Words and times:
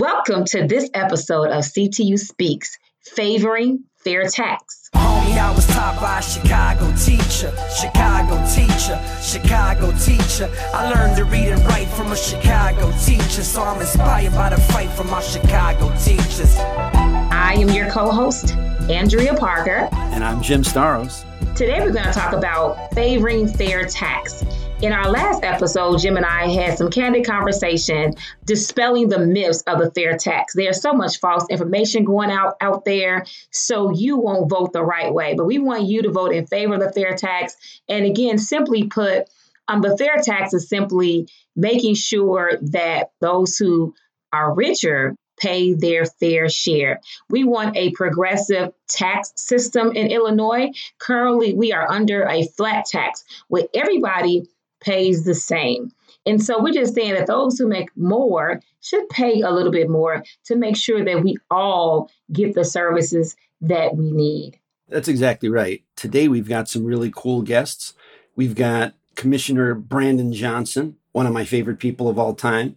Welcome 0.00 0.44
to 0.50 0.64
this 0.64 0.88
episode 0.94 1.48
of 1.48 1.64
CTU 1.64 2.20
Speaks, 2.20 2.78
Favoring 3.00 3.82
Fair 3.96 4.28
Tax. 4.28 4.90
Homie, 4.94 5.36
I 5.36 5.52
was 5.52 5.66
taught 5.66 6.00
by 6.00 6.20
a 6.20 6.22
Chicago 6.22 6.94
teacher, 6.94 7.52
Chicago 7.76 8.36
teacher, 8.46 9.02
Chicago 9.20 9.90
teacher. 9.98 10.48
I 10.72 10.92
learned 10.94 11.16
to 11.16 11.24
read 11.24 11.48
and 11.48 11.60
write 11.64 11.88
from 11.88 12.12
a 12.12 12.16
Chicago 12.16 12.92
teacher, 13.04 13.42
so 13.42 13.64
I'm 13.64 13.80
inspired 13.80 14.34
by 14.34 14.50
the 14.50 14.60
fight 14.60 14.88
from 14.90 15.10
our 15.10 15.20
Chicago 15.20 15.92
teachers. 15.98 16.54
I 16.58 17.54
am 17.58 17.68
your 17.70 17.90
co 17.90 18.12
host, 18.12 18.54
Andrea 18.88 19.34
Parker. 19.34 19.88
And 19.92 20.22
I'm 20.22 20.40
Jim 20.40 20.62
Staros. 20.62 21.24
Today 21.56 21.80
we're 21.80 21.90
going 21.90 22.06
to 22.06 22.12
talk 22.12 22.34
about 22.34 22.94
favoring 22.94 23.48
fair 23.48 23.84
tax. 23.84 24.44
In 24.80 24.92
our 24.92 25.10
last 25.10 25.42
episode, 25.42 25.98
Jim 25.98 26.16
and 26.16 26.24
I 26.24 26.46
had 26.46 26.78
some 26.78 26.88
candid 26.88 27.26
conversation 27.26 28.14
dispelling 28.44 29.08
the 29.08 29.18
myths 29.18 29.62
of 29.62 29.80
the 29.80 29.90
fair 29.90 30.16
tax. 30.16 30.54
There's 30.54 30.80
so 30.80 30.92
much 30.92 31.18
false 31.18 31.46
information 31.50 32.04
going 32.04 32.30
out 32.30 32.54
out 32.60 32.84
there, 32.84 33.26
so 33.50 33.90
you 33.90 34.18
won't 34.18 34.48
vote 34.48 34.72
the 34.72 34.84
right 34.84 35.12
way. 35.12 35.34
But 35.34 35.46
we 35.46 35.58
want 35.58 35.82
you 35.82 36.02
to 36.02 36.12
vote 36.12 36.32
in 36.32 36.46
favor 36.46 36.74
of 36.74 36.80
the 36.80 36.92
fair 36.92 37.16
tax. 37.16 37.56
And 37.88 38.04
again, 38.06 38.38
simply 38.38 38.84
put, 38.84 39.28
um, 39.66 39.80
the 39.80 39.96
fair 39.96 40.18
tax 40.22 40.54
is 40.54 40.68
simply 40.68 41.26
making 41.56 41.96
sure 41.96 42.52
that 42.70 43.10
those 43.20 43.56
who 43.56 43.96
are 44.32 44.54
richer 44.54 45.16
pay 45.40 45.74
their 45.74 46.06
fair 46.06 46.48
share. 46.48 47.00
We 47.28 47.42
want 47.42 47.76
a 47.76 47.90
progressive 47.90 48.72
tax 48.86 49.32
system 49.34 49.90
in 49.96 50.12
Illinois. 50.12 50.70
Currently, 50.98 51.54
we 51.54 51.72
are 51.72 51.90
under 51.90 52.22
a 52.28 52.46
flat 52.46 52.84
tax 52.86 53.24
where 53.48 53.64
everybody 53.74 54.46
pays 54.80 55.24
the 55.24 55.34
same. 55.34 55.90
And 56.26 56.42
so 56.42 56.62
we're 56.62 56.72
just 56.72 56.94
saying 56.94 57.14
that 57.14 57.26
those 57.26 57.58
who 57.58 57.66
make 57.66 57.88
more 57.96 58.60
should 58.80 59.08
pay 59.08 59.40
a 59.40 59.50
little 59.50 59.72
bit 59.72 59.88
more 59.88 60.22
to 60.44 60.56
make 60.56 60.76
sure 60.76 61.04
that 61.04 61.22
we 61.22 61.36
all 61.50 62.10
get 62.32 62.54
the 62.54 62.64
services 62.64 63.34
that 63.60 63.96
we 63.96 64.12
need. 64.12 64.58
That's 64.88 65.08
exactly 65.08 65.48
right. 65.48 65.82
Today 65.96 66.28
we've 66.28 66.48
got 66.48 66.68
some 66.68 66.84
really 66.84 67.12
cool 67.14 67.42
guests. 67.42 67.94
We've 68.36 68.54
got 68.54 68.94
Commissioner 69.16 69.74
Brandon 69.74 70.32
Johnson, 70.32 70.96
one 71.12 71.26
of 71.26 71.32
my 71.32 71.44
favorite 71.44 71.78
people 71.78 72.08
of 72.08 72.18
all 72.18 72.34
time. 72.34 72.76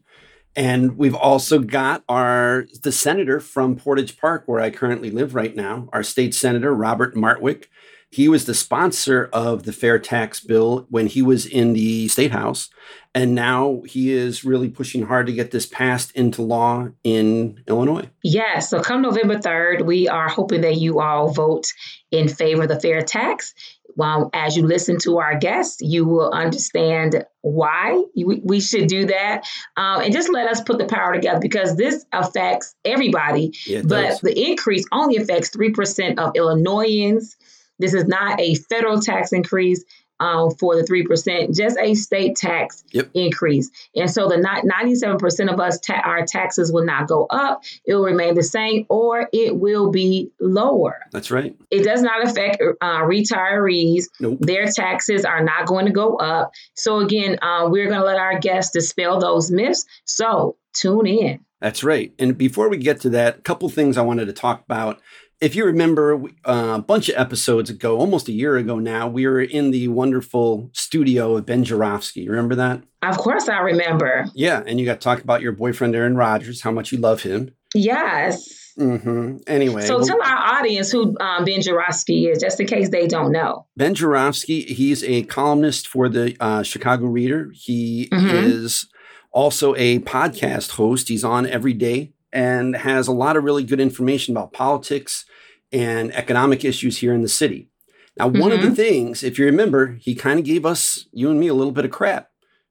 And 0.55 0.97
we've 0.97 1.15
also 1.15 1.59
got 1.59 2.03
our 2.09 2.65
the 2.83 2.91
senator 2.91 3.39
from 3.39 3.77
Portage 3.77 4.17
Park, 4.17 4.43
where 4.47 4.59
I 4.59 4.69
currently 4.69 5.09
live 5.09 5.33
right 5.33 5.55
now, 5.55 5.87
our 5.93 6.03
state 6.03 6.35
senator, 6.35 6.73
Robert 6.73 7.15
Martwick. 7.15 7.69
He 8.11 8.27
was 8.27 8.43
the 8.43 8.53
sponsor 8.53 9.29
of 9.31 9.63
the 9.63 9.71
fair 9.71 9.97
tax 9.97 10.41
bill 10.41 10.85
when 10.89 11.07
he 11.07 11.21
was 11.21 11.45
in 11.45 11.71
the 11.71 12.09
state 12.09 12.31
house. 12.31 12.69
And 13.15 13.35
now 13.35 13.83
he 13.85 14.11
is 14.11 14.43
really 14.43 14.69
pushing 14.69 15.03
hard 15.03 15.27
to 15.27 15.33
get 15.33 15.51
this 15.51 15.65
passed 15.65 16.11
into 16.11 16.41
law 16.41 16.89
in 17.05 17.63
Illinois. 17.67 18.09
Yes. 18.21 18.69
So 18.69 18.81
come 18.81 19.01
November 19.01 19.37
3rd, 19.37 19.85
we 19.85 20.09
are 20.09 20.27
hoping 20.27 20.61
that 20.61 20.75
you 20.75 20.99
all 20.99 21.31
vote 21.31 21.67
in 22.11 22.27
favor 22.27 22.63
of 22.63 22.69
the 22.69 22.79
fair 22.79 23.01
tax. 23.01 23.53
Well, 23.95 24.29
as 24.33 24.55
you 24.55 24.65
listen 24.65 24.97
to 24.99 25.19
our 25.19 25.37
guests, 25.37 25.81
you 25.81 26.05
will 26.05 26.31
understand 26.31 27.25
why 27.41 28.03
we, 28.15 28.59
should 28.59 28.87
do 28.87 29.07
that. 29.07 29.45
Um, 29.75 30.01
and 30.01 30.13
just 30.13 30.31
let 30.31 30.47
us 30.47 30.61
put 30.61 30.77
the 30.77 30.85
power 30.85 31.13
together 31.13 31.39
because 31.39 31.75
this 31.75 32.05
affects 32.11 32.75
everybody. 32.85 33.53
Yeah, 33.65 33.81
but 33.83 34.01
does. 34.01 34.21
the 34.21 34.49
increase 34.49 34.85
only 34.91 35.17
affects 35.17 35.49
3% 35.49 36.19
of 36.19 36.31
Illinoisans 36.35 37.35
this 37.81 37.93
is 37.93 38.05
not 38.05 38.39
a 38.39 38.55
federal 38.55 39.01
tax 39.01 39.33
increase 39.33 39.83
um, 40.21 40.51
for 40.51 40.75
the 40.75 40.83
3%, 40.83 41.55
just 41.55 41.77
a 41.79 41.95
state 41.95 42.35
tax 42.35 42.83
yep. 42.91 43.09
increase. 43.15 43.71
And 43.95 44.09
so 44.09 44.27
the 44.27 44.35
97% 44.35 45.51
of 45.51 45.59
us, 45.59 45.79
ta- 45.79 46.01
our 46.05 46.25
taxes 46.25 46.71
will 46.71 46.85
not 46.85 47.07
go 47.07 47.25
up. 47.25 47.63
It 47.85 47.95
will 47.95 48.03
remain 48.03 48.35
the 48.35 48.43
same 48.43 48.85
or 48.87 49.27
it 49.33 49.55
will 49.57 49.89
be 49.89 50.31
lower. 50.39 50.99
That's 51.11 51.31
right. 51.31 51.55
It 51.71 51.83
does 51.83 52.03
not 52.03 52.23
affect 52.23 52.61
uh, 52.61 53.01
retirees. 53.01 54.05
Nope. 54.19 54.37
Their 54.41 54.67
taxes 54.67 55.25
are 55.25 55.43
not 55.43 55.65
going 55.65 55.87
to 55.87 55.91
go 55.91 56.17
up. 56.17 56.51
So 56.75 56.99
again, 56.99 57.39
uh, 57.41 57.67
we're 57.69 57.87
going 57.87 57.99
to 57.99 58.05
let 58.05 58.19
our 58.19 58.37
guests 58.37 58.73
dispel 58.73 59.19
those 59.19 59.49
myths. 59.49 59.87
So 60.05 60.55
tune 60.73 61.07
in. 61.07 61.39
That's 61.59 61.83
right. 61.83 62.13
And 62.19 62.37
before 62.37 62.69
we 62.69 62.77
get 62.77 63.01
to 63.01 63.09
that, 63.11 63.39
a 63.39 63.41
couple 63.41 63.69
things 63.69 63.97
I 63.97 64.01
wanted 64.01 64.25
to 64.25 64.33
talk 64.33 64.61
about 64.61 65.01
if 65.41 65.55
you 65.55 65.65
remember 65.65 66.21
uh, 66.45 66.75
a 66.77 66.81
bunch 66.81 67.09
of 67.09 67.15
episodes 67.17 67.71
ago, 67.71 67.97
almost 67.97 68.27
a 68.27 68.31
year 68.31 68.57
ago 68.57 68.77
now, 68.77 69.07
we 69.07 69.25
were 69.25 69.41
in 69.41 69.71
the 69.71 69.87
wonderful 69.87 70.69
studio 70.73 71.35
of 71.35 71.47
Ben 71.47 71.63
Joravsky. 71.63 72.29
Remember 72.29 72.55
that? 72.55 72.83
Of 73.01 73.17
course, 73.17 73.49
I 73.49 73.59
remember. 73.59 74.25
Yeah, 74.35 74.61
and 74.65 74.79
you 74.79 74.85
got 74.85 75.01
to 75.01 75.03
talk 75.03 75.21
about 75.21 75.41
your 75.41 75.51
boyfriend 75.51 75.95
Aaron 75.95 76.15
Rodgers, 76.15 76.61
how 76.61 76.71
much 76.71 76.91
you 76.91 76.99
love 76.99 77.23
him. 77.23 77.55
Yes. 77.73 78.73
Mm-hmm. 78.77 79.37
Anyway, 79.47 79.85
so 79.85 79.97
well, 79.97 80.05
tell 80.05 80.21
our 80.21 80.59
audience 80.59 80.91
who 80.91 81.17
um, 81.19 81.43
Ben 81.43 81.61
Joravsky 81.61 82.27
is, 82.27 82.39
just 82.39 82.59
in 82.59 82.67
case 82.67 82.89
they 82.89 83.07
don't 83.07 83.31
know. 83.31 83.65
Ben 83.75 83.95
Joravsky, 83.95 84.61
he's 84.61 85.03
a 85.03 85.23
columnist 85.23 85.87
for 85.87 86.07
the 86.07 86.37
uh, 86.39 86.61
Chicago 86.63 87.07
Reader. 87.07 87.51
He 87.53 88.09
mm-hmm. 88.11 88.45
is 88.45 88.87
also 89.31 89.75
a 89.75 89.99
podcast 89.99 90.71
host. 90.71 91.09
He's 91.09 91.23
on 91.23 91.47
every 91.47 91.73
day 91.73 92.13
and 92.33 92.75
has 92.75 93.07
a 93.07 93.11
lot 93.11 93.35
of 93.35 93.43
really 93.43 93.63
good 93.63 93.79
information 93.79 94.35
about 94.35 94.53
politics 94.53 95.25
and 95.71 96.13
economic 96.13 96.65
issues 96.65 96.97
here 96.97 97.13
in 97.13 97.21
the 97.21 97.29
city. 97.29 97.69
Now, 98.17 98.29
mm-hmm. 98.29 98.41
one 98.41 98.51
of 98.51 98.61
the 98.61 98.67
mm-hmm. 98.67 98.75
things, 98.75 99.23
if 99.23 99.39
you 99.39 99.45
remember, 99.45 99.97
he 99.99 100.15
kind 100.15 100.39
of 100.39 100.45
gave 100.45 100.65
us, 100.65 101.07
you 101.11 101.29
and 101.29 101.39
me, 101.39 101.47
a 101.47 101.53
little 101.53 101.71
bit 101.71 101.85
of 101.85 101.91
crap 101.91 102.29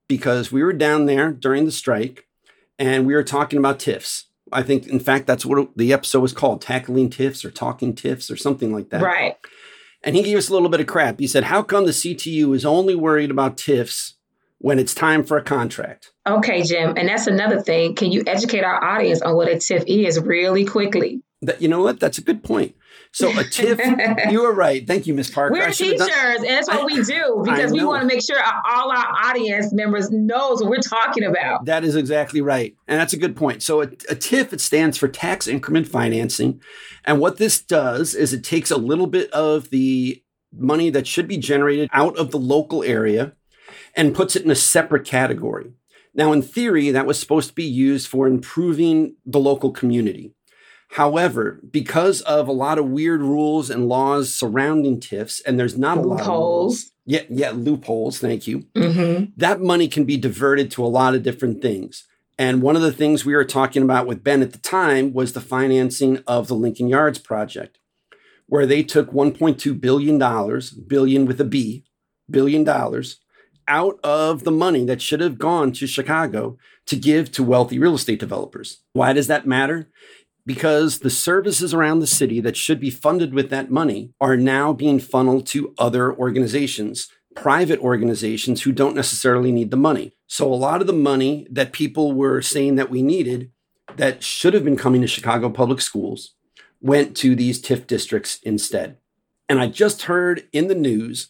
because 0.09 0.53
we 0.53 0.63
were 0.63 0.73
down 0.73 1.07
there 1.07 1.33
during 1.33 1.65
the 1.65 1.73
strike 1.73 2.27
and 2.79 3.07
we 3.07 3.15
were 3.15 3.23
talking 3.23 3.59
about 3.59 3.79
TIFs. 3.79 4.25
I 4.53 4.63
think, 4.63 4.89
in 4.89 5.01
fact, 5.01 5.27
that's 5.27 5.47
what 5.47 5.69
the 5.77 5.93
episode 5.93 6.21
was 6.21 6.33
called 6.33 6.61
Tackling 6.61 7.11
TIFs 7.11 7.45
or 7.45 7.51
Talking 7.51 7.95
TIFs 7.95 8.31
or 8.31 8.37
something 8.37 8.73
like 8.73 8.91
that. 8.91 9.03
Right. 9.03 9.37
And 10.03 10.17
he 10.17 10.23
gave 10.23 10.37
us 10.37 10.49
a 10.49 10.53
little 10.53 10.69
bit 10.69 10.81
of 10.81 10.87
crap. 10.87 11.21
He 11.21 11.27
said, 11.27 11.45
How 11.45 11.63
come 11.63 11.85
the 11.85 11.93
CTU 11.93 12.55
is 12.55 12.65
only 12.65 12.95
worried 12.95 13.31
about 13.31 13.57
TIFs 13.57 14.15
when 14.61 14.79
it's 14.79 14.95
time 14.95 15.25
for 15.25 15.37
a 15.37 15.43
contract? 15.43 16.13
Okay, 16.27 16.63
Jim. 16.63 16.95
And 16.97 17.09
that's 17.09 17.27
another 17.27 17.61
thing. 17.61 17.95
Can 17.95 18.13
you 18.13 18.23
educate 18.27 18.63
our 18.63 18.83
audience 18.83 19.23
on 19.23 19.35
what 19.35 19.49
a 19.49 19.57
TIF 19.57 19.85
is 19.87 20.21
really 20.21 20.65
quickly? 20.65 21.23
That, 21.43 21.63
you 21.63 21.69
know 21.69 21.83
what? 21.83 21.99
That's 21.99 22.19
a 22.19 22.23
good 22.23 22.45
point. 22.45 22.77
So 23.13 23.31
a 23.31 23.43
TIF, 23.43 24.31
you 24.31 24.45
are 24.45 24.53
right. 24.53 24.87
Thank 24.87 25.07
you, 25.07 25.15
Miss 25.15 25.31
Parker. 25.31 25.55
We're 25.55 25.71
teachers, 25.71 26.01
and 26.01 26.45
that's 26.45 26.69
what 26.69 26.85
we 26.85 27.03
do 27.03 27.43
because 27.45 27.73
we 27.73 27.83
want 27.83 28.03
to 28.03 28.07
make 28.07 28.23
sure 28.23 28.39
all 28.41 28.93
our 28.93 29.07
audience 29.25 29.73
members 29.73 30.11
knows 30.11 30.61
what 30.61 30.71
we're 30.71 30.77
talking 30.77 31.25
about. 31.25 31.65
That 31.65 31.83
is 31.83 31.97
exactly 31.97 32.41
right, 32.41 32.77
and 32.87 33.01
that's 33.01 33.13
a 33.13 33.17
good 33.17 33.35
point. 33.35 33.63
So 33.63 33.81
a, 33.81 33.85
a 33.85 34.15
TIF 34.15 34.53
it 34.53 34.61
stands 34.61 34.97
for 34.97 35.09
tax 35.09 35.49
increment 35.49 35.89
financing, 35.89 36.61
and 37.05 37.19
what 37.19 37.39
this 37.39 37.61
does 37.61 38.15
is 38.15 38.33
it 38.33 38.45
takes 38.45 38.71
a 38.71 38.77
little 38.77 39.09
bit 39.09 39.31
of 39.33 39.71
the 39.71 40.23
money 40.53 40.91
that 40.91 41.07
should 41.07 41.27
be 41.27 41.39
generated 41.39 41.89
out 41.93 42.17
of 42.17 42.31
the 42.31 42.39
local 42.39 42.85
area 42.85 43.35
and 43.95 44.15
puts 44.15 44.37
it 44.37 44.45
in 44.45 44.51
a 44.51 44.57
separate 44.57 45.05
category. 45.05 45.73
Now, 46.15 46.33
in 46.33 46.43
theory, 46.43 46.91
that 46.91 47.07
was 47.07 47.19
supposed 47.19 47.51
to 47.51 47.55
be 47.55 47.65
used 47.65 48.09
for 48.09 48.27
improving 48.27 49.17
the 49.25 49.39
local 49.39 49.71
community. 49.71 50.35
However, 50.95 51.61
because 51.71 52.21
of 52.23 52.49
a 52.49 52.53
lot 52.53 52.79
of 52.79 52.89
weird 52.89 53.23
rules 53.23 53.71
and 53.71 53.89
laws 53.89 54.35
surrounding 54.35 54.99
TIFs, 54.99 55.41
and 55.47 55.59
there's 55.59 55.79
not 55.79 55.99
a 55.99 56.01
lot 56.01 56.23
of 56.23 56.27
rules, 56.27 56.91
yeah, 57.07 57.23
yeah, 57.29 57.51
loopholes. 57.51 58.19
Thank 58.19 58.49
you. 58.49 58.67
Mm-hmm. 58.75 59.33
That 59.37 59.61
money 59.61 59.87
can 59.87 60.05
be 60.05 60.17
diverted 60.17 60.71
to 60.73 60.85
a 60.85 60.89
lot 60.89 61.15
of 61.15 61.23
different 61.23 61.63
things. 61.63 62.07
And 62.39 62.63
one 62.63 62.75
of 62.75 62.83
the 62.83 62.93
things 62.93 63.25
we 63.25 63.35
were 63.35 63.45
talking 63.45 63.83
about 63.83 64.07
with 64.07 64.25
Ben 64.25 64.43
at 64.43 64.53
the 64.53 64.59
time 64.59 65.13
was 65.13 65.33
the 65.33 65.41
financing 65.41 66.23
of 66.27 66.49
the 66.49 66.55
Lincoln 66.55 66.89
Yards 66.89 67.19
project, 67.19 67.79
where 68.47 68.67
they 68.67 68.83
took 68.83 69.13
1.2 69.13 69.81
billion 69.81 70.19
dollars, 70.19 70.71
billion 70.71 71.25
with 71.25 71.41
a 71.41 71.45
B, 71.45 71.85
billion 72.29 72.65
dollars, 72.65 73.19
out 73.71 74.01
of 74.03 74.43
the 74.43 74.51
money 74.51 74.85
that 74.85 75.01
should 75.01 75.21
have 75.21 75.39
gone 75.39 75.73
to 75.73 75.87
Chicago 75.87 76.59
to 76.87 76.97
give 76.97 77.31
to 77.33 77.45
wealthy 77.45 77.79
real 77.79 77.95
estate 77.95 78.19
developers. 78.19 78.83
Why 78.93 79.13
does 79.13 79.29
that 79.29 79.47
matter? 79.47 79.89
Because 80.45 80.99
the 80.99 81.11
services 81.11 81.73
around 81.73 82.01
the 82.01 82.07
city 82.07 82.41
that 82.41 82.57
should 82.57 82.81
be 82.81 82.91
funded 82.91 83.33
with 83.33 83.49
that 83.51 83.71
money 83.71 84.13
are 84.21 84.37
now 84.37 84.73
being 84.73 84.99
funneled 84.99 85.47
to 85.49 85.73
other 85.79 86.13
organizations, 86.13 87.09
private 87.37 87.79
organizations 87.79 88.63
who 88.63 88.73
don't 88.73 88.97
necessarily 88.97 89.53
need 89.53 89.71
the 89.71 89.77
money. 89.77 90.13
So 90.27 90.53
a 90.53 90.55
lot 90.55 90.81
of 90.81 90.89
the 90.89 90.93
money 90.93 91.47
that 91.51 91.73
people 91.73 92.13
were 92.13 92.43
saying 92.43 92.75
that 92.75 92.91
we 92.91 93.03
needed 93.03 93.53
that 93.97 94.25
should 94.25 94.55
have 94.55 94.65
been 94.65 94.77
coming 94.77 95.01
to 95.01 95.07
Chicago 95.07 95.49
public 95.49 95.81
schools 95.81 96.35
went 96.81 97.17
to 97.19 97.37
these 97.37 97.63
TIF 97.63 97.87
districts 97.87 98.41
instead. 98.43 98.97
And 99.49 99.61
I 99.61 99.69
just 99.69 100.03
heard 100.03 100.49
in 100.53 100.67
the 100.69 100.75
news 100.75 101.29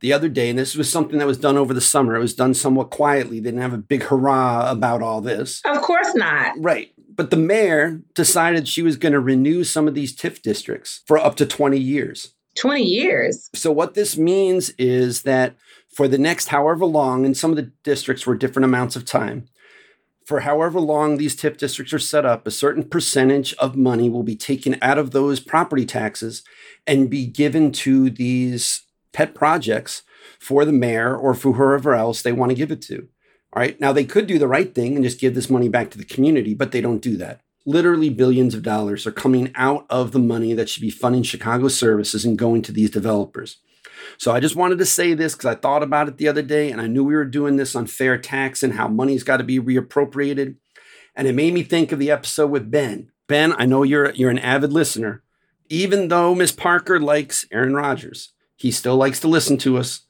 the 0.00 0.12
other 0.12 0.28
day, 0.28 0.50
and 0.50 0.58
this 0.58 0.74
was 0.74 0.90
something 0.90 1.18
that 1.18 1.26
was 1.26 1.38
done 1.38 1.56
over 1.56 1.74
the 1.74 1.80
summer. 1.80 2.16
It 2.16 2.20
was 2.20 2.34
done 2.34 2.54
somewhat 2.54 2.90
quietly. 2.90 3.38
They 3.38 3.50
didn't 3.50 3.62
have 3.62 3.74
a 3.74 3.78
big 3.78 4.04
hurrah 4.04 4.70
about 4.70 5.02
all 5.02 5.20
this. 5.20 5.60
Of 5.64 5.82
course 5.82 6.14
not. 6.14 6.54
Right. 6.58 6.92
But 7.14 7.30
the 7.30 7.36
mayor 7.36 8.00
decided 8.14 8.66
she 8.66 8.82
was 8.82 8.96
going 8.96 9.12
to 9.12 9.20
renew 9.20 9.62
some 9.64 9.86
of 9.86 9.94
these 9.94 10.16
TIF 10.16 10.40
districts 10.40 11.02
for 11.06 11.18
up 11.18 11.36
to 11.36 11.46
20 11.46 11.78
years. 11.78 12.34
20 12.56 12.82
years. 12.82 13.50
So, 13.54 13.70
what 13.70 13.94
this 13.94 14.16
means 14.16 14.70
is 14.70 15.22
that 15.22 15.54
for 15.94 16.08
the 16.08 16.18
next 16.18 16.48
however 16.48 16.86
long, 16.86 17.26
and 17.26 17.36
some 17.36 17.50
of 17.50 17.56
the 17.56 17.70
districts 17.84 18.26
were 18.26 18.36
different 18.36 18.64
amounts 18.64 18.96
of 18.96 19.04
time, 19.04 19.48
for 20.24 20.40
however 20.40 20.80
long 20.80 21.16
these 21.16 21.36
TIF 21.36 21.58
districts 21.58 21.92
are 21.92 21.98
set 21.98 22.24
up, 22.24 22.46
a 22.46 22.50
certain 22.50 22.84
percentage 22.84 23.52
of 23.54 23.76
money 23.76 24.08
will 24.08 24.22
be 24.22 24.36
taken 24.36 24.78
out 24.80 24.96
of 24.96 25.10
those 25.10 25.40
property 25.40 25.84
taxes 25.84 26.42
and 26.86 27.10
be 27.10 27.26
given 27.26 27.72
to 27.72 28.10
these 28.10 28.86
pet 29.12 29.34
projects 29.34 30.02
for 30.38 30.64
the 30.64 30.72
mayor 30.72 31.16
or 31.16 31.34
for 31.34 31.52
whoever 31.52 31.94
else 31.94 32.22
they 32.22 32.32
want 32.32 32.50
to 32.50 32.56
give 32.56 32.70
it 32.70 32.82
to. 32.82 33.08
All 33.52 33.60
right. 33.60 33.80
Now, 33.80 33.92
they 33.92 34.04
could 34.04 34.26
do 34.26 34.38
the 34.38 34.48
right 34.48 34.74
thing 34.74 34.94
and 34.94 35.04
just 35.04 35.20
give 35.20 35.34
this 35.34 35.50
money 35.50 35.68
back 35.68 35.90
to 35.90 35.98
the 35.98 36.04
community, 36.04 36.54
but 36.54 36.70
they 36.70 36.80
don't 36.80 37.02
do 37.02 37.16
that. 37.16 37.40
Literally, 37.66 38.08
billions 38.08 38.54
of 38.54 38.62
dollars 38.62 39.06
are 39.06 39.12
coming 39.12 39.52
out 39.54 39.86
of 39.90 40.12
the 40.12 40.18
money 40.18 40.54
that 40.54 40.68
should 40.68 40.80
be 40.80 40.90
funding 40.90 41.22
Chicago 41.22 41.68
services 41.68 42.24
and 42.24 42.38
going 42.38 42.62
to 42.62 42.72
these 42.72 42.90
developers. 42.90 43.58
So 44.18 44.32
I 44.32 44.40
just 44.40 44.56
wanted 44.56 44.78
to 44.78 44.86
say 44.86 45.14
this 45.14 45.34
because 45.34 45.46
I 45.46 45.54
thought 45.54 45.82
about 45.82 46.08
it 46.08 46.16
the 46.16 46.28
other 46.28 46.42
day 46.42 46.70
and 46.70 46.80
I 46.80 46.86
knew 46.86 47.04
we 47.04 47.14
were 47.14 47.24
doing 47.24 47.56
this 47.56 47.74
on 47.74 47.86
fair 47.86 48.16
tax 48.16 48.62
and 48.62 48.74
how 48.74 48.88
money's 48.88 49.24
got 49.24 49.38
to 49.38 49.44
be 49.44 49.58
reappropriated. 49.58 50.56
And 51.14 51.28
it 51.28 51.34
made 51.34 51.52
me 51.52 51.62
think 51.62 51.92
of 51.92 51.98
the 51.98 52.10
episode 52.10 52.50
with 52.50 52.70
Ben. 52.70 53.10
Ben, 53.28 53.52
I 53.58 53.66
know 53.66 53.82
you're 53.82 54.10
you're 54.12 54.30
an 54.30 54.38
avid 54.38 54.72
listener. 54.72 55.22
Even 55.68 56.08
though 56.08 56.34
Miss 56.34 56.50
Parker 56.50 56.98
likes 56.98 57.46
Aaron 57.52 57.74
Rodgers, 57.74 58.32
he 58.60 58.70
still 58.70 58.96
likes 58.96 59.20
to 59.20 59.28
listen 59.28 59.56
to 59.56 59.78
us. 59.78 60.02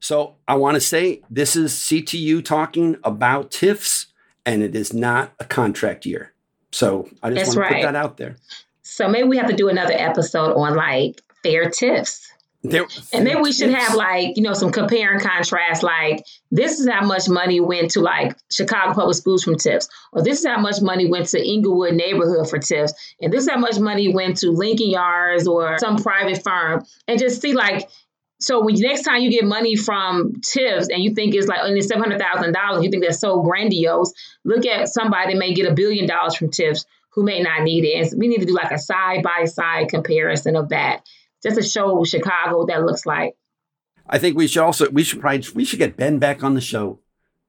So 0.00 0.36
I 0.48 0.54
want 0.54 0.76
to 0.76 0.80
say 0.80 1.20
this 1.28 1.54
is 1.54 1.74
CTU 1.74 2.42
talking 2.42 2.96
about 3.04 3.50
TIFs, 3.50 4.06
and 4.46 4.62
it 4.62 4.74
is 4.74 4.94
not 4.94 5.34
a 5.38 5.44
contract 5.44 6.06
year. 6.06 6.32
So 6.72 7.10
I 7.22 7.28
just 7.28 7.36
That's 7.36 7.48
want 7.48 7.54
to 7.54 7.60
right. 7.60 7.82
put 7.82 7.92
that 7.92 7.96
out 7.96 8.16
there. 8.16 8.36
So 8.82 9.08
maybe 9.08 9.28
we 9.28 9.36
have 9.36 9.48
to 9.48 9.56
do 9.56 9.68
another 9.68 9.92
episode 9.92 10.54
on 10.54 10.74
like 10.74 11.20
fair 11.42 11.66
TIFs. 11.66 12.28
There, 12.62 12.86
and 13.14 13.26
then 13.26 13.40
we 13.40 13.52
should 13.52 13.70
have 13.70 13.94
like 13.94 14.36
you 14.36 14.42
know 14.42 14.52
some 14.52 14.70
compare 14.70 15.12
and 15.12 15.22
contrast 15.22 15.82
like 15.82 16.26
this 16.50 16.78
is 16.78 16.86
how 16.86 17.06
much 17.06 17.26
money 17.26 17.58
went 17.58 17.92
to 17.92 18.00
like 18.00 18.36
chicago 18.52 18.92
public 18.92 19.16
schools 19.16 19.42
from 19.42 19.54
TIFs, 19.54 19.88
or 20.12 20.22
this 20.22 20.40
is 20.40 20.46
how 20.46 20.60
much 20.60 20.82
money 20.82 21.06
went 21.08 21.28
to 21.28 21.38
Englewood 21.38 21.94
neighborhood 21.94 22.50
for 22.50 22.58
TIFs, 22.58 22.92
and 23.18 23.32
this 23.32 23.44
is 23.44 23.50
how 23.50 23.56
much 23.56 23.78
money 23.78 24.12
went 24.12 24.38
to 24.38 24.50
lincoln 24.50 24.90
yards 24.90 25.48
or 25.48 25.78
some 25.78 25.96
private 25.96 26.42
firm 26.42 26.84
and 27.08 27.18
just 27.18 27.40
see 27.40 27.54
like 27.54 27.88
so 28.40 28.64
when 28.64 28.74
next 28.78 29.02
time 29.02 29.20
you 29.20 29.30
get 29.30 29.44
money 29.44 29.76
from 29.76 30.34
TIFs 30.40 30.88
and 30.90 31.02
you 31.02 31.14
think 31.14 31.34
it's 31.34 31.46
like 31.46 31.60
only 31.62 31.82
seven 31.82 32.02
hundred 32.02 32.20
thousand 32.20 32.52
dollars, 32.52 32.82
you 32.82 32.90
think 32.90 33.04
that's 33.04 33.20
so 33.20 33.42
grandiose. 33.42 34.12
Look 34.44 34.66
at 34.66 34.88
somebody 34.88 35.34
that 35.34 35.38
may 35.38 35.52
get 35.52 35.70
a 35.70 35.74
billion 35.74 36.06
dollars 36.06 36.34
from 36.34 36.50
TIFs 36.50 36.86
who 37.10 37.22
may 37.22 37.40
not 37.42 37.62
need 37.62 37.84
it. 37.84 38.12
And 38.12 38.18
we 38.20 38.28
need 38.28 38.40
to 38.40 38.46
do 38.46 38.54
like 38.54 38.70
a 38.70 38.78
side 38.78 39.22
by 39.22 39.44
side 39.44 39.88
comparison 39.90 40.56
of 40.56 40.70
that 40.70 41.02
just 41.42 41.56
to 41.56 41.62
show 41.62 42.02
Chicago 42.04 42.58
what 42.58 42.68
that 42.68 42.84
looks 42.84 43.06
like. 43.06 43.34
I 44.08 44.18
think 44.18 44.36
we 44.36 44.46
should 44.46 44.62
also 44.62 44.90
we 44.90 45.04
should 45.04 45.20
probably 45.20 45.44
we 45.54 45.64
should 45.64 45.78
get 45.78 45.96
Ben 45.96 46.18
back 46.18 46.42
on 46.42 46.54
the 46.54 46.60
show 46.60 47.00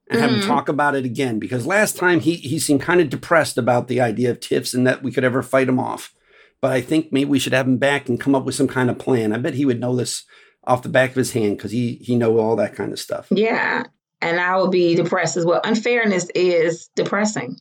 and 0.09 0.19
mm-hmm. 0.19 0.21
have 0.21 0.31
him 0.31 0.39
mm-hmm. 0.39 0.49
talk 0.49 0.69
about 0.69 0.95
it 0.95 1.05
again 1.05 1.39
because 1.39 1.65
last 1.65 1.97
time 1.97 2.19
he 2.19 2.35
he 2.35 2.59
seemed 2.59 2.81
kind 2.81 3.01
of 3.01 3.09
depressed 3.09 3.57
about 3.57 3.87
the 3.87 3.99
idea 3.99 4.29
of 4.29 4.39
TIFs 4.39 4.73
and 4.73 4.85
that 4.85 5.01
we 5.03 5.11
could 5.11 5.23
ever 5.23 5.41
fight 5.41 5.67
him 5.67 5.79
off. 5.79 6.13
But 6.61 6.71
I 6.71 6.81
think 6.81 7.11
maybe 7.11 7.29
we 7.29 7.39
should 7.39 7.53
have 7.53 7.67
him 7.67 7.77
back 7.77 8.07
and 8.07 8.19
come 8.19 8.35
up 8.35 8.45
with 8.45 8.53
some 8.53 8.67
kind 8.67 8.91
of 8.91 8.99
plan. 8.99 9.33
I 9.33 9.37
bet 9.37 9.55
he 9.55 9.65
would 9.65 9.79
know 9.79 9.95
this 9.95 10.25
off 10.63 10.83
the 10.83 10.89
back 10.89 11.09
of 11.09 11.15
his 11.15 11.33
hand 11.33 11.57
because 11.57 11.71
he 11.71 11.95
he 11.95 12.15
know 12.15 12.37
all 12.37 12.55
that 12.57 12.75
kind 12.75 12.91
of 12.91 12.99
stuff. 12.99 13.27
Yeah, 13.31 13.85
and 14.21 14.39
I 14.39 14.57
would 14.57 14.71
be 14.71 14.95
depressed 14.95 15.37
as 15.37 15.45
well. 15.45 15.61
Unfairness 15.63 16.29
is 16.35 16.89
depressing. 16.95 17.57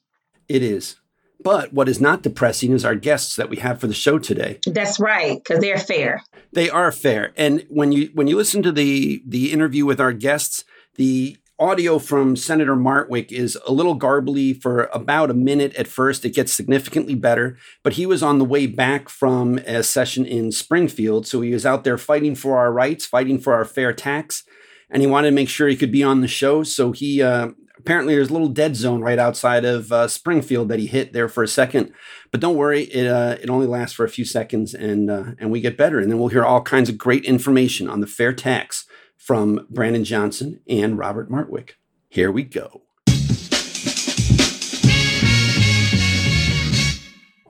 It 0.49 0.63
is. 0.63 0.97
But 1.43 1.73
what 1.73 1.89
is 1.89 2.01
not 2.01 2.23
depressing 2.23 2.73
is 2.73 2.85
our 2.85 2.95
guests 2.95 3.37
that 3.37 3.49
we 3.49 3.57
have 3.57 3.81
for 3.81 3.87
the 3.87 3.95
show 3.95 4.19
today. 4.19 4.59
That's 4.67 5.01
right, 5.01 5.39
because 5.43 5.61
they're 5.61 5.79
fair. 5.79 6.23
They 6.53 6.69
are 6.69 6.93
fair. 6.93 7.33
And 7.37 7.65
when 7.69 7.93
you 7.93 8.11
when 8.15 8.27
you 8.27 8.37
listen 8.37 8.63
to 8.63 8.73
the 8.73 9.23
the 9.27 9.53
interview 9.53 9.87
with 9.87 10.01
our 10.01 10.13
guests, 10.13 10.65
the 10.97 11.37
audio 11.59 11.99
from 11.99 12.37
Senator 12.37 12.75
Martwick 12.75 13.31
is 13.31 13.59
a 13.67 13.73
little 13.73 13.95
garbly 13.95 14.55
for 14.55 14.89
about 14.95 15.31
a 15.31 15.35
minute 15.35 15.75
at 15.75 15.87
first. 15.87 16.25
It 16.25 16.35
gets 16.35 16.53
significantly 16.53 17.15
better, 17.15 17.59
but 17.83 17.93
he 17.95 18.07
was 18.07 18.23
on 18.23 18.39
the 18.39 18.47
way 18.47 18.67
back 18.67 19.11
from 19.11 19.59
a 19.59 19.83
session 19.83 20.25
in 20.25 20.53
Springfield. 20.53 21.27
So 21.27 21.43
he 21.43 21.53
was 21.53 21.67
out 21.67 21.85
there 21.85 21.99
fighting 21.99 22.35
for 22.35 22.59
our 22.59 22.73
rights, 22.73 23.05
fighting 23.05 23.39
for 23.39 23.53
our 23.53 23.67
fair 23.67 23.93
tax, 23.93 24.43
and 24.91 25.03
he 25.03 25.07
wanted 25.07 25.29
to 25.29 25.35
make 25.35 25.51
sure 25.51 25.69
he 25.69 25.77
could 25.77 25.93
be 25.93 26.03
on 26.03 26.23
the 26.23 26.29
show. 26.29 26.63
So 26.63 26.93
he 26.93 27.23
uh, 27.23 27.51
apparently 27.81 28.15
there's 28.15 28.31
a 28.31 28.33
little 28.33 28.49
dead 28.49 28.77
zone 28.77 29.01
right 29.01 29.19
outside 29.19 29.65
of 29.65 29.91
uh, 29.91 30.07
Springfield 30.09 30.69
that 30.69 30.79
he 30.79 30.87
hit 30.87 31.13
there 31.13 31.29
for 31.29 31.43
a 31.43 31.49
second. 31.49 31.93
But 32.31 32.41
don't 32.41 32.57
worry, 32.57 32.83
it 32.85 33.07
uh, 33.07 33.37
it 33.43 33.51
only 33.51 33.67
lasts 33.67 33.95
for 33.95 34.05
a 34.05 34.11
few 34.11 34.25
seconds, 34.25 34.75
and 34.75 35.11
uh, 35.11 35.25
and 35.39 35.51
we 35.51 35.61
get 35.61 35.77
better, 35.77 35.99
and 35.99 36.11
then 36.11 36.19
we'll 36.19 36.29
hear 36.29 36.45
all 36.45 36.63
kinds 36.63 36.89
of 36.89 36.99
great 36.99 37.25
information 37.25 37.89
on 37.89 38.01
the 38.01 38.07
fair 38.07 38.33
tax 38.33 38.87
from 39.17 39.67
Brandon 39.71 40.05
Johnson 40.05 40.61
and 40.69 40.99
Robert 40.99 41.31
Martwick. 41.31 41.73
Here 42.09 42.31
we 42.31 42.43
go. 42.43 42.83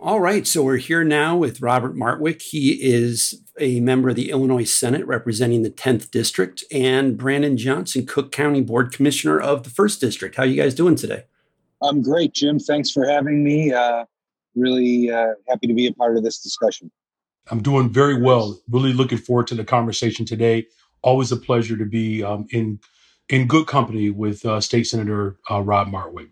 All 0.02 0.18
right, 0.18 0.46
so 0.46 0.62
we're 0.62 0.78
here 0.78 1.04
now 1.04 1.36
with 1.36 1.60
Robert 1.60 1.94
Martwick. 1.94 2.40
He 2.40 2.70
is 2.82 3.44
a 3.58 3.80
member 3.80 4.08
of 4.08 4.16
the 4.16 4.30
Illinois 4.30 4.64
Senate 4.64 5.06
representing 5.06 5.62
the 5.62 5.70
10th 5.70 6.10
District, 6.10 6.64
and 6.72 7.18
Brandon 7.18 7.58
Johnson, 7.58 8.06
Cook 8.06 8.32
County 8.32 8.62
Board 8.62 8.94
Commissioner 8.94 9.38
of 9.38 9.62
the 9.62 9.68
1st 9.68 10.00
District. 10.00 10.36
How 10.36 10.44
are 10.44 10.46
you 10.46 10.56
guys 10.56 10.74
doing 10.74 10.96
today? 10.96 11.24
I'm 11.82 12.00
great, 12.00 12.32
Jim. 12.32 12.58
Thanks 12.58 12.90
for 12.90 13.04
having 13.04 13.44
me. 13.44 13.74
Uh, 13.74 14.06
really 14.56 15.10
uh, 15.10 15.34
happy 15.48 15.66
to 15.66 15.74
be 15.74 15.86
a 15.86 15.92
part 15.92 16.16
of 16.16 16.24
this 16.24 16.38
discussion. 16.38 16.90
I'm 17.50 17.60
doing 17.60 17.90
very 17.90 18.18
well. 18.18 18.58
Really 18.70 18.94
looking 18.94 19.18
forward 19.18 19.48
to 19.48 19.54
the 19.54 19.64
conversation 19.64 20.24
today. 20.24 20.66
Always 21.02 21.30
a 21.30 21.36
pleasure 21.36 21.76
to 21.76 21.84
be 21.84 22.22
um, 22.22 22.46
in 22.52 22.80
in 23.28 23.46
good 23.46 23.66
company 23.66 24.08
with 24.08 24.46
uh, 24.46 24.62
State 24.62 24.84
Senator 24.84 25.36
uh, 25.50 25.60
Rob 25.60 25.88
Martwick. 25.88 26.30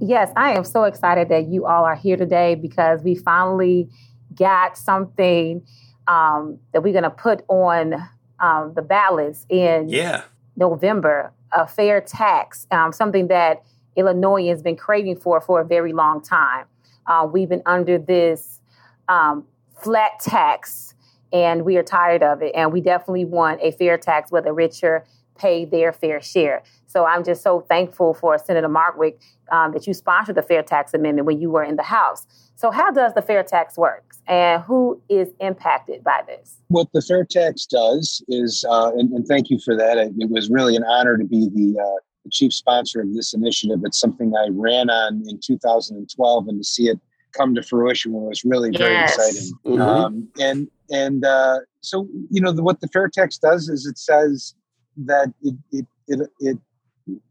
Yes, 0.00 0.32
I 0.36 0.52
am 0.52 0.64
so 0.64 0.84
excited 0.84 1.28
that 1.28 1.46
you 1.46 1.66
all 1.66 1.84
are 1.84 1.94
here 1.94 2.16
today 2.16 2.54
because 2.54 3.02
we 3.02 3.14
finally 3.14 3.88
got 4.34 4.76
something 4.76 5.64
um, 6.08 6.58
that 6.72 6.82
we're 6.82 6.92
going 6.92 7.04
to 7.04 7.10
put 7.10 7.44
on 7.48 7.94
um, 8.40 8.72
the 8.74 8.82
ballots 8.82 9.46
in 9.48 9.88
yeah. 9.88 10.24
November, 10.56 11.32
a 11.52 11.66
fair 11.66 12.00
tax, 12.00 12.66
um, 12.70 12.92
something 12.92 13.28
that 13.28 13.62
Illinois 13.96 14.48
has 14.48 14.62
been 14.62 14.76
craving 14.76 15.16
for 15.16 15.40
for 15.40 15.60
a 15.60 15.64
very 15.64 15.92
long 15.92 16.20
time. 16.20 16.66
Uh, 17.06 17.28
we've 17.30 17.48
been 17.48 17.62
under 17.64 17.96
this 17.98 18.60
um, 19.08 19.46
flat 19.80 20.18
tax 20.20 20.94
and 21.32 21.64
we 21.64 21.76
are 21.76 21.82
tired 21.82 22.22
of 22.22 22.42
it. 22.42 22.52
And 22.54 22.72
we 22.72 22.80
definitely 22.80 23.24
want 23.24 23.60
a 23.62 23.70
fair 23.72 23.98
tax 23.98 24.30
whether 24.30 24.46
the 24.46 24.52
richer 24.52 25.04
pay 25.36 25.64
their 25.64 25.92
fair 25.92 26.20
share. 26.20 26.62
So 26.86 27.04
I'm 27.04 27.24
just 27.24 27.42
so 27.42 27.60
thankful 27.68 28.14
for 28.14 28.38
Senator 28.38 28.68
Martwick 28.68 29.18
um, 29.50 29.72
that 29.72 29.86
you 29.86 29.94
sponsored 29.94 30.36
the 30.36 30.42
Fair 30.42 30.62
Tax 30.62 30.94
Amendment 30.94 31.26
when 31.26 31.40
you 31.40 31.50
were 31.50 31.64
in 31.64 31.76
the 31.76 31.82
House. 31.82 32.26
So 32.56 32.70
how 32.70 32.90
does 32.90 33.14
the 33.14 33.22
fair 33.22 33.42
tax 33.42 33.76
work, 33.76 34.14
and 34.28 34.62
who 34.62 35.00
is 35.08 35.30
impacted 35.40 36.04
by 36.04 36.22
this? 36.26 36.56
What 36.68 36.88
the 36.92 37.02
fair 37.02 37.24
tax 37.24 37.66
does 37.66 38.24
is, 38.28 38.64
uh, 38.70 38.92
and, 38.92 39.12
and, 39.12 39.26
thank 39.26 39.50
you 39.50 39.58
for 39.58 39.76
that. 39.76 39.98
It, 39.98 40.30
was 40.30 40.48
really 40.48 40.76
an 40.76 40.84
honor 40.84 41.18
to 41.18 41.24
be 41.24 41.48
the, 41.52 41.80
uh, 41.80 42.00
the 42.24 42.30
chief 42.30 42.54
sponsor 42.54 43.00
of 43.00 43.12
this 43.12 43.34
initiative. 43.34 43.80
It's 43.84 43.98
something 43.98 44.34
I 44.36 44.48
ran 44.52 44.88
on 44.88 45.24
in 45.28 45.40
2012, 45.44 46.48
and 46.48 46.60
to 46.60 46.64
see 46.64 46.84
it 46.84 47.00
come 47.36 47.54
to 47.56 47.62
fruition 47.62 48.12
was 48.12 48.44
really 48.44 48.70
very 48.70 48.94
yes. 48.94 49.16
exciting. 49.16 49.52
Mm-hmm. 49.66 49.82
Um, 49.82 50.28
and 50.40 50.68
and 50.90 51.24
uh, 51.24 51.58
so 51.80 52.08
you 52.30 52.40
know 52.40 52.52
the, 52.52 52.62
what 52.62 52.80
the 52.80 52.88
fair 52.88 53.08
tax 53.08 53.38
does 53.38 53.68
is 53.68 53.86
it 53.86 53.98
says 53.98 54.54
that 54.96 55.32
it 55.42 55.54
it 55.72 55.86
it, 56.08 56.30
it 56.40 56.58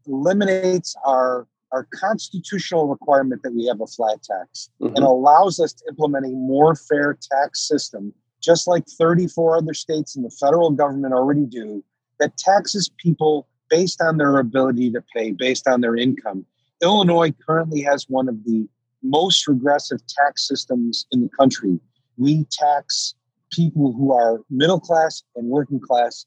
eliminates 0.06 0.94
our 1.04 1.46
our 1.72 1.88
constitutional 1.92 2.86
requirement 2.86 3.42
that 3.42 3.52
we 3.52 3.66
have 3.66 3.80
a 3.80 3.86
flat 3.86 4.22
tax 4.22 4.70
mm-hmm. 4.80 4.94
and 4.94 5.04
allows 5.04 5.58
us 5.58 5.72
to 5.72 5.84
implement 5.88 6.24
a 6.24 6.28
more 6.28 6.76
fair 6.76 7.18
tax 7.20 7.66
system, 7.66 8.12
just 8.40 8.68
like 8.68 8.84
34 8.86 9.56
other 9.56 9.74
states 9.74 10.14
and 10.14 10.24
the 10.24 10.30
federal 10.30 10.70
government 10.70 11.12
already 11.12 11.44
do, 11.46 11.82
that 12.20 12.36
taxes 12.36 12.88
people 12.96 13.48
based 13.70 14.00
on 14.00 14.18
their 14.18 14.38
ability 14.38 14.92
to 14.92 15.02
pay, 15.14 15.32
based 15.32 15.66
on 15.66 15.80
their 15.80 15.96
income. 15.96 16.46
Illinois 16.80 17.34
currently 17.44 17.82
has 17.82 18.06
one 18.08 18.28
of 18.28 18.44
the 18.44 18.68
most 19.02 19.48
regressive 19.48 20.00
tax 20.06 20.46
systems 20.46 21.06
in 21.10 21.22
the 21.22 21.28
country. 21.30 21.80
We 22.16 22.46
tax 22.52 23.14
people 23.50 23.92
who 23.92 24.12
are 24.12 24.40
middle 24.48 24.80
class 24.80 25.24
and 25.34 25.48
working 25.48 25.80
class 25.80 26.24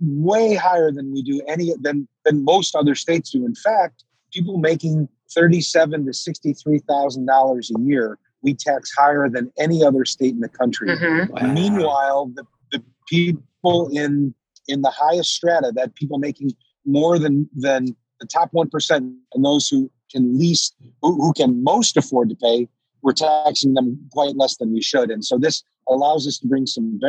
way 0.00 0.54
higher 0.54 0.90
than 0.90 1.12
we 1.12 1.22
do 1.22 1.40
any 1.48 1.72
than 1.80 2.08
than 2.24 2.44
most 2.44 2.74
other 2.74 2.94
states 2.94 3.30
do. 3.30 3.44
In 3.44 3.54
fact, 3.54 4.04
people 4.32 4.58
making 4.58 5.08
thirty-seven 5.34 6.06
to 6.06 6.12
sixty-three 6.12 6.80
thousand 6.88 7.26
dollars 7.26 7.70
a 7.76 7.80
year, 7.80 8.18
we 8.42 8.54
tax 8.54 8.92
higher 8.96 9.28
than 9.28 9.50
any 9.58 9.84
other 9.84 10.04
state 10.04 10.34
in 10.34 10.40
the 10.40 10.48
country. 10.48 10.88
Mm-hmm. 10.88 11.32
Wow. 11.32 11.52
Meanwhile, 11.52 12.32
the, 12.34 12.44
the 12.72 12.82
people 13.08 13.88
in 13.92 14.34
in 14.66 14.82
the 14.82 14.90
highest 14.90 15.30
strata, 15.34 15.72
that 15.74 15.94
people 15.94 16.18
making 16.18 16.52
more 16.84 17.18
than 17.18 17.48
than 17.54 17.96
the 18.20 18.26
top 18.26 18.50
one 18.52 18.68
percent, 18.68 19.14
and 19.34 19.44
those 19.44 19.68
who 19.68 19.90
can 20.10 20.38
least 20.38 20.74
who, 21.02 21.14
who 21.14 21.32
can 21.32 21.62
most 21.62 21.96
afford 21.96 22.28
to 22.30 22.36
pay, 22.36 22.68
we're 23.02 23.12
taxing 23.12 23.74
them 23.74 23.98
quite 24.12 24.36
less 24.36 24.56
than 24.56 24.72
we 24.72 24.82
should. 24.82 25.10
And 25.10 25.24
so 25.24 25.38
this 25.38 25.62
allows 25.88 26.26
us 26.26 26.38
to 26.38 26.46
bring 26.46 26.66
some 26.66 27.00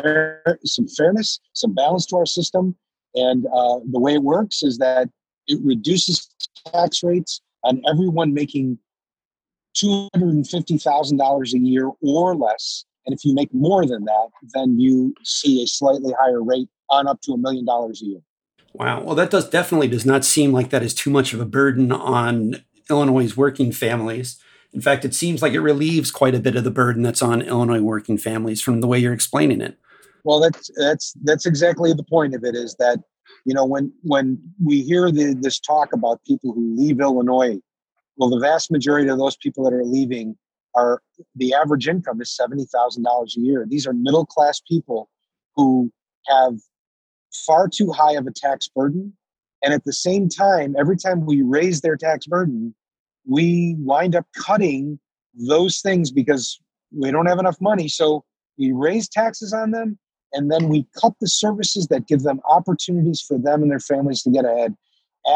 some 0.66 0.88
fairness, 0.88 1.40
some 1.54 1.74
balance 1.74 2.06
to 2.08 2.18
our 2.18 2.26
system. 2.26 2.76
And 3.16 3.46
uh, 3.48 3.80
the 3.92 4.00
way 4.00 4.14
it 4.14 4.24
works 4.24 4.62
is 4.64 4.78
that 4.78 5.10
it 5.48 5.60
reduces 5.64 6.30
tax 6.72 7.04
rates 7.04 7.42
on 7.64 7.82
everyone 7.90 8.34
making 8.34 8.78
$250,000 9.76 11.54
a 11.54 11.60
year 11.60 11.92
or 12.02 12.36
less. 12.36 12.86
And 13.06 13.16
if 13.16 13.26
you 13.26 13.34
make 13.34 13.54
more 13.54 13.86
than 13.86 14.06
that, 14.06 14.30
then 14.54 14.80
you 14.80 15.16
see 15.24 15.64
a 15.64 15.68
slightly 15.68 16.14
higher 16.20 16.44
rate 16.44 16.70
on 16.90 17.08
up 17.08 17.22
to 17.22 17.34
a 17.34 17.38
million 17.38 17.66
dollars 17.66 18.02
a 18.02 18.06
year. 18.06 18.22
Wow. 18.74 19.02
Well, 19.02 19.16
that 19.16 19.32
does 19.32 19.50
definitely 19.50 19.88
does 19.88 20.06
not 20.06 20.24
seem 20.24 20.52
like 20.52 20.70
that 20.70 20.84
is 20.84 20.94
too 20.94 21.10
much 21.10 21.34
of 21.34 21.40
a 21.40 21.46
burden 21.46 21.92
on 21.92 22.64
Illinois' 22.90 23.36
working 23.36 23.72
families. 23.72 24.40
In 24.74 24.82
fact, 24.82 25.04
it 25.04 25.16
seems 25.16 25.42
like 25.42 25.54
it 25.54 25.62
relieves 25.62 26.12
quite 26.12 26.36
a 26.36 26.40
bit 26.40 26.56
of 26.56 26.64
the 26.64 26.72
burden 26.72 27.02
that's 27.02 27.22
on 27.22 27.42
Illinois 27.42 27.82
working 27.82 28.18
families 28.18 28.62
from 28.62 28.82
the 28.82 28.88
way 28.88 29.00
you're 29.00 29.14
explaining 29.14 29.62
it. 29.62 29.78
Well, 30.24 30.40
that's 30.40 30.70
that's 30.78 31.14
that's 31.24 31.46
exactly 31.46 31.94
the 31.94 32.04
point 32.04 32.36
of 32.36 32.44
it. 32.44 32.56
Is 32.56 32.76
that 32.78 33.00
you 33.46 33.54
know 33.54 33.66
when 33.66 33.92
when 34.04 34.38
we 34.64 34.82
hear 34.82 35.12
the, 35.12 35.34
this 35.34 35.60
talk 35.60 35.94
about 35.94 36.24
people 36.26 36.54
who 36.54 36.76
leave 36.76 37.00
Illinois, 37.00 37.60
well, 38.18 38.30
the 38.30 38.40
vast 38.40 38.72
majority 38.72 39.10
of 39.10 39.18
those 39.18 39.38
people 39.38 39.64
that 39.64 39.74
are 39.74 39.86
leaving 39.86 40.38
are 40.76 41.02
the 41.36 41.54
average 41.54 41.88
income 41.88 42.22
is 42.22 42.36
seventy 42.36 42.66
thousand 42.66 43.04
dollars 43.04 43.36
a 43.38 43.42
year. 43.42 43.66
These 43.68 43.88
are 43.88 43.94
middle 43.94 44.26
class 44.26 44.62
people 44.68 45.10
who 45.56 45.92
have 46.28 46.56
far 47.48 47.68
too 47.68 47.92
high 47.92 48.14
of 48.14 48.28
a 48.28 48.32
tax 48.32 48.68
burden, 48.68 49.14
and 49.64 49.74
at 49.74 49.84
the 49.86 49.94
same 49.94 50.30
time, 50.30 50.76
every 50.78 50.98
time 50.98 51.26
we 51.26 51.42
raise 51.42 51.82
their 51.82 51.98
tax 51.98 52.28
burden, 52.28 52.76
we 53.30 53.76
wind 53.80 54.16
up 54.16 54.26
cutting 54.36 55.00
those 55.36 55.82
things 55.82 56.12
because 56.12 56.60
we 56.92 57.12
don't 57.12 57.28
have 57.28 57.40
enough 57.40 57.62
money. 57.62 57.88
So 57.88 58.26
we 58.58 58.72
raise 58.72 59.08
taxes 59.08 59.54
on 59.54 59.72
them 59.72 59.98
and 60.34 60.52
then 60.52 60.68
we 60.68 60.88
cut 61.00 61.14
the 61.22 61.28
services 61.28 61.88
that 61.88 62.08
give 62.08 62.24
them 62.24 62.40
opportunities 62.50 63.22
for 63.22 63.38
them 63.38 63.62
and 63.62 63.72
their 63.72 63.80
families 63.80 64.24
to 64.24 64.32
get 64.32 64.46
ahead 64.46 64.76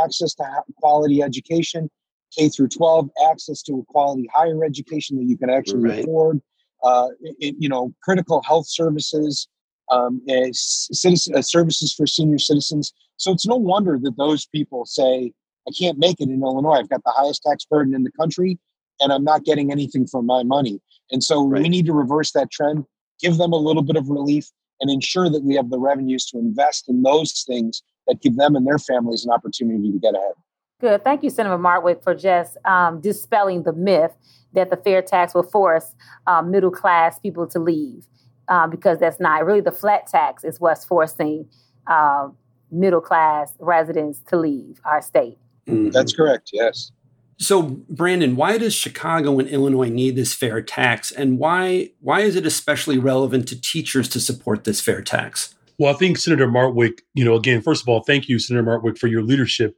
access 0.01 0.33
to 0.33 0.43
quality 0.77 1.21
education 1.21 1.89
k 2.35 2.49
through 2.49 2.69
12 2.69 3.09
access 3.29 3.61
to 3.61 3.79
a 3.79 3.83
quality 3.91 4.29
higher 4.33 4.63
education 4.63 5.17
that 5.17 5.25
you 5.25 5.37
can 5.37 5.49
actually 5.49 5.83
right. 5.83 6.03
afford 6.03 6.41
uh, 6.83 7.09
it, 7.21 7.55
you 7.59 7.67
know 7.67 7.93
critical 8.01 8.41
health 8.43 8.65
services 8.67 9.47
um, 9.91 10.21
citizen, 10.53 11.35
uh, 11.35 11.41
services 11.41 11.93
for 11.93 12.07
senior 12.07 12.37
citizens 12.37 12.93
so 13.17 13.31
it's 13.31 13.45
no 13.45 13.57
wonder 13.57 13.99
that 14.01 14.15
those 14.17 14.45
people 14.45 14.85
say 14.85 15.33
i 15.67 15.71
can't 15.77 15.97
make 15.97 16.19
it 16.19 16.29
in 16.29 16.41
illinois 16.41 16.79
i've 16.79 16.89
got 16.89 17.03
the 17.03 17.13
highest 17.15 17.43
tax 17.43 17.65
burden 17.65 17.93
in 17.93 18.03
the 18.03 18.11
country 18.11 18.57
and 18.99 19.11
i'm 19.11 19.23
not 19.23 19.43
getting 19.43 19.71
anything 19.71 20.05
for 20.07 20.21
my 20.21 20.43
money 20.43 20.79
and 21.11 21.23
so 21.23 21.47
right. 21.47 21.61
we 21.61 21.69
need 21.69 21.85
to 21.85 21.93
reverse 21.93 22.31
that 22.31 22.51
trend 22.51 22.85
give 23.19 23.37
them 23.37 23.53
a 23.53 23.57
little 23.57 23.83
bit 23.83 23.95
of 23.95 24.09
relief 24.09 24.49
and 24.81 24.91
ensure 24.91 25.29
that 25.29 25.43
we 25.43 25.55
have 25.55 25.69
the 25.69 25.79
revenues 25.79 26.25
to 26.25 26.37
invest 26.37 26.89
in 26.89 27.03
those 27.03 27.43
things 27.47 27.81
that 28.07 28.21
give 28.21 28.35
them 28.35 28.55
and 28.55 28.67
their 28.67 28.77
families 28.77 29.25
an 29.25 29.31
opportunity 29.31 29.91
to 29.91 29.97
get 29.97 30.13
ahead. 30.13 30.33
Good. 30.81 31.03
Thank 31.03 31.23
you, 31.23 31.29
Senator 31.29 31.57
Martwick, 31.57 32.03
for 32.03 32.13
just 32.13 32.57
um, 32.65 32.99
dispelling 32.99 33.63
the 33.63 33.71
myth 33.71 34.11
that 34.51 34.69
the 34.69 34.77
fair 34.77 35.01
tax 35.01 35.33
will 35.33 35.43
force 35.43 35.95
um, 36.27 36.51
middle 36.51 36.69
class 36.69 37.17
people 37.19 37.47
to 37.47 37.59
leave, 37.59 38.05
um, 38.49 38.69
because 38.69 38.99
that's 38.99 39.19
not 39.19 39.45
really 39.45 39.61
the 39.61 39.71
flat 39.71 40.07
tax 40.07 40.43
is 40.43 40.59
what's 40.59 40.83
forcing 40.83 41.47
uh, 41.87 42.27
middle 42.69 42.99
class 42.99 43.53
residents 43.59 44.19
to 44.27 44.37
leave 44.37 44.81
our 44.83 45.01
state. 45.01 45.37
Mm-hmm. 45.67 45.89
That's 45.91 46.13
correct. 46.13 46.51
Yes. 46.53 46.91
So, 47.37 47.61
Brandon, 47.89 48.35
why 48.35 48.57
does 48.57 48.73
Chicago 48.73 49.39
and 49.39 49.49
Illinois 49.49 49.89
need 49.89 50.15
this 50.15 50.33
fair 50.33 50.61
tax, 50.61 51.11
and 51.11 51.39
why 51.39 51.91
why 51.99 52.21
is 52.21 52.35
it 52.35 52.45
especially 52.45 52.97
relevant 52.97 53.47
to 53.49 53.59
teachers 53.59 54.07
to 54.09 54.19
support 54.19 54.63
this 54.63 54.79
fair 54.79 55.01
tax? 55.01 55.55
Well, 55.79 55.93
I 55.93 55.97
think 55.97 56.17
Senator 56.17 56.47
Martwick, 56.47 57.01
you 57.15 57.25
know, 57.25 57.35
again, 57.35 57.61
first 57.61 57.81
of 57.81 57.89
all, 57.89 58.01
thank 58.01 58.29
you, 58.29 58.37
Senator 58.39 58.63
Martwick, 58.63 58.97
for 58.97 59.07
your 59.07 59.23
leadership 59.23 59.75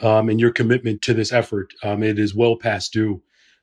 um, 0.00 0.28
and 0.28 0.38
your 0.38 0.52
commitment 0.52 1.00
to 1.02 1.14
this 1.14 1.32
effort. 1.32 1.72
Um, 1.82 2.02
it 2.02 2.18
is 2.18 2.34
well 2.34 2.56
past 2.56 2.92
due. 2.92 3.22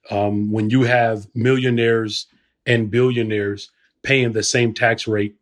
Um, 0.09 0.51
when 0.51 0.69
you 0.69 0.83
have 0.83 1.27
millionaires 1.35 2.27
and 2.65 2.89
billionaires 2.89 3.71
paying 4.01 4.33
the 4.33 4.43
same 4.43 4.73
tax 4.73 5.07
rate 5.07 5.35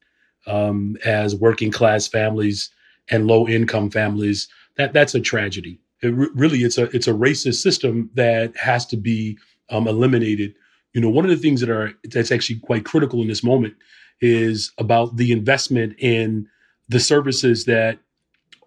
um, 0.45 0.97
as 1.05 1.35
working 1.35 1.71
class 1.71 2.07
families 2.07 2.69
and 3.09 3.27
low 3.27 3.47
income 3.47 3.89
families, 3.89 4.47
that 4.75 4.91
that's 4.91 5.15
a 5.15 5.21
tragedy 5.21 5.79
it 6.01 6.13
re- 6.13 6.29
really 6.33 6.59
it's 6.59 6.77
a 6.77 6.83
it's 6.95 7.07
a 7.07 7.13
racist 7.13 7.61
system 7.61 8.09
that 8.13 8.55
has 8.57 8.85
to 8.87 8.97
be 8.97 9.37
um, 9.69 9.87
eliminated. 9.87 10.55
You 10.93 11.01
know, 11.01 11.09
one 11.09 11.25
of 11.25 11.31
the 11.31 11.37
things 11.37 11.61
that 11.61 11.69
are 11.69 11.93
that's 12.03 12.31
actually 12.31 12.59
quite 12.59 12.85
critical 12.85 13.21
in 13.21 13.27
this 13.27 13.43
moment 13.43 13.75
is 14.21 14.71
about 14.77 15.17
the 15.17 15.31
investment 15.31 15.95
in 15.99 16.47
the 16.87 16.99
services 16.99 17.65
that 17.65 17.99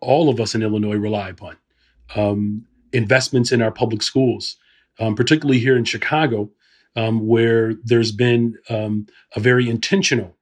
all 0.00 0.28
of 0.28 0.40
us 0.40 0.54
in 0.54 0.62
Illinois 0.62 0.96
rely 0.96 1.30
upon. 1.30 1.56
Um, 2.14 2.66
investments 2.92 3.52
in 3.52 3.62
our 3.62 3.70
public 3.70 4.02
schools, 4.02 4.56
um, 4.98 5.14
particularly 5.14 5.58
here 5.58 5.76
in 5.76 5.84
Chicago, 5.84 6.50
um, 6.96 7.26
where 7.26 7.74
there's 7.84 8.12
been 8.12 8.56
um, 8.70 9.06
a 9.36 9.40
very 9.40 9.68
intentional 9.68 10.36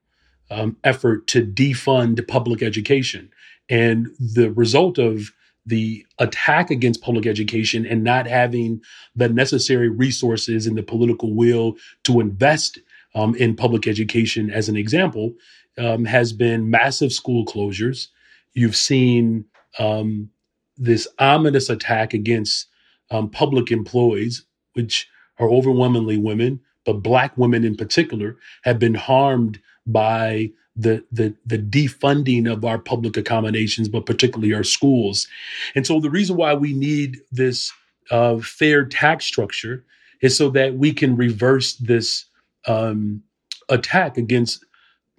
um, 0.50 0.76
effort 0.84 1.26
to 1.28 1.44
defund 1.44 2.26
public 2.28 2.62
education. 2.62 3.30
And 3.68 4.08
the 4.18 4.52
result 4.52 4.98
of 4.98 5.32
the 5.66 6.06
attack 6.18 6.70
against 6.70 7.02
public 7.02 7.26
education 7.26 7.84
and 7.84 8.04
not 8.04 8.26
having 8.26 8.80
the 9.16 9.28
necessary 9.28 9.88
resources 9.88 10.66
and 10.66 10.78
the 10.78 10.82
political 10.82 11.34
will 11.34 11.76
to 12.04 12.20
invest 12.20 12.78
um, 13.14 13.34
in 13.34 13.56
public 13.56 13.86
education, 13.86 14.50
as 14.50 14.68
an 14.68 14.76
example, 14.76 15.34
um, 15.78 16.04
has 16.04 16.32
been 16.32 16.70
massive 16.70 17.12
school 17.12 17.44
closures. 17.44 18.08
You've 18.54 18.76
seen 18.76 19.44
um, 19.78 20.30
this 20.76 21.08
ominous 21.18 21.68
attack 21.68 22.14
against 22.14 22.68
um, 23.10 23.28
public 23.28 23.70
employees, 23.70 24.44
which 24.74 25.08
are 25.38 25.50
overwhelmingly 25.50 26.16
women, 26.16 26.60
but 26.84 27.02
Black 27.02 27.36
women 27.36 27.64
in 27.64 27.76
particular 27.76 28.36
have 28.62 28.78
been 28.78 28.94
harmed 28.94 29.60
by 29.86 30.50
the 30.76 31.04
the 31.10 31.34
the 31.46 31.58
defunding 31.58 32.50
of 32.50 32.64
our 32.64 32.78
public 32.78 33.16
accommodations, 33.16 33.88
but 33.88 34.06
particularly 34.06 34.54
our 34.54 34.64
schools. 34.64 35.26
And 35.74 35.86
so 35.86 36.00
the 36.00 36.10
reason 36.10 36.36
why 36.36 36.54
we 36.54 36.72
need 36.72 37.18
this 37.32 37.72
uh, 38.10 38.38
fair 38.38 38.84
tax 38.84 39.24
structure 39.24 39.84
is 40.20 40.36
so 40.36 40.50
that 40.50 40.74
we 40.74 40.92
can 40.92 41.16
reverse 41.16 41.74
this 41.76 42.26
um, 42.66 43.22
attack 43.68 44.16
against 44.16 44.64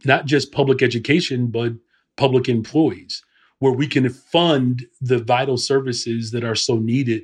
not 0.06 0.26
just 0.26 0.52
public 0.52 0.82
education 0.82 1.48
but 1.48 1.74
public 2.16 2.50
employees, 2.50 3.24
where 3.60 3.74
we 3.74 3.88
can 3.88 4.10
fund 4.10 4.86
the 5.02 5.20
vital 5.20 5.58
services 5.58 6.32
that 6.32 6.44
are 6.44 6.56
so 6.56 6.78
needed 6.78 7.24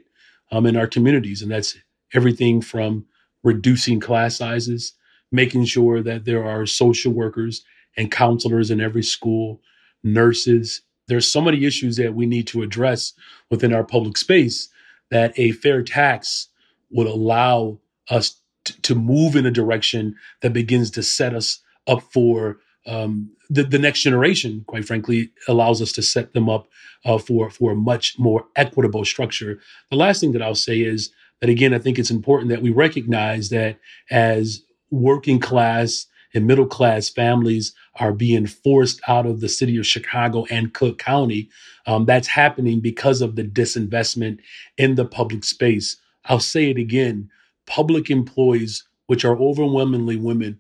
um, 0.52 0.66
in 0.66 0.75
our 0.75 0.88
communities, 0.88 1.42
and 1.42 1.52
that's 1.52 1.75
everything 2.13 2.62
from 2.62 3.06
reducing 3.44 4.00
class 4.00 4.38
sizes, 4.38 4.94
making 5.32 5.66
sure 5.66 6.02
that 6.02 6.25
there 6.25 6.46
are 6.46 6.66
social 6.66 7.12
workers 7.12 7.63
and 7.98 8.12
counselors 8.12 8.72
in 8.72 8.82
every 8.82 9.04
school, 9.04 9.62
nurses. 10.04 10.82
There's 11.08 11.30
so 11.30 11.42
many 11.42 11.66
issues 11.66 11.98
that 11.98 12.16
we 12.16 12.26
need 12.26 12.48
to 12.48 12.62
address 12.62 13.14
within 13.50 13.74
our 13.74 13.84
public 13.84 14.18
space 14.18 14.70
that 15.12 15.38
a 15.38 15.52
fair 15.52 15.84
tax 15.84 16.48
would 16.90 17.08
allow 17.08 17.80
us 18.10 18.42
t- 18.64 18.74
to 18.82 18.96
move 18.96 19.36
in 19.36 19.46
a 19.46 19.52
direction 19.52 20.16
that 20.42 20.54
begins 20.54 20.92
to 20.92 21.04
set 21.04 21.34
us 21.34 21.60
up 21.88 22.02
for 22.02 22.58
um, 22.86 23.32
the, 23.50 23.64
the, 23.64 23.80
next 23.80 24.02
generation. 24.02 24.64
Quite 24.68 24.86
frankly, 24.86 25.32
allows 25.48 25.82
us 25.82 25.92
to 25.94 26.02
set 26.02 26.34
them 26.34 26.50
up 26.50 26.68
uh, 27.06 27.18
for 27.18 27.50
for 27.50 27.72
a 27.72 27.76
much 27.76 28.20
more 28.20 28.46
equitable 28.56 29.06
structure. 29.06 29.60
The 29.90 29.96
last 29.96 30.20
thing 30.20 30.34
that 30.34 30.42
I'll 30.42 30.56
say 30.56 30.82
is 30.82 31.12
that 31.40 31.50
again, 31.50 31.74
I 31.74 31.80
think 31.80 31.98
it's 31.98 32.12
important 32.12 32.50
that 32.50 32.62
we 32.62 32.72
recognize 32.72 33.50
that 33.50 33.78
as 34.10 34.64
working 34.92 35.40
class 35.40 36.08
and 36.34 36.48
middle 36.48 36.66
class 36.66 37.10
families 37.10 37.74
are 37.96 38.12
being 38.12 38.48
forced 38.48 39.02
out 39.08 39.25
of 39.25 39.40
the 39.40 39.50
city 39.50 39.78
of 39.78 39.86
Chicago 39.86 40.46
and 40.50 40.74
Cook 40.74 40.98
County. 40.98 41.50
Um, 41.86 42.06
that's 42.06 42.28
happening 42.28 42.80
because 42.80 43.22
of 43.22 43.36
the 43.36 43.44
disinvestment 43.44 44.40
in 44.78 44.96
the 44.96 45.06
public 45.06 45.44
space. 45.44 45.98
I'll 46.25 46.40
say 46.40 46.70
it 46.70 46.78
again 46.78 47.30
public 47.66 48.10
employees, 48.10 48.84
which 49.08 49.24
are 49.24 49.38
overwhelmingly 49.38 50.18
women, 50.18 50.60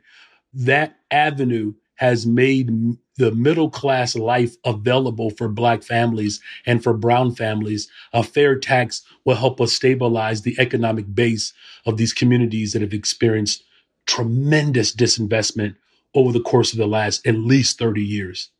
that 0.53 0.97
avenue 1.11 1.73
has 1.95 2.25
made 2.25 2.69
the 3.17 3.31
middle 3.31 3.69
class 3.69 4.15
life 4.15 4.55
available 4.65 5.29
for 5.29 5.47
black 5.47 5.83
families 5.83 6.39
and 6.65 6.83
for 6.83 6.93
brown 6.93 7.33
families. 7.33 7.87
A 8.13 8.23
fair 8.23 8.57
tax 8.57 9.03
will 9.25 9.35
help 9.35 9.61
us 9.61 9.73
stabilize 9.73 10.41
the 10.41 10.55
economic 10.59 11.13
base 11.13 11.53
of 11.85 11.97
these 11.97 12.13
communities 12.13 12.73
that 12.73 12.81
have 12.81 12.93
experienced 12.93 13.63
tremendous 14.05 14.95
disinvestment 14.95 15.75
over 16.15 16.31
the 16.31 16.41
course 16.41 16.71
of 16.73 16.77
the 16.77 16.87
last 16.87 17.25
at 17.25 17.35
least 17.35 17.79
30 17.79 18.01
years. 18.01 18.51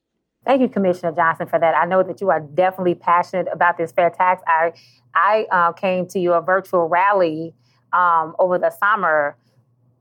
Thank 0.46 0.62
you, 0.62 0.70
Commissioner 0.70 1.14
Johnson, 1.14 1.48
for 1.48 1.60
that. 1.60 1.76
I 1.76 1.86
know 1.86 2.04
that 2.04 2.20
you 2.20 2.30
are 2.30 2.42
definitely 2.42 2.96
passionate 2.96 3.48
about 3.52 3.78
this 3.78 3.92
fair 3.92 4.10
tax. 4.10 4.44
I 4.46 4.74
I 5.16 5.46
uh, 5.52 5.72
came 5.74 6.08
to 6.08 6.20
your 6.20 6.42
virtual 6.42 6.90
rally 6.90 7.54
um, 7.94 8.36
over 8.40 8.58
the 8.58 8.72
summer 8.72 9.38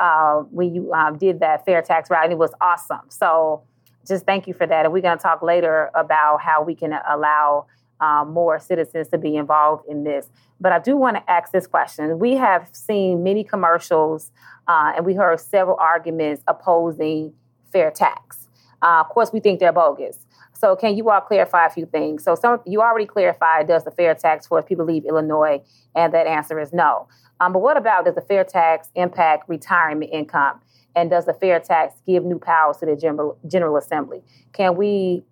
uh, 0.01 0.41
when 0.51 0.75
you 0.75 0.93
um, 0.93 1.19
did 1.19 1.41
that 1.41 1.65
fair 1.65 1.83
tax 1.83 2.11
rally, 2.11 2.25
and 2.25 2.33
it 2.33 2.39
was 2.39 2.53
awesome. 2.61 3.03
So 3.09 3.63
just 4.07 4.27
thank 4.27 4.49
you 4.49 4.55
for 4.55 4.67
that. 4.67 4.85
And 4.85 4.93
we're 4.93 5.03
going 5.03 5.17
to 5.17 5.23
talk 5.23 5.43
later 5.43 5.91
about 5.95 6.41
how 6.41 6.63
we 6.63 6.75
can 6.75 6.93
allow 7.09 7.67
um, 8.03 8.33
more 8.33 8.59
citizens 8.59 9.09
to 9.09 9.19
be 9.19 9.37
involved 9.37 9.85
in 9.89 10.05
this. 10.05 10.29
But 10.61 10.73
I 10.73 10.81
do 10.81 10.97
want 10.97 11.17
to 11.17 11.31
ask 11.31 11.53
this 11.53 11.67
question. 11.67 12.19
We 12.19 12.35
have 12.35 12.69
seen 12.73 13.23
many 13.23 13.45
commercials 13.45 14.33
uh, 14.67 14.93
and 14.97 15.07
we 15.07 15.15
heard 15.15 15.41
several 15.41 15.77
arguments 15.79 16.43
opposing 16.49 17.33
fair 17.73 17.91
tax. 17.91 18.49
Uh, 18.83 19.01
of 19.01 19.09
course, 19.09 19.33
we 19.33 19.41
think 19.41 19.61
they're 19.61 19.73
bogus. 19.73 20.27
So, 20.53 20.77
can 20.77 20.97
you 20.97 21.09
all 21.11 21.21
clarify 21.21 21.67
a 21.67 21.71
few 21.71 21.87
things? 21.87 22.25
So, 22.25 22.35
some 22.35 22.61
you 22.67 22.83
already 22.83 23.07
clarified 23.07 23.69
does 23.69 23.85
the 23.85 23.91
fair 23.91 24.15
tax 24.15 24.47
force 24.47 24.65
people 24.65 24.85
leave 24.85 25.05
Illinois, 25.05 25.61
and 25.95 26.13
that 26.13 26.27
answer 26.27 26.59
is 26.61 26.73
no. 26.73 27.09
Um, 27.41 27.53
but 27.53 27.61
what 27.61 27.77
about 27.77 28.05
does 28.05 28.15
the 28.15 28.21
fair 28.21 28.45
tax 28.45 28.89
impact 28.95 29.49
retirement 29.49 30.11
income? 30.13 30.61
And 30.95 31.11
does 31.11 31.25
the 31.25 31.33
fair 31.33 31.59
tax 31.59 31.95
give 32.07 32.25
new 32.25 32.39
powers 32.39 32.77
to 32.79 32.87
the 32.87 32.95
General, 32.95 33.39
General 33.47 33.77
Assembly? 33.77 34.23
Can 34.53 34.77
we 34.77 35.25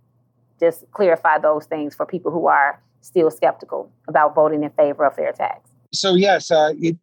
just 0.60 0.84
clarify 0.92 1.38
those 1.38 1.66
things 1.66 1.94
for 1.94 2.06
people 2.06 2.30
who 2.30 2.46
are 2.46 2.82
still 3.00 3.30
skeptical 3.30 3.90
about 4.08 4.34
voting 4.34 4.62
in 4.62 4.70
favor 4.70 5.04
of 5.06 5.14
fair 5.14 5.32
tax? 5.32 5.70
So, 5.92 6.14
yes, 6.14 6.50
uh, 6.50 6.74
it, 6.78 6.96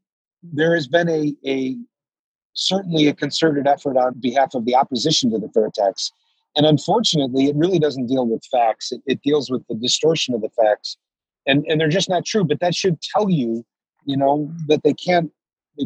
there 0.43 0.73
has 0.75 0.87
been 0.87 1.09
a, 1.09 1.33
a 1.45 1.75
certainly 2.53 3.07
a 3.07 3.13
concerted 3.13 3.67
effort 3.67 3.97
on 3.97 4.13
behalf 4.19 4.53
of 4.53 4.65
the 4.65 4.75
opposition 4.75 5.31
to 5.31 5.39
the 5.39 5.49
fair 5.49 5.69
tax. 5.73 6.11
And 6.55 6.65
unfortunately, 6.65 7.45
it 7.45 7.55
really 7.55 7.79
doesn't 7.79 8.07
deal 8.07 8.25
with 8.25 8.43
facts. 8.51 8.91
It, 8.91 9.01
it 9.05 9.21
deals 9.21 9.49
with 9.49 9.65
the 9.67 9.75
distortion 9.75 10.33
of 10.33 10.41
the 10.41 10.49
facts. 10.49 10.97
And, 11.45 11.65
and 11.67 11.79
they're 11.79 11.87
just 11.87 12.09
not 12.09 12.25
true. 12.25 12.43
But 12.43 12.59
that 12.59 12.75
should 12.75 12.99
tell 13.01 13.29
you, 13.29 13.65
you 14.05 14.17
know, 14.17 14.51
that 14.67 14.83
they 14.83 14.93
can't 14.93 15.31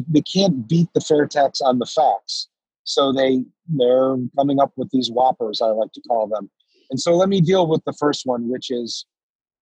they 0.08 0.22
can't 0.22 0.66
beat 0.66 0.88
the 0.94 1.00
fair 1.00 1.26
tax 1.26 1.60
on 1.60 1.78
the 1.78 1.86
facts. 1.86 2.48
So 2.84 3.12
they 3.12 3.44
they're 3.68 4.16
coming 4.36 4.60
up 4.60 4.72
with 4.76 4.90
these 4.90 5.10
whoppers, 5.10 5.60
I 5.60 5.66
like 5.66 5.92
to 5.92 6.00
call 6.02 6.26
them. 6.26 6.50
And 6.92 7.00
so 7.00 7.16
let 7.16 7.30
me 7.30 7.40
deal 7.40 7.66
with 7.66 7.82
the 7.86 7.94
first 7.94 8.26
one, 8.26 8.50
which 8.50 8.70
is 8.70 9.06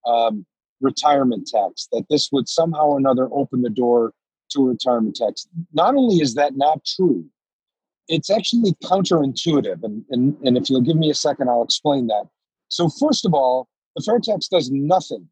um, 0.04 0.44
retirement 0.80 1.46
tax. 1.46 1.86
That 1.92 2.04
this 2.10 2.28
would 2.32 2.48
somehow 2.48 2.86
or 2.86 2.98
another 2.98 3.28
open 3.30 3.62
the 3.62 3.70
door 3.70 4.12
to 4.50 4.66
retirement 4.66 5.14
tax. 5.14 5.46
Not 5.72 5.94
only 5.94 6.16
is 6.16 6.34
that 6.34 6.56
not 6.56 6.84
true, 6.84 7.24
it's 8.08 8.30
actually 8.30 8.72
counterintuitive. 8.82 9.84
And, 9.84 10.04
and, 10.10 10.36
and 10.42 10.56
if 10.56 10.68
you'll 10.68 10.80
give 10.80 10.96
me 10.96 11.08
a 11.08 11.14
second, 11.14 11.48
I'll 11.48 11.62
explain 11.62 12.08
that. 12.08 12.24
So, 12.66 12.88
first 12.88 13.24
of 13.24 13.32
all, 13.32 13.68
the 13.94 14.02
fair 14.02 14.18
tax 14.18 14.48
does 14.48 14.68
nothing 14.72 15.28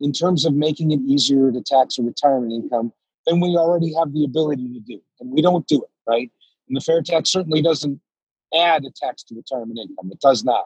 in 0.00 0.10
terms 0.10 0.46
of 0.46 0.54
making 0.54 0.92
it 0.92 1.00
easier 1.00 1.52
to 1.52 1.60
tax 1.60 1.98
a 1.98 2.02
retirement 2.02 2.52
income 2.52 2.94
than 3.26 3.40
we 3.40 3.58
already 3.58 3.92
have 3.98 4.14
the 4.14 4.24
ability 4.24 4.72
to 4.72 4.80
do. 4.80 5.02
And 5.20 5.30
we 5.30 5.42
don't 5.42 5.66
do 5.66 5.82
it, 5.82 6.10
right? 6.10 6.30
And 6.66 6.78
the 6.78 6.80
fair 6.80 7.02
tax 7.02 7.30
certainly 7.30 7.60
doesn't 7.60 8.00
add 8.56 8.86
a 8.86 8.90
tax 8.90 9.22
to 9.24 9.34
retirement 9.34 9.78
income. 9.78 10.10
It 10.10 10.20
does 10.20 10.44
not. 10.44 10.64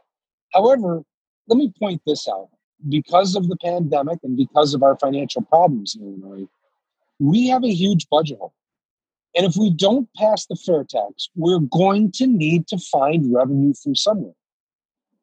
However, 0.53 1.03
let 1.49 1.57
me 1.57 1.73
point 1.79 2.03
this 2.07 2.29
out. 2.29 2.49
Because 2.88 3.35
of 3.37 3.49
the 3.49 3.57
pandemic 3.57 4.19
and 4.23 4.37
because 4.37 4.75
of 4.75 4.83
our 4.83 4.99
financial 4.99 5.43
problems 5.43 5.95
in 5.95 6.03
Illinois, 6.03 6.47
we 7.19 7.49
have 7.49 7.65
a 7.65 7.73
huge 7.73 8.07
budget 8.11 8.38
hole. 8.38 8.53
And 9.35 9.47
if 9.47 9.57
we 9.57 9.71
don't 9.71 10.09
pass 10.17 10.47
the 10.47 10.57
fair 10.57 10.85
tax, 10.85 11.29
we're 11.35 11.61
going 11.61 12.12
to 12.12 12.26
need 12.26 12.67
to 12.69 12.79
find 12.79 13.35
revenue 13.35 13.75
from 13.83 13.95
somewhere. 13.95 14.35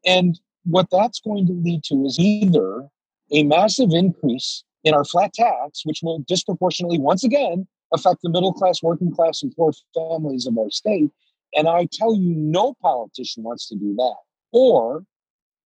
And 0.05 0.39
what 0.65 0.87
that's 0.91 1.19
going 1.19 1.47
to 1.47 1.53
lead 1.53 1.83
to 1.85 2.05
is 2.05 2.19
either 2.19 2.87
a 3.31 3.43
massive 3.43 3.89
increase 3.91 4.63
in 4.83 4.93
our 4.93 5.05
flat 5.05 5.33
tax, 5.33 5.81
which 5.83 6.01
will 6.03 6.19
disproportionately, 6.27 6.99
once 6.99 7.23
again, 7.23 7.67
affect 7.93 8.21
the 8.21 8.29
middle 8.29 8.53
class, 8.53 8.83
working 8.83 9.13
class, 9.13 9.41
and 9.41 9.55
poor 9.55 9.71
families 9.93 10.45
of 10.45 10.57
our 10.57 10.69
state. 10.69 11.09
And 11.55 11.67
I 11.67 11.87
tell 11.91 12.15
you, 12.15 12.35
no 12.35 12.75
politician 12.81 13.43
wants 13.43 13.67
to 13.69 13.75
do 13.75 13.95
that. 13.95 14.15
Or 14.51 15.03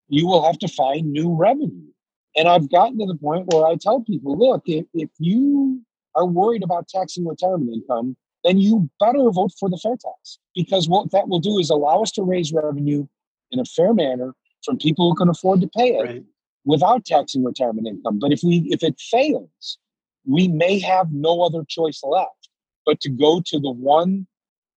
you 0.09 0.27
will 0.27 0.45
have 0.45 0.59
to 0.59 0.69
find 0.69 1.13
new 1.13 1.35
revenue. 1.35 1.89
And 2.37 2.49
I've 2.49 2.71
gotten 2.71 2.99
to 2.99 3.07
the 3.07 3.17
point 3.17 3.53
where 3.53 3.67
I 3.67 3.77
tell 3.77 4.03
people 4.03 4.39
look, 4.39 4.63
if, 4.67 4.87
if 4.95 5.11
you 5.19 5.81
are 6.15 6.27
worried 6.27 6.63
about 6.63 6.89
taxing 6.89 7.27
retirement 7.27 7.73
income, 7.73 8.17
then 8.45 8.59
you 8.59 8.89
better 9.01 9.31
vote 9.31 9.53
for 9.59 9.69
the 9.69 9.79
fair 9.83 9.97
tax 9.97 10.39
because 10.55 10.89
what 10.89 11.11
that 11.11 11.29
will 11.29 11.41
do 11.41 11.59
is 11.59 11.71
allow 11.71 12.03
us 12.03 12.13
to 12.13 12.23
raise 12.23 12.53
revenue 12.53 13.07
in 13.51 13.59
a 13.59 13.65
fair 13.65 13.93
manner 13.93 14.35
from 14.65 14.79
people 14.79 15.11
who 15.11 15.17
can 15.17 15.29
afford 15.29 15.61
to 15.61 15.69
pay 15.77 15.97
it 15.97 16.03
right. 16.03 16.25
without 16.65 17.05
taxing 17.05 17.45
retirement 17.45 17.87
income. 17.87 18.19
But 18.19 18.33
if 18.33 18.41
we 18.45 18.69
if 18.71 18.83
it 18.83 19.01
fails, 19.01 19.79
we 20.25 20.49
may 20.49 20.79
have 20.81 21.13
no 21.13 21.43
other 21.43 21.65
choice 21.69 22.01
left 22.05 22.49
but 22.85 23.01
to 23.01 23.11
go 23.11 23.43
to 23.45 23.59
the 23.59 23.71
one 23.71 24.27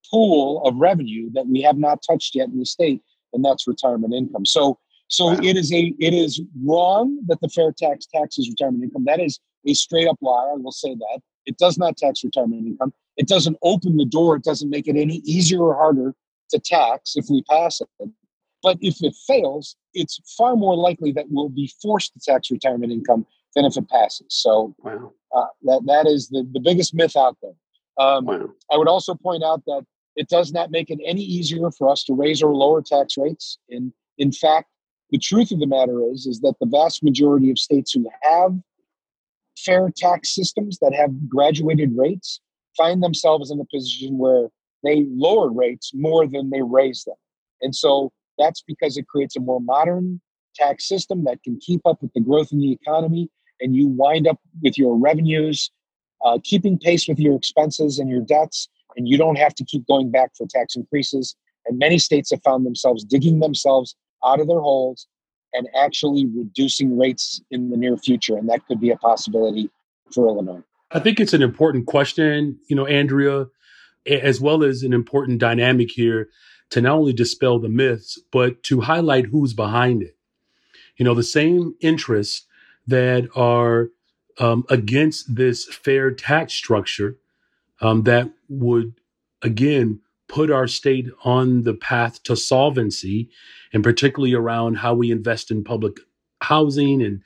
pool 0.09 0.63
of 0.65 0.75
revenue 0.75 1.29
that 1.33 1.47
we 1.47 1.61
have 1.61 1.77
not 1.77 2.01
touched 2.01 2.35
yet 2.35 2.49
in 2.49 2.57
the 2.57 2.65
state, 2.65 3.01
and 3.33 3.45
that's 3.45 3.67
retirement 3.67 4.13
income. 4.13 4.45
So 4.45 4.79
so 5.09 5.25
wow. 5.25 5.39
it 5.43 5.57
is 5.57 5.73
a 5.73 5.93
it 5.99 6.13
is 6.13 6.41
wrong 6.63 7.19
that 7.27 7.41
the 7.41 7.49
fair 7.49 7.73
tax 7.77 8.05
taxes 8.05 8.47
retirement 8.47 8.83
income. 8.83 9.05
That 9.05 9.19
is 9.19 9.39
a 9.67 9.73
straight 9.73 10.07
up 10.07 10.17
lie. 10.21 10.51
I 10.53 10.57
will 10.57 10.71
say 10.71 10.95
that. 10.95 11.19
It 11.45 11.57
does 11.57 11.77
not 11.77 11.97
tax 11.97 12.23
retirement 12.23 12.65
income. 12.65 12.93
It 13.17 13.27
doesn't 13.27 13.57
open 13.63 13.97
the 13.97 14.05
door. 14.05 14.35
It 14.35 14.43
doesn't 14.43 14.69
make 14.69 14.87
it 14.87 14.95
any 14.95 15.17
easier 15.25 15.63
or 15.63 15.75
harder 15.75 16.13
to 16.51 16.59
tax 16.59 17.13
if 17.15 17.25
we 17.29 17.41
pass 17.43 17.81
it. 17.81 18.11
But 18.61 18.77
if 18.81 19.01
it 19.01 19.15
fails, 19.27 19.75
it's 19.93 20.19
far 20.37 20.55
more 20.55 20.75
likely 20.75 21.11
that 21.13 21.25
we'll 21.29 21.49
be 21.49 21.71
forced 21.81 22.13
to 22.13 22.19
tax 22.19 22.51
retirement 22.51 22.91
income 22.91 23.25
than 23.55 23.65
if 23.65 23.77
it 23.77 23.89
passes. 23.89 24.27
So 24.29 24.75
wow. 24.79 25.11
uh, 25.35 25.47
that 25.63 25.81
that 25.87 26.07
is 26.07 26.29
the, 26.29 26.47
the 26.53 26.59
biggest 26.59 26.93
myth 26.93 27.15
out 27.17 27.35
there. 27.41 27.53
Um, 27.97 28.25
wow. 28.25 28.49
I 28.71 28.77
would 28.77 28.87
also 28.87 29.15
point 29.15 29.43
out 29.43 29.63
that 29.65 29.85
it 30.15 30.29
does 30.29 30.53
not 30.53 30.69
make 30.69 30.91
it 30.91 30.99
any 31.03 31.21
easier 31.21 31.71
for 31.71 31.89
us 31.89 32.03
to 32.03 32.13
raise 32.13 32.43
or 32.43 32.53
lower 32.53 32.83
tax 32.83 33.17
rates. 33.17 33.57
In 33.69 33.91
in 34.19 34.31
fact, 34.31 34.67
the 35.11 35.17
truth 35.17 35.51
of 35.51 35.59
the 35.59 35.67
matter 35.67 36.01
is 36.11 36.25
is 36.25 36.39
that 36.41 36.55
the 36.59 36.67
vast 36.67 37.03
majority 37.03 37.51
of 37.51 37.57
states 37.57 37.91
who 37.93 38.09
have 38.21 38.53
fair 39.57 39.89
tax 39.95 40.33
systems 40.33 40.79
that 40.79 40.93
have 40.93 41.27
graduated 41.27 41.91
rates 41.95 42.39
find 42.77 43.03
themselves 43.03 43.51
in 43.51 43.59
a 43.59 43.65
position 43.65 44.17
where 44.17 44.47
they 44.83 45.05
lower 45.09 45.51
rates 45.51 45.91
more 45.93 46.27
than 46.27 46.49
they 46.49 46.61
raise 46.61 47.03
them. 47.03 47.15
And 47.61 47.75
so 47.75 48.11
that's 48.37 48.61
because 48.61 48.97
it 48.97 49.07
creates 49.07 49.35
a 49.35 49.41
more 49.41 49.59
modern 49.59 50.21
tax 50.55 50.87
system 50.87 51.25
that 51.25 51.43
can 51.43 51.59
keep 51.59 51.81
up 51.85 52.01
with 52.01 52.13
the 52.13 52.21
growth 52.21 52.51
in 52.51 52.59
the 52.59 52.71
economy. 52.71 53.29
And 53.59 53.75
you 53.75 53.87
wind 53.87 54.27
up 54.27 54.39
with 54.61 54.77
your 54.77 54.97
revenues 54.97 55.69
uh, 56.23 56.39
keeping 56.43 56.77
pace 56.77 57.07
with 57.07 57.19
your 57.19 57.35
expenses 57.35 57.99
and 57.99 58.09
your 58.09 58.21
debts. 58.21 58.69
And 58.95 59.07
you 59.07 59.17
don't 59.17 59.37
have 59.37 59.53
to 59.55 59.65
keep 59.65 59.85
going 59.87 60.11
back 60.11 60.31
for 60.37 60.47
tax 60.47 60.75
increases. 60.75 61.35
And 61.65 61.77
many 61.77 61.99
states 61.99 62.31
have 62.31 62.41
found 62.43 62.65
themselves 62.65 63.03
digging 63.03 63.39
themselves 63.39 63.95
out 64.25 64.39
of 64.39 64.47
their 64.47 64.59
holes 64.59 65.07
and 65.53 65.67
actually 65.75 66.25
reducing 66.27 66.97
rates 66.97 67.41
in 67.49 67.69
the 67.69 67.77
near 67.77 67.97
future. 67.97 68.37
And 68.37 68.49
that 68.49 68.65
could 68.67 68.79
be 68.79 68.91
a 68.91 68.97
possibility 68.97 69.69
for 70.13 70.27
Illinois. 70.27 70.61
I 70.91 70.99
think 70.99 71.19
it's 71.19 71.33
an 71.33 71.41
important 71.41 71.85
question, 71.85 72.59
you 72.67 72.75
know, 72.75 72.85
Andrea, 72.85 73.47
as 74.05 74.41
well 74.41 74.63
as 74.63 74.83
an 74.83 74.93
important 74.93 75.39
dynamic 75.39 75.91
here 75.91 76.29
to 76.71 76.81
not 76.81 76.97
only 76.97 77.13
dispel 77.13 77.59
the 77.59 77.69
myths, 77.69 78.19
but 78.31 78.63
to 78.63 78.81
highlight 78.81 79.27
who's 79.27 79.53
behind 79.53 80.01
it. 80.03 80.15
You 80.97 81.05
know, 81.05 81.13
the 81.13 81.23
same 81.23 81.75
interests 81.81 82.45
that 82.87 83.27
are 83.35 83.89
um, 84.39 84.65
against 84.69 85.35
this 85.35 85.65
fair 85.65 86.11
tax 86.11 86.53
structure 86.53 87.17
um, 87.81 88.03
that 88.03 88.31
would, 88.47 88.93
again, 89.41 90.01
put 90.29 90.49
our 90.49 90.67
state 90.67 91.09
on 91.25 91.63
the 91.63 91.73
path 91.73 92.23
to 92.23 92.35
solvency, 92.37 93.29
and 93.73 93.83
particularly 93.83 94.33
around 94.33 94.75
how 94.75 94.93
we 94.93 95.11
invest 95.11 95.51
in 95.51 95.63
public 95.63 95.99
housing 96.41 97.01
and, 97.01 97.21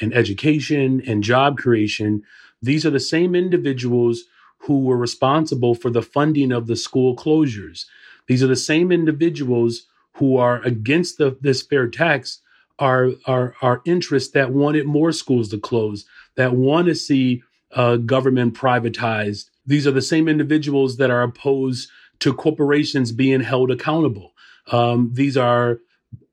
and 0.00 0.14
education 0.14 1.02
and 1.06 1.22
job 1.22 1.58
creation. 1.58 2.22
These 2.62 2.86
are 2.86 2.90
the 2.90 3.00
same 3.00 3.34
individuals 3.34 4.22
who 4.60 4.80
were 4.80 4.96
responsible 4.96 5.74
for 5.74 5.90
the 5.90 6.00
funding 6.00 6.50
of 6.50 6.66
the 6.66 6.76
school 6.76 7.14
closures. 7.14 7.84
These 8.26 8.42
are 8.42 8.46
the 8.46 8.56
same 8.56 8.90
individuals 8.90 9.86
who 10.14 10.38
are 10.38 10.62
against 10.62 11.18
the, 11.18 11.36
this 11.40 11.60
fair 11.60 11.88
tax 11.88 12.40
are, 12.78 13.10
are, 13.26 13.54
are 13.60 13.82
interests 13.84 14.32
that 14.32 14.52
wanted 14.52 14.86
more 14.86 15.12
schools 15.12 15.48
to 15.50 15.58
close, 15.58 16.06
that 16.36 16.54
want 16.54 16.86
to 16.86 16.94
see 16.94 17.42
uh, 17.72 17.96
government 17.96 18.54
privatized. 18.54 19.50
These 19.66 19.86
are 19.86 19.92
the 19.92 20.02
same 20.02 20.28
individuals 20.28 20.96
that 20.96 21.10
are 21.10 21.22
opposed 21.22 21.90
to 22.24 22.32
corporations 22.32 23.12
being 23.12 23.42
held 23.42 23.70
accountable. 23.70 24.32
Um, 24.72 25.10
these 25.12 25.36
are 25.36 25.80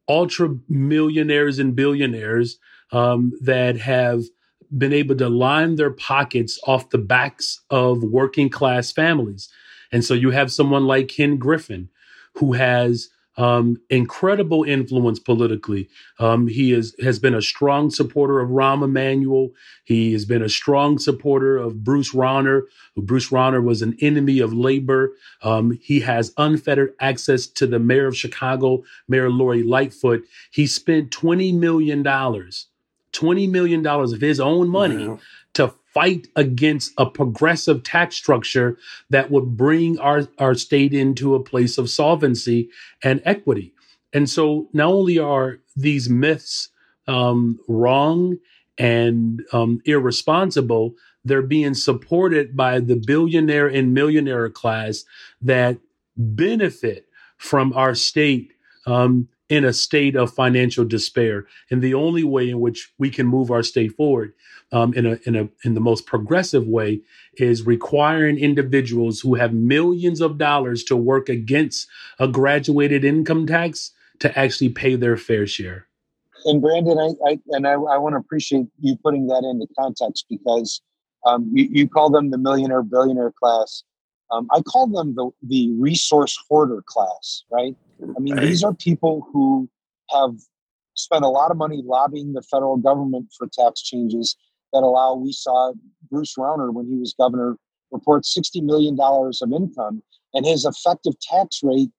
ultra 0.08 0.56
millionaires 0.70 1.60
and 1.60 1.76
billionaires 1.76 2.60
um, 2.94 3.34
that 3.42 3.76
have 3.76 4.24
been 4.78 4.94
able 4.94 5.18
to 5.18 5.28
line 5.28 5.76
their 5.76 5.92
pockets 5.92 6.58
off 6.66 6.92
the 6.92 6.98
backs 6.98 7.60
of 7.70 8.04
working 8.04 8.50
class 8.50 8.94
families. 8.94 9.50
And 9.92 10.06
so 10.06 10.14
you 10.14 10.32
have 10.32 10.50
someone 10.50 10.86
like 10.86 11.10
Ken 11.10 11.36
Griffin, 11.36 11.90
who 12.36 12.54
has 12.54 13.10
um, 13.42 13.82
incredible 13.90 14.64
influence 14.64 15.18
politically. 15.18 15.90
Um, 16.20 16.48
he 16.48 16.74
is, 16.74 16.96
has 17.02 17.18
been 17.18 17.34
a 17.34 17.42
strong 17.42 17.90
supporter 17.90 18.40
of 18.40 18.50
Rahm 18.50 18.84
Emanuel. 18.84 19.50
He 19.84 20.14
has 20.14 20.26
been 20.26 20.44
a 20.44 20.50
strong 20.50 21.00
supporter 21.00 21.58
of 21.58 21.84
Bruce 21.84 22.14
Rauner. 22.14 22.62
Bruce 22.96 23.30
Rauner 23.30 23.64
was 23.64 23.82
an 23.82 23.98
enemy 24.00 24.40
of 24.40 24.54
labor. 24.54 25.14
Um, 25.42 25.72
he 25.82 26.02
has 26.02 26.36
unfettered 26.38 26.94
access 27.00 27.48
to 27.48 27.66
the 27.66 27.80
mayor 27.80 28.06
of 28.06 28.16
Chicago, 28.16 28.84
Mayor 29.08 29.32
Lori 29.32 29.64
Lightfoot. 29.64 30.24
He 30.52 30.68
spent 30.68 31.10
$20 31.10 31.58
million 31.58 32.04
$20 32.04 33.50
million 33.50 33.86
of 33.86 34.22
his 34.22 34.40
own 34.40 34.70
money 34.70 35.08
wow. 35.08 35.20
Fight 35.94 36.28
against 36.36 36.94
a 36.98 37.06
progressive 37.06 37.84
tax 37.84 38.16
structure 38.16 38.78
that 39.10 39.30
would 39.32 39.58
bring 39.58 40.00
our, 40.00 40.28
our 40.38 40.56
state 40.56 40.94
into 40.94 41.36
a 41.36 41.44
place 41.44 41.78
of 41.78 41.90
solvency 41.90 42.70
and 43.04 43.22
equity. 43.26 43.74
And 44.14 44.30
so 44.30 44.70
not 44.74 44.88
only 44.88 45.20
are 45.20 45.60
these 45.76 46.10
myths 46.10 46.70
um, 47.08 47.60
wrong 47.68 48.38
and 48.78 49.44
um, 49.54 49.82
irresponsible, 49.86 50.96
they're 51.24 51.42
being 51.42 51.74
supported 51.74 52.56
by 52.56 52.80
the 52.80 52.96
billionaire 52.96 53.68
and 53.68 53.94
millionaire 53.94 54.50
class 54.50 55.04
that 55.42 55.78
benefit 56.18 57.08
from 57.38 57.74
our 57.74 57.96
state 57.96 58.54
um, 58.86 59.28
in 59.50 59.66
a 59.66 59.74
state 59.74 60.16
of 60.16 60.34
financial 60.34 60.86
despair. 60.86 61.46
And 61.70 61.82
the 61.82 61.94
only 61.94 62.24
way 62.24 62.50
in 62.50 62.60
which 62.60 62.94
we 62.98 63.10
can 63.10 63.28
move 63.28 63.52
our 63.52 63.64
state 63.64 63.94
forward 63.96 64.34
um, 64.72 64.94
in 64.94 65.06
a 65.06 65.20
in 65.26 65.36
a 65.36 65.50
in 65.64 65.74
the 65.74 65.82
most 65.82 66.06
progressive 66.06 66.68
way 66.68 67.02
is 67.38 67.66
requiring 67.66 68.38
individuals 68.38 69.20
who 69.20 69.36
have 69.36 69.54
millions 69.54 70.22
of 70.22 70.38
dollars 70.38 70.84
to 70.86 70.96
work 70.96 71.30
against 71.30 71.88
a 72.20 72.28
graduated 72.28 73.04
income 73.04 73.46
tax 73.46 73.92
to 74.20 74.38
actually 74.38 74.70
pay 74.70 74.96
their 74.96 75.18
fair 75.18 75.46
share. 75.46 75.88
And 76.46 76.62
Brandon, 76.62 76.98
I, 76.98 77.32
I 77.32 77.40
and 77.50 77.68
I, 77.68 77.74
I 77.74 77.98
want 77.98 78.14
to 78.14 78.18
appreciate 78.18 78.68
you 78.80 78.96
putting 79.04 79.28
that 79.28 79.44
into 79.44 79.68
context 79.78 80.26
because 80.30 80.82
um, 81.26 81.52
you, 81.54 81.68
you, 81.72 81.88
call 81.88 82.10
them 82.10 82.32
the 82.32 82.38
millionaire 82.38 82.82
billionaire 82.82 83.32
class. 83.32 83.84
Um, 84.32 84.48
I 84.52 84.62
call 84.62 84.88
them 84.88 85.16
the 85.16 85.30
the 85.44 85.72
resource 85.78 86.38
hoarder 86.50 86.82
class, 86.86 87.44
right? 87.52 87.76
I 88.02 88.20
mean, 88.20 88.36
right. 88.36 88.44
these 88.44 88.64
are 88.64 88.74
people 88.74 89.28
who 89.32 89.70
have 90.12 90.36
spent 90.96 91.24
a 91.24 91.28
lot 91.28 91.52
of 91.52 91.58
money 91.58 91.82
lobbying 91.86 92.34
the 92.34 92.42
federal 92.42 92.78
government 92.78 93.28
for 93.38 93.48
tax 93.48 93.82
changes 93.82 94.36
that 94.74 94.84
allow. 94.84 95.16
We 95.16 95.32
saw 95.32 95.74
Bruce 96.10 96.36
Rauner 96.38 96.74
when 96.74 96.88
he 96.88 96.98
was 96.98 97.14
governor 97.14 97.58
report 97.92 98.26
sixty 98.26 98.62
million 98.62 98.96
dollars 98.96 99.42
of 99.42 99.52
income, 99.52 100.02
and 100.34 100.46
his 100.46 100.66
effective 100.66 101.20
tax 101.20 101.62
rate 101.64 101.92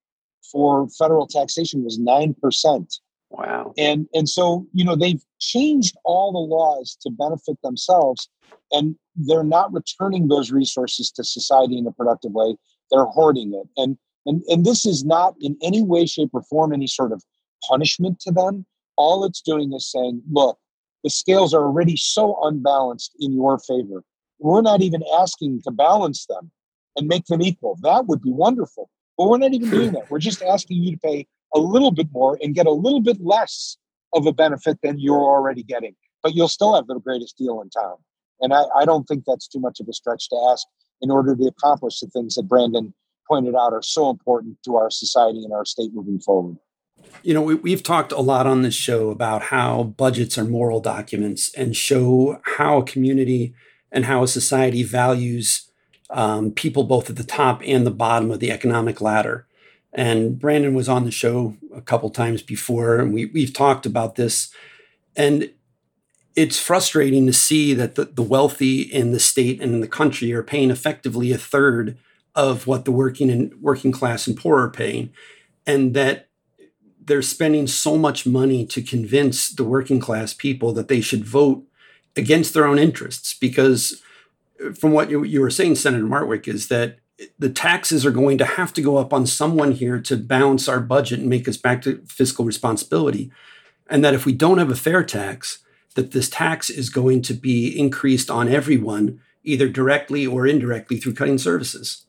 for 0.50 0.88
federal 0.98 1.26
taxation 1.26 1.84
was 1.84 1.98
nine 1.98 2.34
percent. 2.34 2.98
Wow. 3.30 3.72
And 3.78 4.06
and 4.12 4.28
so, 4.28 4.66
you 4.72 4.84
know, 4.84 4.94
they've 4.94 5.22
changed 5.40 5.96
all 6.04 6.32
the 6.32 6.38
laws 6.38 6.96
to 7.02 7.10
benefit 7.10 7.56
themselves 7.62 8.28
and 8.70 8.94
they're 9.16 9.44
not 9.44 9.72
returning 9.72 10.28
those 10.28 10.50
resources 10.50 11.10
to 11.12 11.24
society 11.24 11.78
in 11.78 11.86
a 11.86 11.92
productive 11.92 12.32
way. 12.32 12.56
They're 12.90 13.04
hoarding 13.04 13.54
it. 13.54 13.68
And 13.80 13.96
and 14.26 14.42
and 14.48 14.64
this 14.64 14.84
is 14.84 15.04
not 15.04 15.34
in 15.40 15.56
any 15.62 15.82
way 15.82 16.06
shape 16.06 16.30
or 16.32 16.42
form 16.42 16.72
any 16.72 16.86
sort 16.86 17.12
of 17.12 17.22
punishment 17.68 18.20
to 18.20 18.32
them. 18.32 18.66
All 18.96 19.24
it's 19.24 19.40
doing 19.40 19.72
is 19.72 19.90
saying, 19.90 20.22
look, 20.30 20.58
the 21.02 21.10
scales 21.10 21.52
are 21.54 21.64
already 21.64 21.96
so 21.96 22.38
unbalanced 22.42 23.16
in 23.20 23.32
your 23.32 23.58
favor. 23.58 24.04
We're 24.38 24.62
not 24.62 24.82
even 24.82 25.02
asking 25.18 25.62
to 25.62 25.70
balance 25.70 26.26
them 26.26 26.50
and 26.96 27.08
make 27.08 27.26
them 27.26 27.42
equal. 27.42 27.78
That 27.82 28.06
would 28.06 28.22
be 28.22 28.32
wonderful. 28.32 28.90
But 29.16 29.28
we're 29.28 29.38
not 29.38 29.52
even 29.52 29.70
doing 29.70 29.92
that. 29.92 30.10
We're 30.10 30.18
just 30.18 30.42
asking 30.42 30.82
you 30.82 30.92
to 30.92 30.98
pay 30.98 31.26
a 31.54 31.58
little 31.58 31.90
bit 31.90 32.08
more 32.12 32.38
and 32.42 32.54
get 32.54 32.66
a 32.66 32.72
little 32.72 33.00
bit 33.00 33.18
less 33.20 33.76
of 34.14 34.26
a 34.26 34.32
benefit 34.32 34.78
than 34.82 34.98
you're 34.98 35.16
already 35.16 35.62
getting. 35.62 35.94
But 36.22 36.34
you'll 36.34 36.48
still 36.48 36.74
have 36.74 36.86
the 36.86 36.98
greatest 36.98 37.36
deal 37.36 37.60
in 37.60 37.70
town. 37.70 37.96
And 38.40 38.52
I, 38.52 38.64
I 38.76 38.84
don't 38.84 39.06
think 39.06 39.24
that's 39.26 39.48
too 39.48 39.60
much 39.60 39.80
of 39.80 39.88
a 39.88 39.92
stretch 39.92 40.28
to 40.30 40.48
ask 40.50 40.66
in 41.00 41.10
order 41.10 41.36
to 41.36 41.44
accomplish 41.44 42.00
the 42.00 42.08
things 42.08 42.34
that 42.34 42.48
Brandon 42.48 42.94
pointed 43.28 43.54
out 43.54 43.72
are 43.72 43.82
so 43.82 44.10
important 44.10 44.56
to 44.64 44.76
our 44.76 44.90
society 44.90 45.44
and 45.44 45.52
our 45.52 45.64
state 45.64 45.92
moving 45.92 46.20
forward. 46.20 46.56
You 47.22 47.34
know, 47.34 47.42
we, 47.42 47.70
have 47.70 47.82
talked 47.82 48.12
a 48.12 48.20
lot 48.20 48.46
on 48.46 48.62
this 48.62 48.74
show 48.74 49.10
about 49.10 49.42
how 49.42 49.84
budgets 49.84 50.36
are 50.36 50.44
moral 50.44 50.80
documents 50.80 51.54
and 51.54 51.76
show 51.76 52.40
how 52.56 52.78
a 52.78 52.84
community 52.84 53.54
and 53.92 54.06
how 54.06 54.22
a 54.22 54.28
society 54.28 54.82
values 54.82 55.70
um, 56.10 56.50
people 56.50 56.84
both 56.84 57.08
at 57.10 57.16
the 57.16 57.24
top 57.24 57.62
and 57.64 57.86
the 57.86 57.90
bottom 57.90 58.30
of 58.30 58.40
the 58.40 58.50
economic 58.50 59.00
ladder. 59.00 59.46
And 59.92 60.38
Brandon 60.38 60.74
was 60.74 60.88
on 60.88 61.04
the 61.04 61.10
show 61.10 61.56
a 61.74 61.80
couple 61.80 62.10
times 62.10 62.42
before, 62.42 62.98
and 62.98 63.12
we, 63.12 63.26
we've 63.26 63.52
talked 63.52 63.86
about 63.86 64.16
this. 64.16 64.52
And 65.16 65.50
it's 66.34 66.58
frustrating 66.58 67.26
to 67.26 67.32
see 67.32 67.74
that 67.74 67.94
the, 67.94 68.06
the 68.06 68.22
wealthy 68.22 68.80
in 68.80 69.12
the 69.12 69.20
state 69.20 69.60
and 69.60 69.74
in 69.74 69.80
the 69.80 69.88
country 69.88 70.32
are 70.32 70.42
paying 70.42 70.70
effectively 70.70 71.30
a 71.32 71.38
third 71.38 71.98
of 72.34 72.66
what 72.66 72.86
the 72.86 72.92
working 72.92 73.30
and 73.30 73.54
working 73.60 73.92
class 73.92 74.26
and 74.26 74.36
poor 74.36 74.60
are 74.60 74.70
paying, 74.70 75.10
and 75.66 75.92
that 75.94 76.28
they're 77.06 77.22
spending 77.22 77.66
so 77.66 77.96
much 77.96 78.26
money 78.26 78.64
to 78.66 78.82
convince 78.82 79.48
the 79.50 79.64
working 79.64 80.00
class 80.00 80.32
people 80.32 80.72
that 80.72 80.88
they 80.88 81.00
should 81.00 81.24
vote 81.24 81.64
against 82.16 82.54
their 82.54 82.66
own 82.66 82.78
interests. 82.78 83.34
Because, 83.34 84.02
uh, 84.64 84.72
from 84.72 84.92
what 84.92 85.10
you, 85.10 85.24
you 85.24 85.40
were 85.40 85.50
saying, 85.50 85.76
Senator 85.76 86.04
Martwick, 86.04 86.46
is 86.46 86.68
that 86.68 86.98
the 87.38 87.50
taxes 87.50 88.04
are 88.04 88.10
going 88.10 88.38
to 88.38 88.44
have 88.44 88.72
to 88.74 88.82
go 88.82 88.96
up 88.96 89.12
on 89.12 89.26
someone 89.26 89.72
here 89.72 90.00
to 90.00 90.16
balance 90.16 90.68
our 90.68 90.80
budget 90.80 91.20
and 91.20 91.28
make 91.28 91.48
us 91.48 91.56
back 91.56 91.82
to 91.82 92.02
fiscal 92.06 92.44
responsibility. 92.44 93.30
And 93.88 94.04
that 94.04 94.14
if 94.14 94.26
we 94.26 94.32
don't 94.32 94.58
have 94.58 94.70
a 94.70 94.76
fair 94.76 95.04
tax, 95.04 95.58
that 95.94 96.12
this 96.12 96.30
tax 96.30 96.70
is 96.70 96.88
going 96.88 97.22
to 97.22 97.34
be 97.34 97.78
increased 97.78 98.30
on 98.30 98.48
everyone, 98.48 99.20
either 99.44 99.68
directly 99.68 100.26
or 100.26 100.46
indirectly 100.46 100.96
through 100.96 101.14
cutting 101.14 101.38
services. 101.38 102.06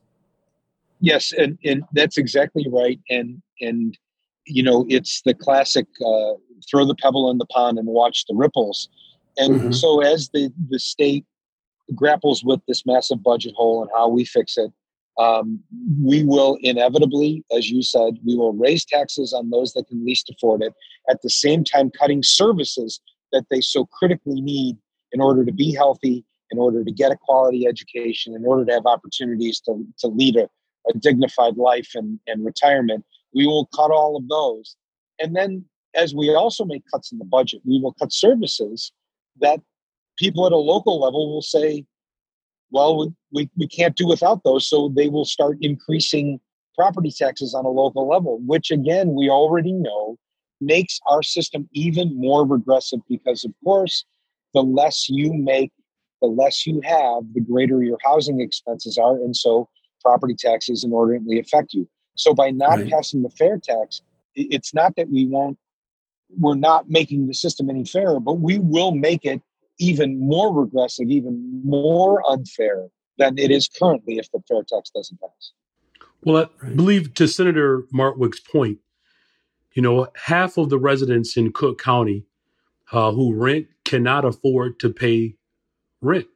Yes, 1.02 1.34
and, 1.34 1.58
and 1.66 1.84
that's 1.92 2.18
exactly 2.18 2.66
right. 2.72 3.00
And 3.10 3.42
and 3.60 3.98
you 4.46 4.64
know, 4.64 4.86
it's 4.90 5.22
the 5.24 5.34
classic 5.34 5.86
uh, 6.06 6.34
throw 6.70 6.86
the 6.86 6.96
pebble 6.96 7.30
in 7.32 7.38
the 7.38 7.46
pond 7.46 7.78
and 7.78 7.88
watch 7.88 8.26
the 8.28 8.36
ripples. 8.36 8.90
And 9.38 9.56
mm-hmm. 9.56 9.72
so 9.72 10.02
as 10.02 10.30
the, 10.30 10.52
the 10.70 10.80
state 10.80 11.26
grapples 11.96 12.44
with 12.44 12.62
this 12.68 12.86
massive 12.86 13.24
budget 13.24 13.54
hole 13.56 13.82
and 13.82 13.92
how 13.96 14.08
we 14.08 14.26
fix 14.26 14.58
it, 14.58 14.72
um, 15.20 15.60
we 16.02 16.24
will 16.24 16.58
inevitably, 16.62 17.44
as 17.56 17.70
you 17.70 17.84
said, 17.84 18.18
we 18.26 18.36
will 18.36 18.54
raise 18.54 18.84
taxes 18.84 19.34
on 19.34 19.50
those 19.50 19.74
that 19.74 19.88
can 19.88 20.04
least 20.04 20.30
afford 20.30 20.64
it, 20.64 20.74
at 21.10 21.22
the 21.22 21.30
same 21.30 21.64
time 21.64 21.92
cutting 21.92 22.24
services 22.24 23.00
that 23.32 23.46
they 23.52 23.62
so 23.62 23.86
critically 23.86 24.42
need 24.42 24.78
in 25.12 25.22
order 25.22 25.46
to 25.46 25.52
be 25.52 25.74
healthy, 25.74 26.26
in 26.52 26.58
order 26.58 26.84
to 26.84 26.92
get 26.92 27.12
a 27.12 27.18
quality 27.18 27.68
education, 27.68 28.34
in 28.34 28.46
order 28.46 28.66
to 28.66 28.74
have 28.74 28.86
opportunities 28.86 29.60
to, 29.62 29.86
to 30.00 30.08
lead 30.08 30.36
a, 30.36 30.50
a 30.90 30.98
dignified 30.98 31.58
life 31.58 31.92
and, 31.94 32.20
and 32.26 32.44
retirement. 32.44 33.06
We 33.34 33.48
will 33.48 33.68
cut 33.76 33.92
all 33.92 34.18
of 34.18 34.28
those. 34.28 34.76
And 35.20 35.36
then, 35.36 35.66
as 35.96 36.14
we 36.14 36.34
also 36.34 36.66
make 36.66 36.84
cuts 36.92 37.12
in 37.12 37.20
the 37.20 37.26
budget, 37.26 37.62
we 37.66 37.80
will 37.80 37.94
cut 37.94 38.12
services 38.12 38.92
that 39.40 39.60
people 40.18 40.46
at 40.46 40.52
a 40.52 40.58
local 40.58 41.00
level 41.00 41.34
will 41.34 41.42
say, 41.42 41.86
well, 42.72 43.14
we, 43.32 43.50
we 43.56 43.68
can't 43.68 43.96
do 43.96 44.08
without 44.08 44.44
those. 44.44 44.68
So 44.68 44.92
they 44.96 45.08
will 45.08 45.26
start 45.26 45.58
increasing 45.62 46.40
property 46.76 47.12
taxes 47.12 47.54
on 47.54 47.66
a 47.66 47.70
local 47.70 48.08
level, 48.08 48.40
which 48.46 48.72
again, 48.72 49.14
we 49.14 49.30
already 49.30 49.72
know 49.72 50.18
makes 50.60 51.00
our 51.08 51.22
system 51.22 51.68
even 51.74 52.16
more 52.16 52.48
regressive 52.48 53.00
because, 53.10 53.44
of 53.44 53.54
course, 53.64 54.06
the 54.54 54.62
less 54.62 55.08
you 55.10 55.34
make, 55.34 55.72
the 56.22 56.28
less 56.28 56.66
you 56.66 56.82
have, 56.84 57.24
the 57.34 57.42
greater 57.42 57.84
your 57.84 57.98
housing 58.04 58.40
expenses 58.40 58.98
are. 58.98 59.16
And 59.16 59.36
so 59.36 59.70
property 60.02 60.36
taxes 60.38 60.84
inordinately 60.84 61.40
affect 61.40 61.74
you. 61.74 61.88
So 62.16 62.34
by 62.34 62.52
not 62.52 62.80
right. 62.80 62.90
passing 62.90 63.24
the 63.24 63.30
fair 63.30 63.58
tax, 63.58 64.02
it's 64.36 64.74
not 64.74 64.96
that 64.96 65.10
we 65.10 65.26
won't, 65.26 65.58
we're 66.38 66.56
not 66.56 66.90
making 66.90 67.28
the 67.28 67.34
system 67.34 67.70
any 67.70 67.86
fairer, 67.86 68.20
but 68.20 68.40
we 68.40 68.60
will 68.60 68.92
make 68.92 69.26
it 69.26 69.42
even 69.80 70.20
more 70.20 70.54
regressive, 70.54 71.10
even 71.10 71.62
more 71.66 72.24
unfair 72.30 72.88
than 73.18 73.38
it 73.38 73.52
is 73.52 73.68
currently 73.68 74.18
if 74.18 74.32
the 74.32 74.42
fair 74.48 74.64
tax 74.68 74.90
doesn't 74.90 75.20
pass. 75.20 75.52
Well, 76.24 76.50
I 76.62 76.70
believe 76.70 77.14
to 77.16 77.28
Senator 77.28 77.84
Martwick's 77.94 78.40
point, 78.40 78.80
you 79.74 79.82
know, 79.82 80.08
half 80.16 80.58
of 80.58 80.70
the 80.70 80.78
residents 80.78 81.36
in 81.36 81.52
Cook 81.52 81.82
County 81.82 82.26
uh, 82.92 83.12
who 83.12 83.34
rent 83.34 83.68
cannot 83.86 84.24
afford 84.24 84.80
to 84.80 84.90
pay 84.90 85.36
rent. 86.02 86.28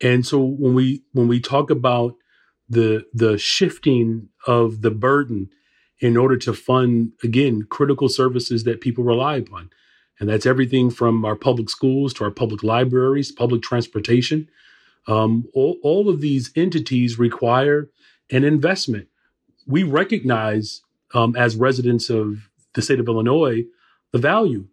And 0.00 0.26
so 0.26 0.40
when 0.44 0.74
we 0.74 1.02
when 1.12 1.28
we 1.28 1.40
talk 1.40 1.70
about 1.70 2.16
the 2.68 3.04
the 3.12 3.38
shifting 3.38 4.28
of 4.46 4.82
the 4.82 4.90
burden 4.90 5.50
in 6.00 6.16
order 6.16 6.36
to 6.36 6.52
fund 6.52 7.12
again 7.22 7.66
critical 7.68 8.08
services 8.08 8.64
that 8.64 8.80
people 8.80 9.04
rely 9.04 9.36
upon, 9.36 9.70
and 10.18 10.28
that's 10.28 10.46
everything 10.46 10.90
from 10.90 11.24
our 11.24 11.36
public 11.36 11.70
schools 11.70 12.12
to 12.14 12.24
our 12.24 12.30
public 12.30 12.62
libraries, 12.62 13.32
public 13.32 13.62
transportation. 13.62 14.48
Um, 15.06 15.44
all, 15.52 15.76
all 15.82 16.08
of 16.08 16.20
these 16.22 16.50
entities 16.56 17.18
require 17.18 17.90
an 18.30 18.42
investment. 18.42 19.08
We 19.66 19.82
recognize, 19.82 20.80
um, 21.12 21.36
as 21.36 21.56
residents 21.56 22.08
of 22.08 22.48
the 22.74 22.80
state 22.80 23.00
of 23.00 23.08
Illinois, 23.08 23.64
the 24.12 24.18
value 24.18 24.68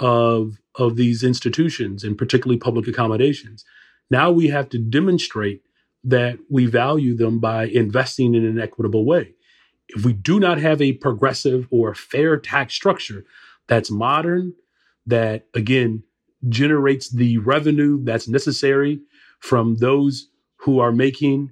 of 0.00 0.58
of 0.76 0.96
these 0.96 1.22
institutions 1.22 2.02
and 2.02 2.18
particularly 2.18 2.58
public 2.58 2.88
accommodations. 2.88 3.64
Now 4.10 4.30
we 4.30 4.48
have 4.48 4.68
to 4.70 4.78
demonstrate 4.78 5.62
that 6.04 6.38
we 6.50 6.66
value 6.66 7.16
them 7.16 7.40
by 7.40 7.64
investing 7.64 8.34
in 8.34 8.44
an 8.44 8.60
equitable 8.60 9.04
way. 9.04 9.34
If 9.88 10.04
we 10.04 10.12
do 10.12 10.38
not 10.38 10.58
have 10.58 10.80
a 10.80 10.92
progressive 10.92 11.66
or 11.70 11.94
fair 11.94 12.38
tax 12.38 12.74
structure 12.74 13.24
that's 13.66 13.90
modern, 13.90 14.54
that 15.06 15.46
again 15.54 16.02
generates 16.48 17.10
the 17.10 17.38
revenue 17.38 18.02
that's 18.02 18.28
necessary 18.28 19.00
from 19.38 19.76
those 19.76 20.28
who 20.56 20.78
are 20.78 20.92
making 20.92 21.50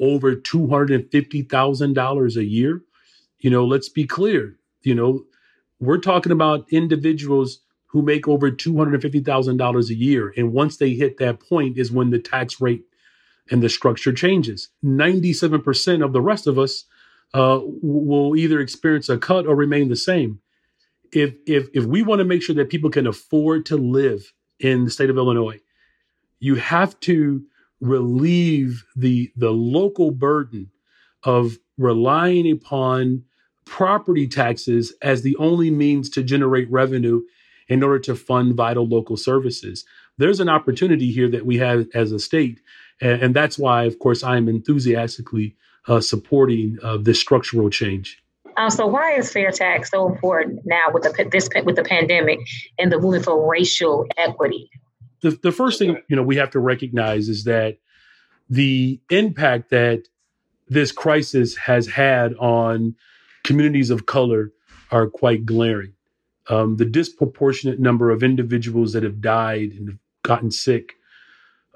over 0.00 0.34
$250,000 0.34 2.36
a 2.36 2.44
year. 2.44 2.82
You 3.38 3.50
know, 3.50 3.64
let's 3.64 3.88
be 3.88 4.04
clear. 4.04 4.56
You 4.82 4.94
know, 4.94 5.24
we're 5.80 5.98
talking 5.98 6.32
about 6.32 6.66
individuals 6.70 7.60
who 7.86 8.02
make 8.02 8.26
over 8.26 8.50
$250,000 8.50 9.88
a 9.88 9.94
year. 9.94 10.32
And 10.36 10.52
once 10.52 10.76
they 10.76 10.94
hit 10.94 11.18
that 11.18 11.40
point 11.40 11.78
is 11.78 11.92
when 11.92 12.10
the 12.10 12.18
tax 12.18 12.60
rate 12.60 12.84
and 13.50 13.62
the 13.62 13.68
structure 13.68 14.12
changes. 14.12 14.68
97% 14.84 16.04
of 16.04 16.12
the 16.12 16.20
rest 16.20 16.46
of 16.46 16.58
us 16.58 16.84
uh, 17.34 17.60
will 17.62 18.36
either 18.36 18.60
experience 18.60 19.08
a 19.08 19.18
cut 19.18 19.46
or 19.46 19.54
remain 19.54 19.88
the 19.88 19.96
same. 19.96 20.40
If, 21.12 21.34
if, 21.46 21.68
if 21.74 21.84
we 21.84 22.02
want 22.02 22.20
to 22.20 22.24
make 22.24 22.42
sure 22.42 22.54
that 22.54 22.70
people 22.70 22.90
can 22.90 23.06
afford 23.06 23.66
to 23.66 23.76
live 23.76 24.32
in 24.60 24.84
the 24.84 24.90
state 24.90 25.10
of 25.10 25.16
Illinois, 25.16 25.60
you 26.40 26.56
have 26.56 26.98
to 27.00 27.42
relieve 27.80 28.84
the, 28.96 29.32
the 29.36 29.50
local 29.50 30.10
burden 30.10 30.70
of 31.24 31.58
relying 31.76 32.50
upon 32.50 33.24
property 33.64 34.26
taxes 34.26 34.94
as 35.02 35.22
the 35.22 35.36
only 35.36 35.70
means 35.70 36.10
to 36.10 36.22
generate 36.22 36.70
revenue 36.70 37.22
in 37.68 37.82
order 37.82 37.98
to 37.98 38.14
fund 38.14 38.54
vital 38.54 38.86
local 38.86 39.16
services. 39.16 39.84
There's 40.18 40.40
an 40.40 40.48
opportunity 40.48 41.10
here 41.10 41.28
that 41.30 41.46
we 41.46 41.58
have 41.58 41.86
as 41.94 42.12
a 42.12 42.18
state. 42.18 42.60
And, 43.00 43.22
and 43.22 43.34
that's 43.34 43.58
why, 43.58 43.84
of 43.84 43.98
course, 43.98 44.22
I'm 44.22 44.48
enthusiastically 44.48 45.56
uh, 45.88 46.00
supporting 46.00 46.78
uh, 46.82 46.98
this 46.98 47.18
structural 47.20 47.70
change. 47.70 48.22
Uh, 48.56 48.70
so 48.70 48.86
why 48.86 49.12
is 49.14 49.32
fair 49.32 49.50
tax 49.50 49.90
so 49.90 50.06
important 50.06 50.60
now 50.64 50.90
with 50.92 51.04
the 51.04 51.28
this 51.30 51.48
with 51.64 51.76
the 51.76 51.82
pandemic 51.82 52.38
and 52.78 52.92
the 52.92 52.98
movement 52.98 53.24
for 53.24 53.50
racial 53.50 54.06
equity? 54.16 54.70
The, 55.22 55.30
the 55.42 55.52
first 55.52 55.78
thing 55.78 55.96
you 56.08 56.16
know 56.16 56.22
we 56.22 56.36
have 56.36 56.50
to 56.50 56.58
recognize 56.58 57.28
is 57.28 57.44
that 57.44 57.78
the 58.50 59.00
impact 59.08 59.70
that 59.70 60.02
this 60.68 60.92
crisis 60.92 61.56
has 61.56 61.86
had 61.86 62.34
on 62.34 62.94
communities 63.44 63.90
of 63.90 64.06
color 64.06 64.52
are 64.90 65.08
quite 65.08 65.46
glaring. 65.46 65.94
Um, 66.48 66.76
the 66.76 66.84
disproportionate 66.84 67.80
number 67.80 68.10
of 68.10 68.22
individuals 68.22 68.92
that 68.92 69.02
have 69.04 69.20
died 69.20 69.72
and 69.72 69.88
have 69.88 69.98
gotten 70.22 70.50
sick 70.50 70.94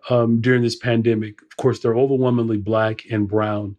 um, 0.08 0.40
during 0.40 0.62
this 0.62 0.76
pandemic, 0.76 1.40
of 1.42 1.56
course, 1.56 1.80
they're 1.80 1.96
overwhelmingly 1.96 2.58
black 2.58 3.02
and 3.10 3.28
brown, 3.28 3.76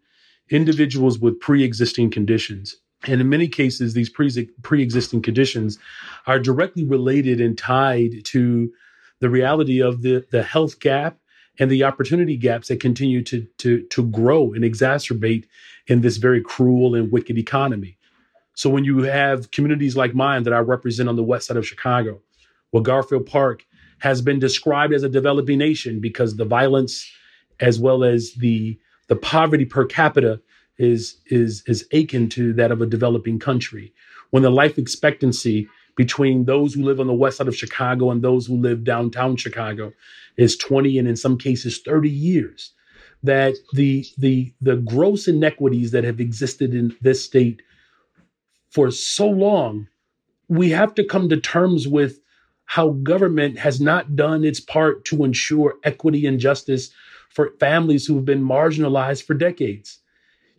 individuals 0.50 1.18
with 1.18 1.40
pre 1.40 1.64
existing 1.64 2.10
conditions. 2.10 2.76
And 3.06 3.20
in 3.20 3.28
many 3.28 3.48
cases, 3.48 3.94
these 3.94 4.10
pre 4.10 4.82
existing 4.82 5.22
conditions 5.22 5.78
are 6.26 6.38
directly 6.38 6.84
related 6.84 7.40
and 7.40 7.56
tied 7.56 8.24
to 8.26 8.72
the 9.20 9.30
reality 9.30 9.80
of 9.80 10.02
the, 10.02 10.24
the 10.30 10.42
health 10.42 10.80
gap 10.80 11.18
and 11.58 11.70
the 11.70 11.84
opportunity 11.84 12.36
gaps 12.36 12.68
that 12.68 12.80
continue 12.80 13.22
to, 13.24 13.46
to, 13.58 13.82
to 13.82 14.06
grow 14.06 14.52
and 14.52 14.64
exacerbate 14.64 15.44
in 15.88 16.02
this 16.02 16.16
very 16.16 16.40
cruel 16.40 16.94
and 16.94 17.10
wicked 17.10 17.36
economy. 17.36 17.98
So 18.54 18.70
when 18.70 18.84
you 18.84 19.02
have 19.02 19.50
communities 19.50 19.96
like 19.96 20.14
mine 20.14 20.42
that 20.44 20.52
I 20.52 20.58
represent 20.58 21.08
on 21.08 21.16
the 21.16 21.22
west 21.22 21.46
side 21.46 21.56
of 21.56 21.66
Chicago, 21.66 22.20
where 22.70 22.82
Garfield 22.82 23.26
Park 23.26 23.64
has 24.00 24.20
been 24.22 24.38
described 24.38 24.92
as 24.92 25.02
a 25.02 25.08
developing 25.08 25.58
nation 25.58 26.00
because 26.00 26.36
the 26.36 26.44
violence 26.44 27.10
as 27.60 27.78
well 27.78 28.04
as 28.04 28.32
the 28.34 28.78
the 29.08 29.16
poverty 29.16 29.64
per 29.64 29.84
capita 29.84 30.40
is 30.78 31.16
is 31.26 31.62
is 31.66 31.86
akin 31.92 32.28
to 32.28 32.52
that 32.54 32.70
of 32.70 32.80
a 32.80 32.86
developing 32.86 33.38
country. 33.38 33.92
When 34.30 34.42
the 34.42 34.50
life 34.50 34.78
expectancy 34.78 35.68
between 35.96 36.44
those 36.44 36.74
who 36.74 36.84
live 36.84 37.00
on 37.00 37.08
the 37.08 37.14
west 37.14 37.38
side 37.38 37.48
of 37.48 37.56
Chicago 37.56 38.10
and 38.10 38.22
those 38.22 38.46
who 38.46 38.56
live 38.56 38.84
downtown 38.84 39.36
Chicago 39.36 39.92
is 40.36 40.56
20 40.56 40.98
and 40.98 41.08
in 41.08 41.16
some 41.16 41.36
cases 41.36 41.80
30 41.84 42.08
years 42.08 42.72
that 43.22 43.54
the 43.72 44.06
the 44.16 44.52
the 44.60 44.76
gross 44.76 45.26
inequities 45.26 45.90
that 45.90 46.04
have 46.04 46.20
existed 46.20 46.72
in 46.72 46.96
this 47.00 47.24
state 47.24 47.62
for 48.70 48.90
so 48.90 49.28
long, 49.28 49.88
we 50.48 50.70
have 50.70 50.94
to 50.94 51.04
come 51.04 51.28
to 51.28 51.40
terms 51.40 51.88
with 51.88 52.20
how 52.68 52.90
government 52.90 53.58
has 53.58 53.80
not 53.80 54.14
done 54.14 54.44
its 54.44 54.60
part 54.60 55.02
to 55.06 55.24
ensure 55.24 55.78
equity 55.84 56.26
and 56.26 56.38
justice 56.38 56.90
for 57.30 57.54
families 57.58 58.04
who 58.04 58.14
have 58.16 58.26
been 58.26 58.44
marginalized 58.44 59.24
for 59.24 59.32
decades. 59.32 59.98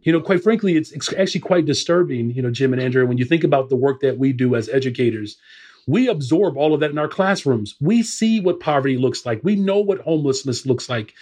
You 0.01 0.11
know, 0.11 0.19
quite 0.19 0.41
frankly, 0.41 0.75
it's, 0.75 0.91
it's 0.91 1.13
actually 1.13 1.41
quite 1.41 1.67
disturbing, 1.67 2.31
you 2.31 2.41
know, 2.41 2.49
Jim 2.49 2.73
and 2.73 2.81
Andrea, 2.81 3.05
when 3.05 3.19
you 3.19 3.25
think 3.25 3.43
about 3.43 3.69
the 3.69 3.75
work 3.75 4.01
that 4.01 4.17
we 4.17 4.33
do 4.33 4.55
as 4.55 4.69
educators. 4.69 5.37
We 5.85 6.07
absorb 6.07 6.57
all 6.57 6.73
of 6.73 6.79
that 6.79 6.89
in 6.89 6.97
our 6.97 7.07
classrooms. 7.07 7.75
We 7.79 8.01
see 8.01 8.39
what 8.39 8.59
poverty 8.59 8.97
looks 8.97 9.23
like. 9.23 9.41
We 9.43 9.55
know 9.55 9.79
what 9.79 10.01
homelessness 10.01 10.65
looks 10.65 10.89
like. 10.89 11.13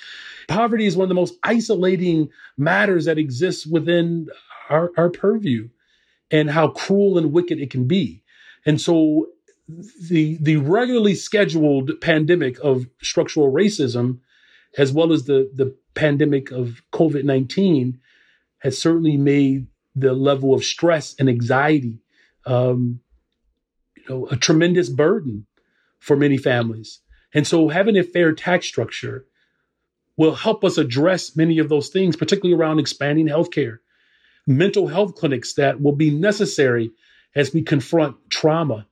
Poverty 0.47 0.85
is 0.85 0.95
one 0.95 1.03
of 1.03 1.09
the 1.09 1.15
most 1.15 1.37
isolating 1.43 2.29
matters 2.57 3.05
that 3.05 3.17
exists 3.17 3.65
within 3.65 4.29
our, 4.69 4.91
our 4.95 5.09
purview 5.09 5.67
and 6.31 6.49
how 6.49 6.69
cruel 6.69 7.17
and 7.17 7.33
wicked 7.33 7.59
it 7.59 7.71
can 7.71 7.87
be. 7.87 8.23
And 8.65 8.79
so 8.79 9.27
the 9.67 10.37
the 10.41 10.57
regularly 10.57 11.15
scheduled 11.15 11.91
pandemic 12.01 12.57
of 12.63 12.87
structural 13.01 13.51
racism, 13.51 14.19
as 14.77 14.91
well 14.91 15.11
as 15.11 15.25
the 15.25 15.49
the 15.53 15.75
pandemic 15.93 16.51
of 16.51 16.81
COVID 16.93 17.23
nineteen, 17.23 17.99
has 18.59 18.77
certainly 18.77 19.17
made 19.17 19.67
the 19.95 20.13
level 20.13 20.53
of 20.53 20.63
stress 20.63 21.15
and 21.19 21.27
anxiety, 21.27 21.99
um, 22.45 22.99
you 23.95 24.03
know, 24.07 24.27
a 24.27 24.37
tremendous 24.37 24.89
burden 24.89 25.45
for 25.99 26.15
many 26.15 26.37
families. 26.37 26.99
And 27.33 27.45
so, 27.45 27.67
having 27.67 27.97
a 27.97 28.03
fair 28.03 28.33
tax 28.33 28.67
structure 28.67 29.25
will 30.15 30.35
help 30.35 30.63
us 30.63 30.77
address 30.77 31.35
many 31.35 31.59
of 31.59 31.69
those 31.69 31.89
things, 31.89 32.15
particularly 32.15 32.59
around 32.59 32.79
expanding 32.79 33.27
healthcare 33.27 33.79
mental 34.47 34.87
health 34.87 35.15
clinics 35.15 35.53
that 35.55 35.81
will 35.81 35.91
be 35.91 36.09
necessary 36.09 36.91
as 37.35 37.53
we 37.53 37.61
confront 37.61 38.15
trauma, 38.29 38.87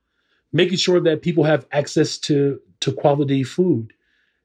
making 0.56 0.78
sure 0.78 1.00
that 1.00 1.22
people 1.22 1.44
have 1.44 1.66
access 1.72 2.18
to, 2.18 2.60
to 2.80 2.92
quality 2.92 3.44
food 3.44 3.92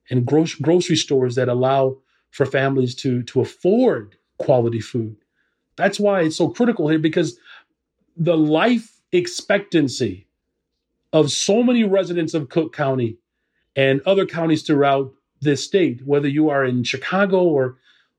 and 0.10 0.26
gro- 0.26 0.45
grocery 0.62 0.95
stores 0.95 1.36
that 1.36 1.50
allow 1.50 1.97
for 2.32 2.45
families 2.45 2.95
to, 2.95 3.24
to 3.24 3.41
afford 3.41 4.15
quality 4.38 4.80
food. 4.82 5.15
That's 5.76 6.00
why 6.00 6.21
it's 6.21 6.36
so 6.38 6.50
critical 6.50 6.88
here 6.88 7.00
because 7.00 7.38
the 8.15 8.38
life 8.38 9.02
expectancy 9.12 10.28
of 11.13 11.32
so 11.32 11.63
many 11.63 11.84
residents 11.84 12.34
of 12.34 12.50
Cook 12.50 12.74
County 12.74 13.17
and 13.76 14.02
other 14.06 14.26
counties 14.26 14.63
throughout 14.63 15.13
this 15.41 15.63
state, 15.63 16.06
whether 16.06 16.28
you 16.28 16.50
are 16.50 16.63
in 16.63 16.84
Chicago 16.84 17.43
or 17.43 17.78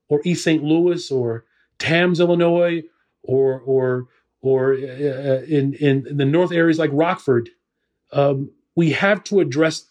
or 0.09 0.21
East 0.25 0.43
St. 0.43 0.63
Louis 0.63 1.09
or 1.09 1.45
Tamms, 1.79 2.19
Illinois, 2.19 2.83
or 3.23 3.61
or 3.61 4.07
or 4.41 4.73
uh, 4.73 4.77
uh, 4.77 5.41
in 5.47 5.73
in 5.75 6.17
the 6.17 6.25
north 6.25 6.51
areas 6.51 6.77
like 6.77 6.89
Rockford, 6.93 7.49
um, 8.13 8.51
we 8.75 8.91
have 8.91 9.23
to 9.25 9.39
address 9.39 9.89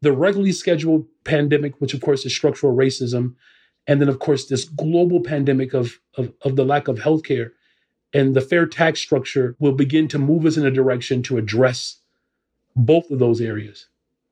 the 0.00 0.12
regularly 0.12 0.52
scheduled 0.52 1.06
pandemic, 1.24 1.80
which 1.80 1.94
of 1.94 2.00
course 2.00 2.24
is 2.24 2.34
structural 2.34 2.76
racism, 2.76 3.34
and 3.86 4.00
then 4.00 4.08
of 4.08 4.18
course 4.18 4.46
this 4.46 4.64
global 4.64 5.20
pandemic 5.20 5.74
of 5.74 5.98
of, 6.16 6.32
of 6.42 6.56
the 6.56 6.64
lack 6.64 6.88
of 6.88 7.00
health 7.00 7.24
care. 7.24 7.52
And 8.14 8.34
the 8.34 8.40
fair 8.40 8.64
tax 8.66 9.00
structure 9.00 9.54
will 9.58 9.72
begin 9.72 10.08
to 10.08 10.18
move 10.18 10.46
us 10.46 10.56
in 10.56 10.64
a 10.64 10.70
direction 10.70 11.22
to 11.24 11.36
address 11.36 12.00
both 12.74 13.10
of 13.10 13.18
those 13.18 13.40
areas. 13.40 13.88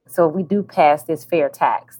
So 0.08 0.26
we 0.26 0.42
do 0.42 0.62
pass 0.62 1.02
this 1.02 1.24
fair 1.24 1.50
tax, 1.50 1.98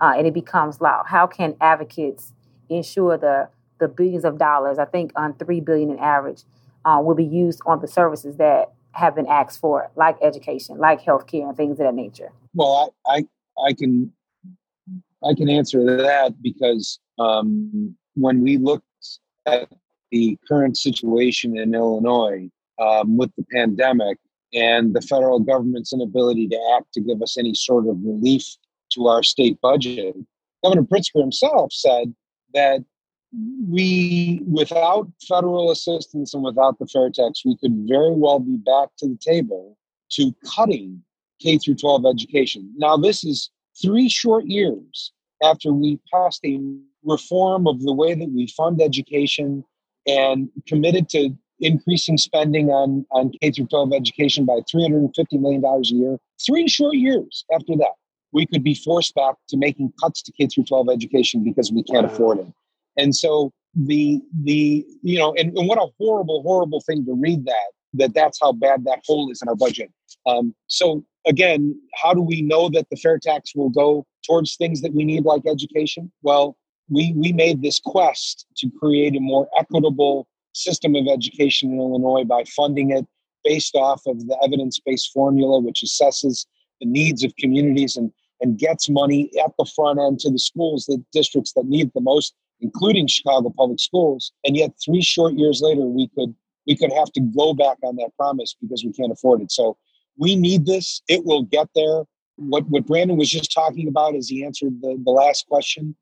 uh, 0.00 0.14
and 0.16 0.26
it 0.26 0.32
becomes 0.32 0.80
law. 0.80 1.02
How 1.04 1.26
can 1.26 1.56
advocates 1.60 2.32
ensure 2.68 3.18
the 3.18 3.48
the 3.78 3.88
billions 3.88 4.24
of 4.24 4.38
dollars, 4.38 4.78
I 4.78 4.84
think 4.84 5.12
on 5.16 5.34
three 5.34 5.60
billion 5.60 5.90
in 5.90 5.98
average, 5.98 6.42
uh, 6.84 7.00
will 7.02 7.14
be 7.14 7.24
used 7.24 7.60
on 7.66 7.80
the 7.80 7.88
services 7.88 8.36
that 8.36 8.72
have 8.92 9.14
been 9.14 9.26
asked 9.26 9.60
for, 9.60 9.90
like 9.96 10.16
education, 10.22 10.78
like 10.78 11.02
healthcare, 11.02 11.48
and 11.48 11.56
things 11.56 11.78
of 11.80 11.86
that 11.86 11.94
nature. 11.94 12.32
Well, 12.54 12.94
I 13.06 13.16
I, 13.16 13.24
I 13.68 13.72
can 13.72 14.12
I 15.24 15.34
can 15.34 15.48
answer 15.48 15.84
that 15.84 16.40
because 16.42 16.98
um, 17.18 17.96
when 18.14 18.42
we 18.42 18.56
looked 18.56 18.84
at 19.46 19.68
the 20.10 20.38
current 20.48 20.76
situation 20.76 21.58
in 21.58 21.74
Illinois 21.74 22.48
um, 22.80 23.16
with 23.16 23.30
the 23.36 23.44
pandemic 23.52 24.18
and 24.54 24.94
the 24.94 25.00
federal 25.00 25.40
government's 25.40 25.92
inability 25.92 26.48
to 26.48 26.76
act 26.76 26.92
to 26.94 27.00
give 27.00 27.20
us 27.20 27.36
any 27.36 27.54
sort 27.54 27.86
of 27.86 27.96
relief 28.02 28.44
to 28.92 29.06
our 29.06 29.22
state 29.22 29.60
budget, 29.60 30.16
Governor 30.64 30.84
Pritzker 30.84 31.20
himself 31.20 31.72
said 31.72 32.14
that 32.54 32.84
we, 33.68 34.42
without 34.46 35.08
federal 35.26 35.70
assistance 35.70 36.34
and 36.34 36.42
without 36.42 36.78
the 36.78 36.86
fair 36.86 37.10
tax, 37.10 37.44
we 37.44 37.56
could 37.58 37.86
very 37.88 38.14
well 38.14 38.40
be 38.40 38.56
back 38.56 38.88
to 38.98 39.08
the 39.08 39.18
table 39.20 39.76
to 40.12 40.34
cutting 40.54 41.02
K 41.40 41.58
through 41.58 41.76
12 41.76 42.06
education. 42.06 42.72
Now, 42.76 42.96
this 42.96 43.24
is 43.24 43.50
three 43.80 44.08
short 44.08 44.46
years 44.46 45.12
after 45.42 45.72
we 45.72 46.00
passed 46.12 46.44
a 46.44 46.58
reform 47.04 47.66
of 47.66 47.82
the 47.82 47.92
way 47.92 48.14
that 48.14 48.30
we 48.30 48.48
fund 48.56 48.80
education 48.80 49.64
and 50.06 50.48
committed 50.66 51.08
to 51.10 51.30
increasing 51.60 52.16
spending 52.16 52.70
on, 52.70 53.04
on 53.12 53.30
K 53.40 53.50
through 53.50 53.66
12 53.66 53.92
education 53.92 54.44
by 54.44 54.60
$350 54.72 55.10
million 55.40 55.64
a 55.64 55.80
year 55.82 56.18
Three 56.44 56.68
short 56.68 56.94
years 56.94 57.44
after 57.52 57.76
that, 57.76 57.94
we 58.32 58.46
could 58.46 58.62
be 58.62 58.74
forced 58.74 59.14
back 59.14 59.34
to 59.48 59.56
making 59.56 59.92
cuts 60.00 60.22
to 60.22 60.32
K 60.32 60.46
through 60.46 60.64
12 60.64 60.88
education 60.90 61.42
because 61.42 61.72
we 61.72 61.82
can't 61.82 62.06
afford 62.06 62.38
it. 62.38 62.46
And 62.98 63.14
so 63.14 63.52
the 63.74 64.20
the 64.42 64.84
you 65.02 65.18
know 65.18 65.34
and, 65.34 65.56
and 65.56 65.68
what 65.68 65.78
a 65.78 65.86
horrible 65.98 66.42
horrible 66.42 66.80
thing 66.80 67.04
to 67.06 67.14
read 67.14 67.44
that 67.46 67.70
that 67.94 68.14
that's 68.14 68.38
how 68.42 68.52
bad 68.52 68.84
that 68.84 69.00
hole 69.06 69.30
is 69.30 69.40
in 69.40 69.48
our 69.48 69.56
budget. 69.56 69.90
Um, 70.26 70.54
so 70.66 71.04
again, 71.26 71.80
how 71.94 72.12
do 72.12 72.20
we 72.20 72.42
know 72.42 72.68
that 72.70 72.86
the 72.90 72.96
fair 72.96 73.18
tax 73.18 73.54
will 73.54 73.70
go 73.70 74.06
towards 74.26 74.56
things 74.56 74.80
that 74.82 74.94
we 74.94 75.04
need 75.04 75.24
like 75.24 75.42
education? 75.46 76.12
Well, 76.22 76.56
we 76.90 77.14
we 77.16 77.32
made 77.32 77.62
this 77.62 77.80
quest 77.82 78.46
to 78.58 78.70
create 78.78 79.16
a 79.16 79.20
more 79.20 79.48
equitable 79.58 80.26
system 80.52 80.94
of 80.96 81.06
education 81.06 81.72
in 81.72 81.78
Illinois 81.78 82.24
by 82.24 82.44
funding 82.44 82.90
it 82.90 83.06
based 83.44 83.76
off 83.76 84.02
of 84.06 84.26
the 84.26 84.36
evidence-based 84.42 85.10
formula, 85.12 85.60
which 85.60 85.84
assesses 85.84 86.46
the 86.80 86.86
needs 86.86 87.22
of 87.24 87.34
communities 87.36 87.96
and 87.96 88.12
and 88.40 88.58
gets 88.58 88.88
money 88.88 89.30
at 89.44 89.50
the 89.58 89.64
front 89.74 89.98
end 89.98 90.20
to 90.20 90.30
the 90.30 90.38
schools, 90.38 90.86
the 90.86 91.02
districts 91.12 91.52
that 91.54 91.66
need 91.66 91.90
the 91.92 92.00
most, 92.00 92.34
including 92.60 93.06
Chicago 93.06 93.52
Public 93.56 93.80
Schools. 93.80 94.32
And 94.44 94.56
yet, 94.56 94.72
three 94.84 95.02
short 95.02 95.34
years 95.34 95.60
later, 95.62 95.82
we 95.82 96.08
could 96.08 96.34
we 96.66 96.76
could 96.76 96.92
have 96.92 97.10
to 97.12 97.20
go 97.20 97.54
back 97.54 97.78
on 97.82 97.96
that 97.96 98.10
promise 98.16 98.54
because 98.60 98.84
we 98.84 98.92
can't 98.92 99.12
afford 99.12 99.40
it. 99.40 99.50
So 99.50 99.76
we 100.18 100.36
need 100.36 100.66
this. 100.66 101.00
It 101.08 101.24
will 101.24 101.42
get 101.42 101.68
there. 101.74 102.04
What 102.36 102.68
what 102.68 102.86
Brandon 102.86 103.16
was 103.16 103.30
just 103.30 103.52
talking 103.52 103.88
about 103.88 104.14
as 104.14 104.28
he 104.28 104.44
answered 104.44 104.80
the, 104.80 105.00
the 105.04 105.10
last 105.10 105.46
question. 105.46 105.96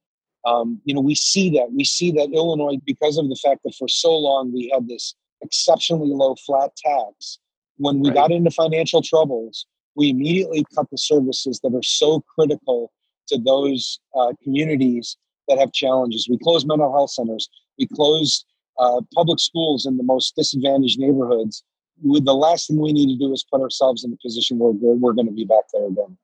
Um, 0.45 0.81
you 0.85 0.95
know, 0.95 1.01
we 1.01 1.15
see 1.15 1.51
that. 1.51 1.73
We 1.73 1.85
see 1.85 2.13
that 2.13 2.31
Illinois, 2.33 2.79
because 2.85 3.19
of 3.19 3.29
the 3.29 3.37
fact 3.37 3.63
that 3.65 3.75
for 3.75 3.89
so 3.89 4.17
long 4.17 4.53
we 4.53 4.71
had 4.73 4.87
this 4.87 5.15
exceptionally 5.43 6.13
low 6.13 6.37
flat 6.47 6.71
tax, 6.77 7.39
when 7.79 8.01
we 8.01 8.09
right. 8.09 8.15
got 8.15 8.31
into 8.31 8.51
financial 8.51 9.03
troubles, 9.03 9.67
we 9.97 10.11
immediately 10.11 10.65
cut 10.75 10.89
the 10.91 10.99
services 10.99 11.59
that 11.63 11.75
are 11.75 11.83
so 11.83 12.23
critical 12.35 12.93
to 13.29 13.39
those 13.39 13.99
uh, 14.15 14.33
communities 14.43 15.17
that 15.49 15.59
have 15.59 15.73
challenges. 15.73 16.27
We 16.29 16.39
closed 16.39 16.67
mental 16.67 16.93
health 16.93 17.11
centers. 17.11 17.49
We 17.79 17.87
closed 17.87 18.45
uh, 18.79 19.01
public 19.15 19.41
schools 19.41 19.87
in 19.87 19.97
the 19.97 20.03
most 20.03 20.35
disadvantaged 20.37 20.99
neighborhoods. 20.99 21.65
We, 22.03 22.21
the 22.21 22.35
last 22.35 22.69
thing 22.69 22.81
we 22.81 22.93
need 22.93 23.09
to 23.09 23.19
do 23.19 23.33
is 23.33 23.45
put 23.51 23.61
ourselves 23.61 24.05
in 24.05 24.13
a 24.13 24.17
position 24.17 24.59
where 24.59 24.73
we're, 24.73 24.95
we're 24.95 25.13
going 25.13 25.27
to 25.29 25.33
be 25.33 25.45
back 25.45 25.65
there 25.73 25.87
again. 25.87 26.19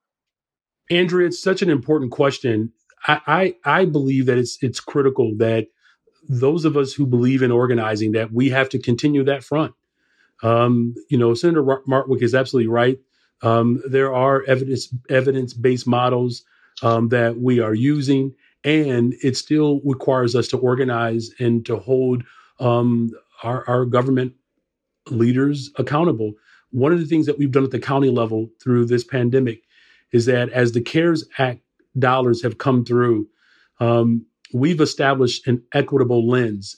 Andrea, 0.90 1.28
it's 1.28 1.42
such 1.42 1.62
an 1.62 1.70
important 1.70 2.10
question. 2.10 2.72
I, 3.06 3.54
I, 3.64 3.80
I 3.80 3.84
believe 3.86 4.26
that 4.26 4.38
it's 4.38 4.58
it's 4.62 4.80
critical 4.80 5.34
that 5.38 5.68
those 6.28 6.64
of 6.64 6.76
us 6.76 6.92
who 6.92 7.06
believe 7.06 7.42
in 7.42 7.50
organizing 7.50 8.12
that 8.12 8.32
we 8.32 8.50
have 8.50 8.68
to 8.70 8.78
continue 8.78 9.24
that 9.24 9.42
front. 9.42 9.74
Um, 10.42 10.94
you 11.08 11.16
know, 11.16 11.34
Senator 11.34 11.62
Martwick 11.62 12.22
is 12.22 12.34
absolutely 12.34 12.68
right. 12.68 12.98
Um, 13.42 13.82
there 13.88 14.14
are 14.14 14.42
evidence 14.44 14.92
evidence 15.08 15.54
based 15.54 15.86
models 15.86 16.44
um, 16.82 17.08
that 17.08 17.38
we 17.38 17.60
are 17.60 17.74
using, 17.74 18.34
and 18.64 19.14
it 19.22 19.36
still 19.36 19.80
requires 19.84 20.34
us 20.36 20.48
to 20.48 20.58
organize 20.58 21.30
and 21.38 21.66
to 21.66 21.76
hold 21.76 22.24
um, 22.60 23.10
our, 23.42 23.68
our 23.68 23.84
government 23.84 24.34
leaders 25.10 25.70
accountable. 25.76 26.34
One 26.70 26.92
of 26.92 27.00
the 27.00 27.06
things 27.06 27.26
that 27.26 27.38
we've 27.38 27.50
done 27.50 27.64
at 27.64 27.70
the 27.70 27.78
county 27.78 28.10
level 28.10 28.50
through 28.62 28.86
this 28.86 29.04
pandemic 29.04 29.62
is 30.12 30.26
that 30.26 30.50
as 30.50 30.72
the 30.72 30.80
CARES 30.80 31.26
Act 31.38 31.60
dollars 31.98 32.42
have 32.42 32.58
come 32.58 32.84
through, 32.84 33.28
um, 33.80 34.26
we've 34.52 34.80
established 34.80 35.46
an 35.46 35.62
equitable 35.72 36.28
lens. 36.28 36.76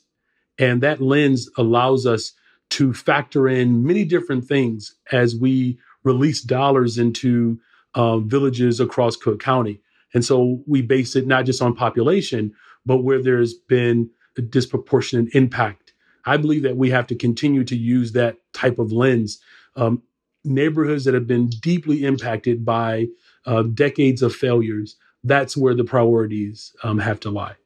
And 0.59 0.83
that 0.83 1.01
lens 1.01 1.51
allows 1.57 2.07
us 2.07 2.33
to 2.70 2.94
factor 2.94 3.49
in 3.49 3.85
many 3.85 4.05
different 4.05 4.47
things 4.47 4.97
as 5.12 5.37
we 5.37 5.79
release 6.03 6.40
dollars 6.42 6.99
into 6.99 7.59
uh, 7.94 8.18
villages 8.18 8.81
across 8.81 9.16
Cook 9.16 9.40
County. 9.40 9.81
And 10.14 10.24
so 10.24 10.62
we 10.66 10.81
base 10.81 11.16
it 11.16 11.27
not 11.27 11.44
just 11.44 11.61
on 11.61 11.74
population, 11.74 12.55
but 12.87 12.98
where 12.98 13.22
there's 13.22 13.55
been 13.55 14.11
a 14.38 14.42
disproportionate 14.42 15.35
impact. 15.35 15.92
I 16.24 16.37
believe 16.37 16.62
that 16.62 16.77
we 16.77 16.90
have 16.90 17.07
to 17.09 17.14
continue 17.14 17.64
to 17.64 17.77
use 17.77 18.12
that 18.12 18.37
type 18.53 18.79
of 18.79 18.92
lens. 18.92 19.40
Um, 19.77 20.03
neighborhoods 20.44 21.05
that 21.05 21.14
have 21.14 21.27
been 21.27 21.48
deeply 21.48 22.05
impacted 22.05 22.64
by 22.64 23.09
uh, 23.46 23.62
decades 23.62 24.22
of 24.22 24.35
failures, 24.35 24.96
that's 25.22 25.57
where 25.57 25.74
the 25.74 25.85
priorities 25.85 26.74
um, 26.83 26.98
have 26.98 27.20
to 27.20 27.31
lie. 27.31 27.57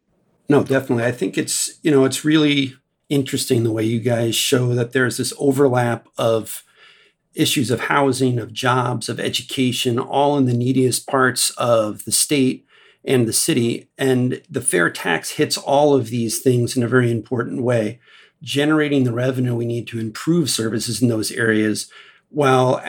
No, 0.49 0.63
definitely. 0.65 1.05
I 1.05 1.13
think 1.13 1.37
it's, 1.37 1.79
you 1.83 1.91
know, 1.91 2.05
it's 2.05 2.25
really 2.25 2.75
interesting 3.09 3.65
the 3.65 3.73
way 3.73 3.85
you 3.85 4.01
guys 4.01 4.35
show 4.35 4.75
that 4.75 4.93
there's 4.93 5.17
this 5.19 5.33
overlap 5.39 6.09
of 6.17 6.65
issues 7.39 7.71
of 7.71 7.81
housing, 7.81 8.39
of 8.39 8.53
jobs, 8.53 9.09
of 9.09 9.21
education, 9.21 9.99
all 9.99 10.37
in 10.37 10.47
the 10.47 10.53
neediest 10.53 11.07
parts 11.07 11.51
of 11.51 12.05
the 12.05 12.13
state 12.13 12.67
and 13.05 13.27
the 13.27 13.33
city. 13.33 13.89
And 13.97 14.43
the 14.51 14.61
fair 14.61 14.91
tax 14.91 15.31
hits 15.31 15.57
all 15.57 15.95
of 15.95 16.09
these 16.09 16.41
things 16.41 16.77
in 16.77 16.83
a 16.83 16.89
very 16.89 17.11
important 17.11 17.63
way, 17.63 18.01
generating 18.43 19.05
the 19.05 19.13
revenue 19.13 19.55
we 19.55 19.67
need 19.67 19.87
to 19.89 20.01
improve 20.01 20.51
services 20.51 21.01
in 21.01 21.09
those 21.09 21.31
areas 21.31 21.91
while 22.31 22.83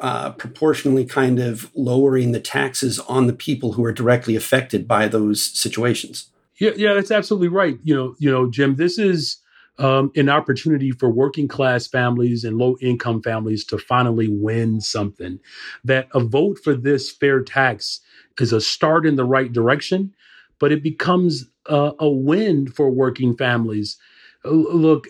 uh, 0.00 0.32
proportionally 0.32 1.04
kind 1.04 1.38
of 1.38 1.70
lowering 1.74 2.32
the 2.32 2.40
taxes 2.40 2.98
on 3.00 3.26
the 3.26 3.32
people 3.32 3.72
who 3.72 3.84
are 3.84 3.92
directly 3.92 4.36
affected 4.36 4.88
by 4.88 5.06
those 5.06 5.42
situations. 5.58 6.30
Yeah, 6.58 6.72
yeah, 6.76 6.94
that's 6.94 7.10
absolutely 7.10 7.48
right. 7.48 7.78
You 7.82 7.94
know, 7.94 8.14
you 8.18 8.30
know, 8.30 8.50
Jim, 8.50 8.76
this 8.76 8.98
is 8.98 9.38
um, 9.78 10.10
an 10.16 10.28
opportunity 10.28 10.90
for 10.90 11.10
working 11.10 11.48
class 11.48 11.86
families 11.86 12.44
and 12.44 12.58
low 12.58 12.76
income 12.80 13.22
families 13.22 13.64
to 13.66 13.78
finally 13.78 14.28
win 14.28 14.80
something. 14.80 15.38
That 15.84 16.08
a 16.14 16.20
vote 16.20 16.58
for 16.62 16.74
this 16.74 17.10
fair 17.10 17.42
tax 17.42 18.00
is 18.40 18.52
a 18.52 18.60
start 18.60 19.06
in 19.06 19.16
the 19.16 19.24
right 19.24 19.52
direction, 19.52 20.14
but 20.58 20.72
it 20.72 20.82
becomes 20.82 21.46
a, 21.66 21.92
a 21.98 22.08
win 22.08 22.68
for 22.68 22.90
working 22.90 23.36
families. 23.36 23.98
Look, 24.44 25.08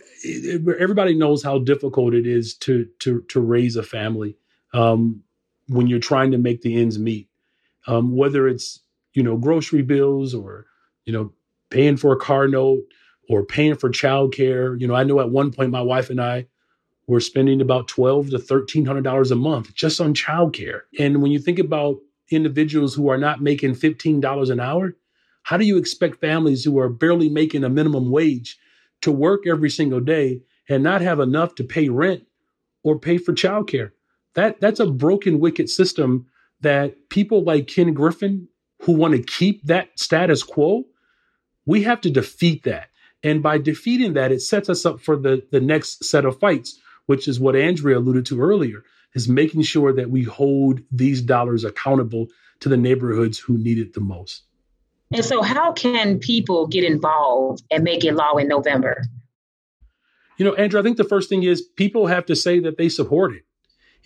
everybody 0.79 1.15
knows 1.15 1.43
how 1.43 1.59
difficult 1.59 2.15
it 2.15 2.27
is 2.27 2.55
to 2.59 2.89
to 3.01 3.23
to 3.29 3.41
raise 3.41 3.77
a 3.77 3.83
family 3.83 4.37
um, 4.73 5.23
when 5.69 5.87
you're 5.87 5.99
trying 5.99 6.31
to 6.33 6.39
make 6.39 6.63
the 6.63 6.81
ends 6.81 6.99
meet. 6.99 7.29
Um, 7.87 8.17
whether 8.17 8.49
it's 8.49 8.81
you 9.15 9.23
know 9.23 9.37
grocery 9.37 9.83
bills 9.83 10.35
or 10.35 10.67
you 11.05 11.13
know 11.13 11.33
paying 11.71 11.97
for 11.97 12.13
a 12.13 12.19
car 12.19 12.49
note 12.49 12.83
or 13.29 13.45
paying 13.45 13.77
for 13.77 13.91
childcare. 13.91 14.81
You 14.81 14.87
know, 14.87 14.95
I 14.95 15.05
know 15.05 15.21
at 15.21 15.31
one 15.31 15.53
point 15.53 15.71
my 15.71 15.83
wife 15.83 16.11
and 16.11 16.21
I 16.21 16.47
were 17.07 17.21
spending 17.21 17.61
about 17.61 17.89
twelve 17.89 18.31
to 18.31 18.39
thirteen 18.39 18.85
hundred 18.85 19.05
dollars 19.05 19.31
a 19.31 19.37
month 19.37 19.75
just 19.75 20.01
on 20.01 20.15
childcare. 20.15 20.83
And 20.99 21.23
when 21.23 21.31
you 21.31 21.39
think 21.39 21.59
about 21.59 21.99
individuals 22.31 22.95
who 22.95 23.09
are 23.09 23.19
not 23.19 23.43
making 23.43 23.75
fifteen 23.75 24.21
dollars 24.21 24.51
an 24.51 24.61
hour, 24.61 24.97
how 25.43 25.57
do 25.57 25.65
you 25.65 25.77
expect 25.77 26.21
families 26.21 26.65
who 26.65 26.79
are 26.79 26.89
barely 26.89 27.29
making 27.29 27.65
a 27.65 27.69
minimum 27.69 28.11
wage 28.11 28.59
to 29.03 29.13
work 29.13 29.47
every 29.47 29.71
single 29.71 30.01
day 30.01 30.43
and 30.69 30.83
not 30.83 31.01
have 31.01 31.21
enough 31.21 31.55
to 31.55 31.65
pay 31.65 31.89
rent 31.89 32.25
or 32.83 32.99
pay 32.99 33.19
for 33.19 33.33
childcare? 33.33 33.93
That 34.35 34.61
that's 34.61 34.81
a 34.81 34.87
broken, 34.87 35.39
wicked 35.39 35.71
system 35.71 36.27
that 36.61 37.09
people 37.11 37.45
like 37.45 37.69
Ken 37.69 37.95
Griffin 37.95 38.49
who 38.83 38.93
want 38.93 39.15
to 39.15 39.23
keep 39.23 39.63
that 39.65 39.99
status 39.99 40.43
quo, 40.43 40.85
we 41.65 41.83
have 41.83 42.01
to 42.03 42.11
defeat 42.11 42.65
that. 42.65 42.89
And 43.27 43.43
by 43.43 43.59
defeating 43.59 44.13
that, 44.13 44.31
it 44.31 44.41
sets 44.41 44.71
us 44.71 44.87
up 44.87 45.01
for 45.01 45.17
the, 45.17 45.45
the 45.51 45.61
next 45.61 46.05
set 46.05 46.25
of 46.25 46.39
fights, 46.39 46.79
which 47.07 47.27
is 47.27 47.41
what 47.41 47.57
Andrea 47.57 47.99
alluded 47.99 48.25
to 48.27 48.41
earlier, 48.41 48.85
is 49.15 49.29
making 49.29 49.63
sure 49.63 49.93
that 49.93 50.11
we 50.11 50.23
hold 50.23 50.81
these 50.93 51.23
dollars 51.23 51.65
accountable 51.65 52.29
to 52.61 52.69
the 52.69 52.77
neighborhoods 52.77 53.37
who 53.37 53.59
need 53.59 53.79
it 53.79 53.95
the 53.95 54.01
most. 54.01 54.45
And 55.13 55.25
so, 55.25 55.43
how 55.43 55.73
can 55.73 56.21
people 56.21 56.69
get 56.69 56.85
involved 56.85 57.65
and 57.69 57.83
make 57.83 58.05
it 58.05 58.15
law 58.15 58.37
in 58.37 58.47
November? 58.47 59.03
You 60.39 60.45
know, 60.45 60.55
Andrew, 60.55 60.79
I 60.79 60.85
think 60.85 60.97
the 60.97 61.03
first 61.03 61.29
thing 61.29 61.43
is 61.43 61.63
people 61.63 62.07
have 62.07 62.27
to 62.27 62.37
say 62.37 62.61
that 62.61 62.79
they 62.79 62.89
support 62.89 63.35
it. 63.35 63.43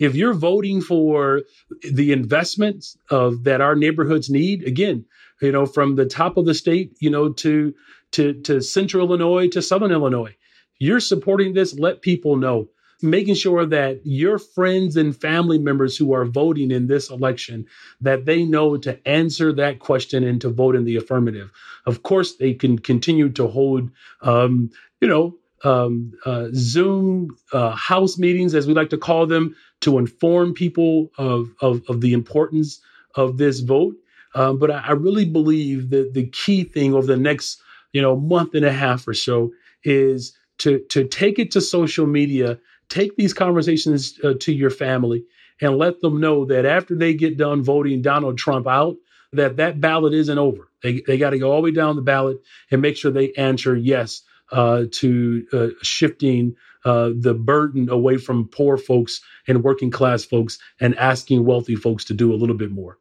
If 0.00 0.16
you're 0.16 0.34
voting 0.34 0.80
for 0.80 1.42
the 1.88 2.10
investments 2.10 2.96
of 3.10 3.44
that 3.44 3.60
our 3.60 3.76
neighborhoods 3.76 4.30
need, 4.30 4.66
again, 4.66 5.04
you 5.40 5.52
know, 5.52 5.66
from 5.66 5.94
the 5.94 6.06
top 6.06 6.36
of 6.36 6.46
the 6.46 6.54
state, 6.54 6.96
you 7.00 7.10
know, 7.10 7.28
to 7.34 7.74
to, 8.12 8.34
to 8.42 8.60
central 8.60 9.06
Illinois, 9.06 9.48
to 9.48 9.62
southern 9.62 9.92
Illinois. 9.92 10.34
You're 10.78 11.00
supporting 11.00 11.54
this, 11.54 11.78
let 11.78 12.02
people 12.02 12.36
know. 12.36 12.68
Making 13.02 13.34
sure 13.34 13.64
that 13.64 14.00
your 14.04 14.38
friends 14.38 14.96
and 14.96 15.16
family 15.16 15.58
members 15.58 15.96
who 15.96 16.12
are 16.12 16.24
voting 16.24 16.70
in 16.70 16.86
this 16.86 17.08
election, 17.08 17.66
that 18.00 18.26
they 18.26 18.44
know 18.44 18.76
to 18.78 19.08
answer 19.08 19.52
that 19.54 19.78
question 19.78 20.22
and 20.24 20.40
to 20.42 20.50
vote 20.50 20.76
in 20.76 20.84
the 20.84 20.96
affirmative. 20.96 21.50
Of 21.86 22.02
course, 22.02 22.36
they 22.36 22.52
can 22.52 22.78
continue 22.78 23.30
to 23.30 23.46
hold, 23.46 23.90
um, 24.20 24.70
you 25.00 25.08
know, 25.08 25.36
um, 25.64 26.12
uh, 26.24 26.48
Zoom 26.52 27.36
uh, 27.52 27.70
house 27.70 28.18
meetings, 28.18 28.54
as 28.54 28.66
we 28.66 28.74
like 28.74 28.90
to 28.90 28.98
call 28.98 29.26
them, 29.26 29.54
to 29.80 29.98
inform 29.98 30.54
people 30.54 31.10
of, 31.18 31.50
of, 31.60 31.82
of 31.88 32.00
the 32.00 32.12
importance 32.12 32.80
of 33.14 33.38
this 33.38 33.60
vote. 33.60 33.94
Um, 34.34 34.58
but 34.58 34.70
I, 34.70 34.78
I, 34.78 34.92
really 34.92 35.24
believe 35.24 35.90
that 35.90 36.14
the 36.14 36.26
key 36.28 36.62
thing 36.62 36.94
over 36.94 37.06
the 37.06 37.16
next 37.16 37.60
you 37.92 38.02
know, 38.02 38.16
month 38.16 38.54
and 38.54 38.64
a 38.64 38.72
half 38.72 39.06
or 39.08 39.14
so 39.14 39.52
is 39.82 40.36
to 40.58 40.80
to 40.90 41.06
take 41.06 41.38
it 41.38 41.50
to 41.52 41.60
social 41.60 42.06
media, 42.06 42.58
take 42.88 43.16
these 43.16 43.34
conversations 43.34 44.18
uh, 44.22 44.34
to 44.40 44.52
your 44.52 44.70
family, 44.70 45.24
and 45.60 45.76
let 45.76 46.00
them 46.00 46.20
know 46.20 46.44
that 46.44 46.64
after 46.64 46.94
they 46.94 47.14
get 47.14 47.36
done 47.36 47.62
voting 47.62 48.02
Donald 48.02 48.38
Trump 48.38 48.66
out, 48.66 48.96
that 49.32 49.56
that 49.56 49.80
ballot 49.80 50.14
isn't 50.14 50.38
over. 50.38 50.68
They, 50.82 51.02
they 51.06 51.18
got 51.18 51.30
to 51.30 51.38
go 51.38 51.50
all 51.50 51.60
the 51.60 51.66
way 51.66 51.70
down 51.72 51.96
the 51.96 52.02
ballot 52.02 52.38
and 52.70 52.80
make 52.80 52.96
sure 52.96 53.10
they 53.10 53.32
answer 53.32 53.76
yes 53.76 54.22
uh, 54.52 54.84
to 54.92 55.46
uh, 55.52 55.68
shifting 55.82 56.54
uh, 56.84 57.10
the 57.14 57.34
burden 57.34 57.88
away 57.90 58.16
from 58.16 58.48
poor 58.48 58.76
folks 58.76 59.20
and 59.46 59.62
working 59.62 59.90
class 59.90 60.24
folks 60.24 60.58
and 60.80 60.96
asking 60.96 61.44
wealthy 61.44 61.76
folks 61.76 62.04
to 62.06 62.14
do 62.14 62.32
a 62.32 62.36
little 62.36 62.56
bit 62.56 62.70
more. 62.70 62.98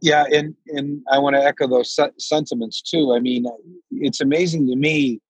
Yeah, 0.00 0.24
and 0.30 0.54
and 0.68 1.00
I 1.10 1.18
want 1.18 1.36
to 1.36 1.42
echo 1.42 1.66
those 1.66 1.98
sentiments 2.18 2.82
too. 2.82 3.14
I 3.14 3.20
mean, 3.20 3.46
it's 3.90 4.20
amazing 4.20 4.66
to 4.68 4.76
me. 4.76 5.20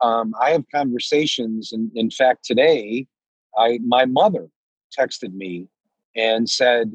Um, 0.00 0.34
I 0.40 0.50
have 0.50 0.64
conversations, 0.74 1.72
and 1.72 1.90
in 1.94 2.10
fact, 2.10 2.44
today, 2.44 3.06
I 3.56 3.78
my 3.86 4.06
mother 4.06 4.48
texted 4.98 5.34
me 5.34 5.68
and 6.16 6.48
said, 6.48 6.92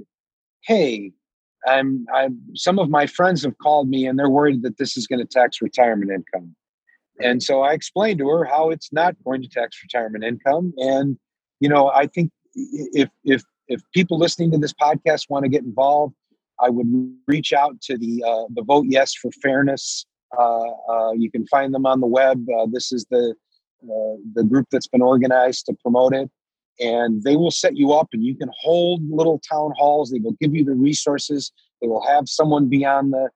"Hey, 0.62 1.14
I'm 1.66 2.06
I'm 2.14 2.40
some 2.56 2.80
of 2.80 2.90
my 2.90 3.08
friends 3.08 3.44
have 3.44 3.58
called 3.60 3.90
me 3.90 4.06
and 4.06 4.18
they're 4.18 4.30
worried 4.30 4.64
that 4.64 4.78
this 4.78 4.98
is 4.98 5.08
going 5.08 5.20
to 5.20 5.26
tax 5.26 5.62
retirement 5.62 6.12
income." 6.12 6.56
And 7.22 7.44
so 7.44 7.62
I 7.62 7.74
explained 7.74 8.20
to 8.20 8.28
her 8.30 8.46
how 8.46 8.70
it's 8.70 8.92
not 8.94 9.16
going 9.24 9.42
to 9.42 9.50
tax 9.50 9.78
retirement 9.84 10.24
income. 10.24 10.74
And 10.78 11.18
you 11.60 11.70
know, 11.70 11.90
I 11.90 12.08
think 12.08 12.32
if 12.54 13.10
if 13.24 13.44
if 13.68 13.82
people 13.94 14.18
listening 14.18 14.52
to 14.52 14.58
this 14.58 14.74
podcast 14.74 15.30
want 15.30 15.44
to 15.44 15.50
get 15.50 15.64
involved, 15.64 16.16
I 16.62 16.70
would 16.70 16.88
reach 17.28 17.54
out 17.54 17.80
to 17.82 17.98
the 17.98 18.24
uh, 18.26 18.46
the 18.54 18.64
Vote 18.64 18.86
Yes 18.88 19.14
for 19.14 19.32
Fairness. 19.44 20.06
Uh, 20.38 20.70
uh, 20.90 21.12
you 21.12 21.32
can 21.32 21.46
find 21.48 21.74
them 21.74 21.86
on 21.86 22.02
the 22.02 22.08
web. 22.08 22.46
Uh, 22.58 22.68
this 22.72 22.92
is 22.92 23.06
the 23.10 23.36
uh, 23.84 24.16
the 24.34 24.44
group 24.44 24.68
that's 24.72 24.88
been 24.88 25.02
organized 25.02 25.66
to 25.66 25.76
promote 25.82 26.14
it 26.14 26.30
and 26.82 27.24
they 27.24 27.36
will 27.36 27.52
set 27.52 27.76
you 27.76 27.92
up 27.92 28.08
and 28.14 28.24
you 28.24 28.36
can 28.36 28.50
hold 28.60 29.02
little 29.10 29.40
town 29.50 29.72
halls 29.78 30.12
they 30.12 30.20
will 30.20 30.36
give 30.40 30.54
you 30.56 30.64
the 30.64 30.74
resources 30.74 31.52
they 31.82 31.88
will 31.88 32.06
have 32.06 32.28
someone 32.28 32.68
be 32.68 32.86
on 32.86 33.12
the, 33.12 33.30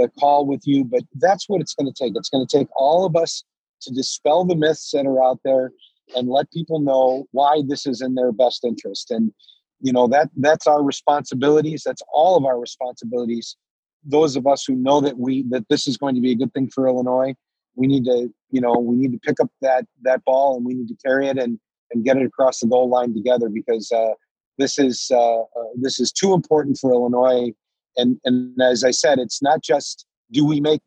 the 0.00 0.10
call 0.18 0.46
with 0.46 0.62
you 0.64 0.84
but 0.84 1.02
that's 1.14 1.48
what 1.48 1.60
it's 1.60 1.74
going 1.74 1.92
to 1.92 2.04
take. 2.04 2.14
It's 2.16 2.28
going 2.28 2.46
to 2.46 2.58
take 2.58 2.68
all 2.74 3.04
of 3.04 3.16
us 3.16 3.44
to 3.82 3.92
dispel 3.92 4.44
the 4.44 4.56
myths 4.56 4.90
that 4.92 5.06
are 5.06 5.22
out 5.22 5.40
there 5.44 5.72
and 6.16 6.28
let 6.28 6.50
people 6.50 6.80
know 6.80 7.26
why 7.32 7.62
this 7.66 7.86
is 7.86 8.00
in 8.00 8.14
their 8.14 8.32
best 8.32 8.64
interest. 8.64 9.10
And 9.10 9.32
you 9.80 9.92
know 9.92 10.06
that 10.08 10.28
that's 10.36 10.66
our 10.66 10.82
responsibilities. 10.82 11.82
That's 11.84 12.02
all 12.12 12.36
of 12.36 12.44
our 12.44 12.58
responsibilities. 12.58 13.56
Those 14.04 14.36
of 14.36 14.46
us 14.46 14.64
who 14.64 14.74
know 14.74 15.00
that 15.00 15.18
we 15.18 15.44
that 15.50 15.66
this 15.68 15.86
is 15.86 15.96
going 15.96 16.14
to 16.14 16.20
be 16.20 16.32
a 16.32 16.36
good 16.36 16.52
thing 16.52 16.70
for 16.74 16.88
illinois 16.88 17.34
we 17.76 17.86
need 17.86 18.04
to 18.04 18.32
you 18.50 18.60
know 18.60 18.74
we 18.74 18.96
need 18.96 19.12
to 19.12 19.18
pick 19.18 19.40
up 19.40 19.48
that 19.60 19.86
that 20.02 20.24
ball 20.24 20.56
and 20.56 20.64
we 20.64 20.74
need 20.74 20.88
to 20.88 20.96
carry 21.04 21.28
it 21.28 21.38
and 21.38 21.58
and 21.92 22.04
get 22.04 22.16
it 22.16 22.24
across 22.24 22.60
the 22.60 22.66
goal 22.66 22.88
line 22.88 23.12
together 23.14 23.48
because 23.48 23.90
uh, 23.90 24.12
this 24.58 24.78
is 24.78 25.10
uh, 25.12 25.40
uh, 25.40 25.70
this 25.76 25.98
is 25.98 26.12
too 26.12 26.34
important 26.34 26.78
for 26.78 26.92
Illinois. 26.92 27.52
And 27.96 28.18
and 28.24 28.60
as 28.60 28.84
I 28.84 28.90
said, 28.90 29.18
it's 29.18 29.42
not 29.42 29.62
just 29.62 30.06
do 30.32 30.44
we 30.44 30.60
make 30.60 30.82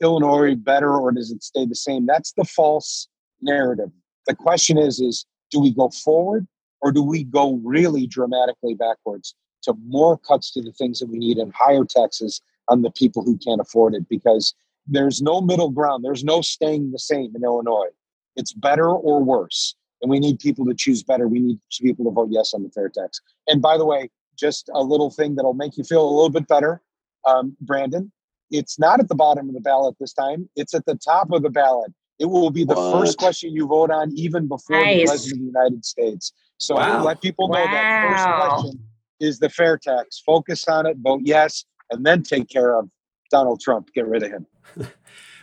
Illinois 0.00 0.54
better 0.54 0.96
or 0.96 1.12
does 1.12 1.30
it 1.30 1.42
stay 1.42 1.66
the 1.66 1.74
same? 1.74 2.06
That's 2.06 2.32
the 2.32 2.44
false 2.44 3.08
narrative. 3.40 3.90
The 4.26 4.34
question 4.34 4.78
is 4.78 5.00
is 5.00 5.24
do 5.50 5.60
we 5.60 5.72
go 5.72 5.90
forward 5.90 6.46
or 6.80 6.92
do 6.92 7.02
we 7.02 7.24
go 7.24 7.60
really 7.64 8.06
dramatically 8.06 8.74
backwards 8.74 9.34
to 9.62 9.74
more 9.86 10.18
cuts 10.18 10.52
to 10.52 10.62
the 10.62 10.72
things 10.72 11.00
that 11.00 11.08
we 11.08 11.18
need 11.18 11.38
and 11.38 11.52
higher 11.54 11.84
taxes 11.84 12.40
on 12.68 12.82
the 12.82 12.90
people 12.90 13.22
who 13.22 13.38
can't 13.38 13.60
afford 13.60 13.94
it 13.94 14.08
because 14.08 14.54
there's 14.86 15.22
no 15.22 15.40
middle 15.40 15.70
ground 15.70 16.04
there's 16.04 16.24
no 16.24 16.40
staying 16.40 16.90
the 16.90 16.98
same 16.98 17.34
in 17.34 17.44
illinois 17.44 17.88
it's 18.36 18.52
better 18.52 18.88
or 18.90 19.22
worse 19.22 19.74
and 20.02 20.10
we 20.10 20.18
need 20.18 20.38
people 20.38 20.64
to 20.66 20.74
choose 20.74 21.02
better. 21.02 21.28
We 21.28 21.40
need 21.40 21.58
people 21.80 22.04
to 22.04 22.10
vote 22.10 22.28
yes 22.30 22.54
on 22.54 22.62
the 22.62 22.70
fair 22.70 22.88
tax. 22.88 23.20
And 23.46 23.62
by 23.62 23.78
the 23.78 23.84
way, 23.84 24.10
just 24.36 24.70
a 24.72 24.82
little 24.82 25.10
thing 25.10 25.34
that'll 25.34 25.54
make 25.54 25.76
you 25.76 25.84
feel 25.84 26.02
a 26.02 26.10
little 26.10 26.30
bit 26.30 26.48
better, 26.48 26.82
um, 27.26 27.56
Brandon. 27.60 28.12
It's 28.50 28.78
not 28.78 29.00
at 29.00 29.08
the 29.08 29.14
bottom 29.14 29.48
of 29.48 29.54
the 29.54 29.60
ballot 29.60 29.96
this 29.98 30.12
time. 30.12 30.48
It's 30.54 30.74
at 30.74 30.86
the 30.86 30.94
top 30.94 31.32
of 31.32 31.42
the 31.42 31.50
ballot. 31.50 31.92
It 32.18 32.26
will 32.26 32.50
be 32.50 32.64
the 32.64 32.74
what? 32.74 32.92
first 32.92 33.18
question 33.18 33.52
you 33.52 33.66
vote 33.66 33.90
on, 33.90 34.12
even 34.16 34.46
before 34.46 34.80
nice. 34.80 35.00
the 35.00 35.06
president 35.06 35.32
of 35.34 35.38
the 35.40 35.46
United 35.46 35.84
States. 35.84 36.32
So 36.58 36.76
wow. 36.76 37.04
let 37.04 37.20
people 37.20 37.48
know 37.48 37.60
wow. 37.60 37.72
that 37.72 38.08
first 38.08 38.24
question 38.24 38.80
is 39.20 39.38
the 39.38 39.48
fair 39.48 39.76
tax. 39.76 40.22
Focus 40.24 40.66
on 40.68 40.86
it, 40.86 40.96
vote 40.98 41.22
yes, 41.24 41.64
and 41.90 42.06
then 42.06 42.22
take 42.22 42.48
care 42.48 42.78
of 42.78 42.88
Donald 43.30 43.60
Trump. 43.60 43.92
Get 43.94 44.06
rid 44.06 44.22
of 44.22 44.30
him. 44.30 44.46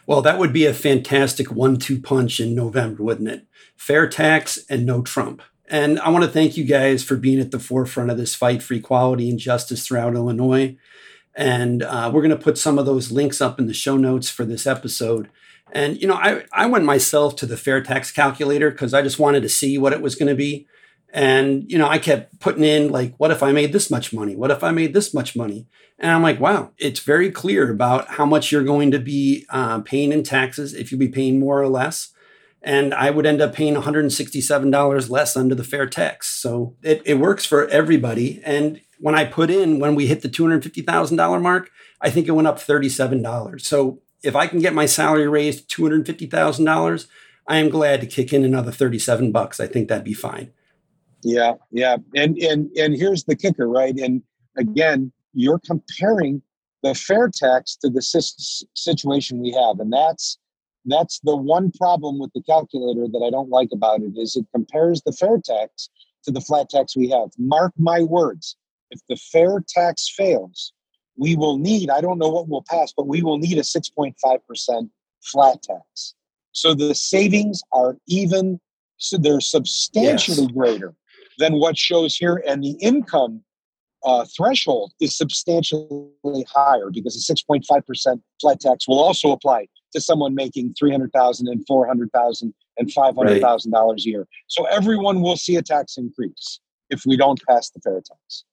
Well, 0.06 0.22
that 0.22 0.38
would 0.38 0.52
be 0.52 0.66
a 0.66 0.74
fantastic 0.74 1.52
one 1.52 1.78
two 1.78 2.00
punch 2.00 2.40
in 2.40 2.54
November, 2.54 3.04
wouldn't 3.04 3.30
it? 3.30 3.48
Fair 3.78 4.08
tax 4.08 4.60
and 4.70 4.86
no 4.86 5.02
Trump. 5.02 5.42
And 5.74 6.00
I 6.02 6.10
want 6.10 6.24
to 6.24 6.30
thank 6.30 6.56
you 6.56 6.66
guys 6.66 7.04
for 7.04 7.16
being 7.16 7.40
at 7.40 7.50
the 7.50 7.58
forefront 7.58 8.12
of 8.12 8.18
this 8.18 8.36
fight 8.36 8.62
for 8.62 8.76
equality 8.76 9.28
and 9.28 9.40
justice 9.40 9.88
throughout 9.88 10.14
Illinois. 10.14 10.78
And 11.34 11.82
uh, 11.82 12.12
we're 12.14 12.22
going 12.22 12.30
to 12.30 12.38
put 12.38 12.60
some 12.60 12.78
of 12.78 12.86
those 12.86 13.12
links 13.12 13.42
up 13.42 13.58
in 13.58 13.66
the 13.66 13.74
show 13.74 13.98
notes 13.98 14.30
for 14.30 14.46
this 14.46 14.68
episode. 14.68 15.32
And, 15.72 16.00
you 16.00 16.08
know, 16.08 16.14
I, 16.14 16.44
I 16.54 16.68
went 16.68 16.86
myself 16.86 17.36
to 17.38 17.48
the 17.48 17.58
fair 17.58 17.82
tax 17.82 18.12
calculator 18.12 18.70
because 18.70 18.94
I 18.94 19.02
just 19.02 19.18
wanted 19.18 19.42
to 19.42 19.50
see 19.50 19.80
what 19.80 19.94
it 19.94 20.02
was 20.04 20.14
going 20.14 20.30
to 20.30 20.36
be. 20.36 20.68
And, 21.12 21.66
you 21.72 21.80
know, 21.80 21.88
I 21.88 21.98
kept 21.98 22.40
putting 22.40 22.64
in, 22.64 22.92
like, 22.92 23.16
what 23.18 23.32
if 23.32 23.42
I 23.42 23.52
made 23.52 23.74
this 23.74 23.90
much 23.90 24.14
money? 24.14 24.36
What 24.36 24.52
if 24.52 24.64
I 24.64 24.70
made 24.70 24.94
this 24.94 25.12
much 25.12 25.36
money? 25.36 25.66
And 25.98 26.12
I'm 26.12 26.22
like, 26.22 26.40
wow, 26.40 26.70
it's 26.78 27.00
very 27.00 27.32
clear 27.32 27.72
about 27.72 28.10
how 28.10 28.28
much 28.28 28.52
you're 28.52 28.64
going 28.64 28.92
to 28.92 29.00
be 29.00 29.48
uh, 29.50 29.80
paying 29.82 30.12
in 30.12 30.22
taxes 30.22 30.76
if 30.76 30.92
you'll 30.92 31.00
be 31.00 31.08
paying 31.08 31.40
more 31.40 31.60
or 31.60 31.68
less. 31.68 32.13
And 32.64 32.94
I 32.94 33.10
would 33.10 33.26
end 33.26 33.42
up 33.42 33.54
paying 33.54 33.76
$167 33.76 35.10
less 35.10 35.36
under 35.36 35.54
the 35.54 35.64
fair 35.64 35.86
tax. 35.86 36.30
So 36.30 36.76
it, 36.82 37.02
it 37.06 37.16
works 37.16 37.46
for 37.46 37.68
everybody. 37.68 38.42
And 38.46 38.80
when 39.00 39.16
I 39.16 39.26
put 39.26 39.50
in, 39.50 39.80
when 39.80 39.96
we 39.96 40.08
hit 40.08 40.22
the 40.22 40.30
$250,000 40.30 41.42
mark, 41.42 41.70
I 42.00 42.10
think 42.10 42.28
it 42.28 42.32
went 42.32 42.48
up 42.48 42.60
$37. 42.60 43.60
So 43.62 44.02
if 44.24 44.36
I 44.36 44.48
can 44.48 44.60
get 44.60 44.74
my 44.74 44.86
salary 44.86 45.28
raised 45.28 45.70
$250,000, 45.70 47.08
I 47.48 47.58
am 47.58 47.70
glad 47.70 48.00
to 48.00 48.08
kick 48.08 48.32
in 48.32 48.46
another 48.46 48.72
37 48.72 49.32
bucks. 49.34 49.60
I 49.60 49.68
think 49.68 49.90
that'd 49.90 50.06
be 50.06 50.14
fine. 50.14 50.52
Yeah, 51.22 51.54
yeah. 51.72 51.98
And 52.16 52.38
and 52.38 52.70
and 52.78 52.96
here's 52.96 53.24
the 53.24 53.36
kicker, 53.36 53.68
right? 53.68 53.98
And 53.98 54.22
again, 54.58 55.12
you're 55.34 55.60
comparing 55.60 56.42
the 56.84 56.94
fair 56.94 57.30
tax 57.30 57.76
to 57.78 57.90
the 57.90 58.02
situation 58.02 59.42
we 59.42 59.52
have 59.52 59.80
and 59.80 59.92
that's 59.92 60.38
that's 60.86 61.20
the 61.24 61.36
one 61.36 61.72
problem 61.72 62.20
with 62.20 62.32
the 62.34 62.42
calculator 62.44 63.08
that 63.08 63.24
i 63.26 63.30
don't 63.30 63.50
like 63.50 63.70
about 63.72 64.02
it 64.02 64.14
is 64.16 64.36
it 64.36 64.46
compares 64.54 65.02
the 65.02 65.12
fair 65.12 65.38
tax 65.44 65.90
to 66.24 66.32
the 66.32 66.42
flat 66.42 66.70
tax 66.70 66.96
we 66.96 67.10
have 67.10 67.30
mark 67.38 67.74
my 67.78 68.02
words 68.02 68.56
if 68.92 69.00
the 69.10 69.16
fair 69.16 69.64
tax 69.68 70.12
fails 70.16 70.74
we 71.18 71.36
will 71.36 71.58
need 71.58 71.90
i 71.90 72.02
don't 72.02 72.20
know 72.20 72.30
what 72.30 72.48
will 72.48 72.64
pass 72.70 72.94
but 72.96 73.08
we 73.08 73.22
will 73.22 73.38
need 73.38 73.58
a 73.58 73.62
6.5% 73.62 74.90
flat 75.22 75.62
tax 75.62 76.16
so 76.52 76.74
the 76.74 76.96
savings 76.96 77.62
are 77.72 77.98
even 78.08 78.60
so 78.98 79.18
they're 79.18 79.42
substantially 79.42 80.44
yes. 80.44 80.52
greater 80.52 80.94
than 81.40 81.60
what 81.60 81.78
shows 81.78 82.16
here 82.16 82.44
and 82.48 82.64
the 82.64 82.78
income 82.82 83.44
uh, 84.06 84.26
threshold 84.36 84.92
is 85.00 85.18
substantially 85.18 86.46
higher 86.54 86.90
because 86.92 87.16
a 87.16 87.34
6.5% 87.34 88.22
flat 88.42 88.60
tax 88.60 88.88
will 88.88 89.00
also 89.00 89.32
apply 89.32 89.66
to 89.94 90.02
someone 90.02 90.36
making 90.36 90.74
300000 90.78 91.48
and 91.48 91.66
400000 91.66 92.54
and 92.78 92.88
$500,000 92.90 93.16
right. 93.16 94.00
a 94.00 94.02
year. 94.02 94.28
So 94.48 94.66
everyone 94.66 95.22
will 95.22 95.38
see 95.38 95.56
a 95.56 95.62
tax 95.62 95.98
increase 95.98 96.60
if 96.90 97.04
we 97.06 97.18
don't 97.18 97.42
pass 97.48 97.70
the 97.70 97.80
fair 97.82 98.02
tax. 98.02 98.44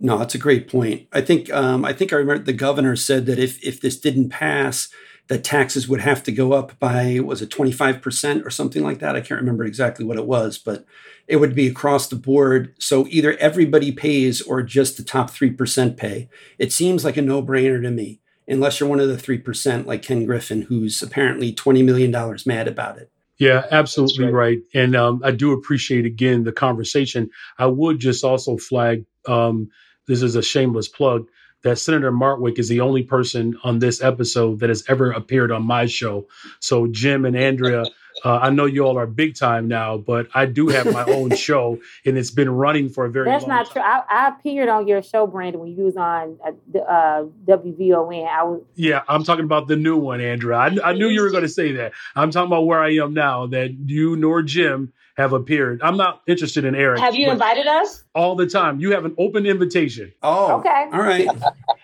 No, 0.00 0.18
that's 0.18 0.34
a 0.34 0.38
great 0.38 0.68
point. 0.68 1.06
I 1.12 1.20
think 1.20 1.50
um, 1.52 1.84
I 1.84 1.92
think 1.92 2.12
I 2.12 2.16
remember 2.16 2.42
the 2.42 2.52
governor 2.52 2.96
said 2.96 3.24
that 3.26 3.38
if 3.38 3.62
if 3.64 3.80
this 3.80 3.98
didn't 3.98 4.28
pass, 4.28 4.88
that 5.28 5.42
taxes 5.42 5.88
would 5.88 6.00
have 6.00 6.22
to 6.22 6.32
go 6.32 6.52
up 6.52 6.78
by 6.78 7.18
was 7.20 7.42
it 7.42 7.50
25% 7.50 8.44
or 8.44 8.50
something 8.50 8.82
like 8.82 8.98
that 9.00 9.16
i 9.16 9.20
can't 9.20 9.40
remember 9.40 9.64
exactly 9.64 10.04
what 10.04 10.16
it 10.16 10.26
was 10.26 10.58
but 10.58 10.84
it 11.26 11.36
would 11.36 11.54
be 11.54 11.66
across 11.66 12.08
the 12.08 12.16
board 12.16 12.74
so 12.78 13.06
either 13.08 13.36
everybody 13.38 13.92
pays 13.92 14.40
or 14.40 14.62
just 14.62 14.96
the 14.96 15.02
top 15.02 15.30
3% 15.30 15.96
pay 15.96 16.28
it 16.58 16.72
seems 16.72 17.04
like 17.04 17.16
a 17.16 17.22
no-brainer 17.22 17.82
to 17.82 17.90
me 17.90 18.20
unless 18.48 18.80
you're 18.80 18.88
one 18.88 19.00
of 19.00 19.08
the 19.08 19.16
3% 19.16 19.86
like 19.86 20.02
ken 20.02 20.24
griffin 20.24 20.62
who's 20.62 21.02
apparently 21.02 21.52
$20 21.52 21.84
million 21.84 22.10
mad 22.46 22.68
about 22.68 22.98
it 22.98 23.10
yeah, 23.38 23.66
absolutely 23.70 24.24
right. 24.24 24.32
right. 24.32 24.58
And 24.72 24.96
um, 24.96 25.20
I 25.22 25.30
do 25.30 25.52
appreciate 25.52 26.06
again 26.06 26.44
the 26.44 26.52
conversation. 26.52 27.28
I 27.58 27.66
would 27.66 27.98
just 27.98 28.24
also 28.24 28.56
flag 28.56 29.04
um, 29.28 29.68
this 30.06 30.22
is 30.22 30.36
a 30.36 30.42
shameless 30.42 30.88
plug 30.88 31.26
that 31.62 31.78
Senator 31.78 32.12
Martwick 32.12 32.58
is 32.58 32.68
the 32.68 32.80
only 32.80 33.02
person 33.02 33.56
on 33.64 33.78
this 33.78 34.02
episode 34.02 34.60
that 34.60 34.68
has 34.68 34.84
ever 34.88 35.10
appeared 35.10 35.50
on 35.50 35.64
my 35.64 35.86
show. 35.86 36.26
So, 36.60 36.86
Jim 36.86 37.24
and 37.24 37.36
Andrea, 37.36 37.84
uh, 38.24 38.38
I 38.38 38.50
know 38.50 38.64
you 38.64 38.82
all 38.82 38.98
are 38.98 39.06
big 39.06 39.36
time 39.36 39.68
now, 39.68 39.98
but 39.98 40.28
I 40.34 40.46
do 40.46 40.68
have 40.68 40.92
my 40.92 41.04
own 41.04 41.34
show, 41.36 41.78
and 42.04 42.16
it's 42.16 42.30
been 42.30 42.50
running 42.50 42.88
for 42.88 43.04
a 43.04 43.10
very. 43.10 43.26
That's 43.26 43.46
not 43.46 43.66
time. 43.66 43.72
true. 43.72 43.82
I, 43.82 44.02
I, 44.08 44.28
appeared 44.28 44.68
on 44.68 44.88
your 44.88 45.02
show, 45.02 45.26
Brandon, 45.26 45.60
when 45.60 45.76
you 45.76 45.84
was 45.84 45.96
on 45.96 46.38
uh, 46.44 46.78
uh, 46.78 47.24
WVON. 47.46 48.26
I 48.26 48.42
was. 48.44 48.62
Yeah, 48.74 49.02
I'm 49.08 49.24
talking 49.24 49.44
about 49.44 49.68
the 49.68 49.76
new 49.76 49.96
one, 49.96 50.20
Andrea. 50.20 50.56
I, 50.56 50.76
I 50.84 50.92
knew 50.92 51.08
you 51.08 51.22
were 51.22 51.30
going 51.30 51.42
to 51.42 51.48
say 51.48 51.72
that. 51.72 51.92
I'm 52.14 52.30
talking 52.30 52.48
about 52.48 52.66
where 52.66 52.82
I 52.82 52.94
am 52.96 53.14
now. 53.14 53.46
That 53.46 53.72
you 53.86 54.16
nor 54.16 54.42
Jim 54.42 54.92
have 55.16 55.32
appeared. 55.32 55.80
I'm 55.82 55.96
not 55.96 56.22
interested 56.26 56.64
in 56.64 56.74
Eric. 56.74 57.00
Have 57.00 57.14
you 57.14 57.30
invited 57.30 57.66
us? 57.66 58.04
All 58.14 58.36
the 58.36 58.46
time. 58.46 58.80
You 58.80 58.92
have 58.92 59.04
an 59.04 59.14
open 59.18 59.46
invitation. 59.46 60.12
Oh, 60.22 60.58
Okay. 60.58 60.88
All 60.92 61.00
right. 61.00 61.26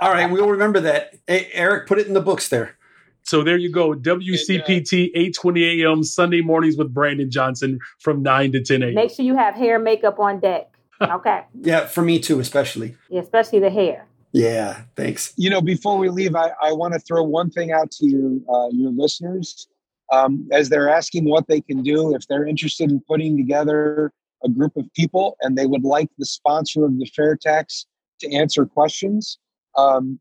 All 0.01 0.11
right. 0.11 0.31
We'll 0.31 0.51
remember 0.51 0.81
that. 0.81 1.15
Hey, 1.27 1.49
Eric, 1.53 1.87
put 1.87 1.99
it 1.99 2.07
in 2.07 2.13
the 2.13 2.21
books 2.21 2.49
there. 2.49 2.77
So 3.25 3.43
there 3.43 3.57
you 3.57 3.71
go. 3.71 3.95
WCPT 3.95 5.11
820 5.15 5.83
AM 5.83 6.03
Sunday 6.03 6.41
mornings 6.41 6.77
with 6.77 6.93
Brandon 6.93 7.31
Johnson 7.31 7.79
from 8.01 8.23
9 8.23 8.53
to 8.53 8.63
10 8.63 8.83
a.m. 8.83 8.95
Make 8.95 9.13
sure 9.13 9.25
you 9.25 9.37
have 9.37 9.55
hair 9.55 9.79
makeup 9.79 10.19
on 10.19 10.41
deck. 10.41 10.69
Okay. 11.03 11.43
Yeah, 11.61 11.87
for 11.87 12.01
me 12.01 12.21
too, 12.21 12.39
especially. 12.39 12.95
Yeah, 13.11 13.23
especially 13.23 13.59
the 13.59 13.71
hair. 13.71 14.07
Yeah, 14.31 14.83
thanks. 14.95 15.35
You 15.37 15.51
know, 15.51 15.61
before 15.61 15.99
we 15.99 16.09
leave, 16.11 16.37
I, 16.37 16.53
I 16.63 16.73
want 16.73 16.95
to 16.95 17.01
throw 17.01 17.25
one 17.25 17.51
thing 17.51 17.73
out 17.73 17.91
to 17.93 18.07
your 18.07 18.39
uh, 18.49 18.69
your 18.69 18.93
listeners 18.93 19.67
um, 20.13 20.49
as 20.53 20.69
they're 20.69 20.89
asking 20.89 21.25
what 21.25 21.49
they 21.49 21.61
can 21.61 21.83
do 21.83 22.15
if 22.15 22.29
they're 22.29 22.47
interested 22.47 22.91
in 22.91 23.01
putting 23.09 23.37
together 23.37 24.13
a 24.45 24.49
group 24.49 24.77
of 24.77 24.85
people 24.95 25.37
and 25.41 25.57
they 25.57 25.67
would 25.67 25.85
like 25.85 26.09
the 26.19 26.27
sponsor 26.27 26.85
of 26.85 26.99
the 26.99 27.07
fair 27.07 27.37
tax 27.37 27.87
to 28.21 28.33
answer 28.33 28.67
questions. 28.67 29.39
Um, 29.77 30.21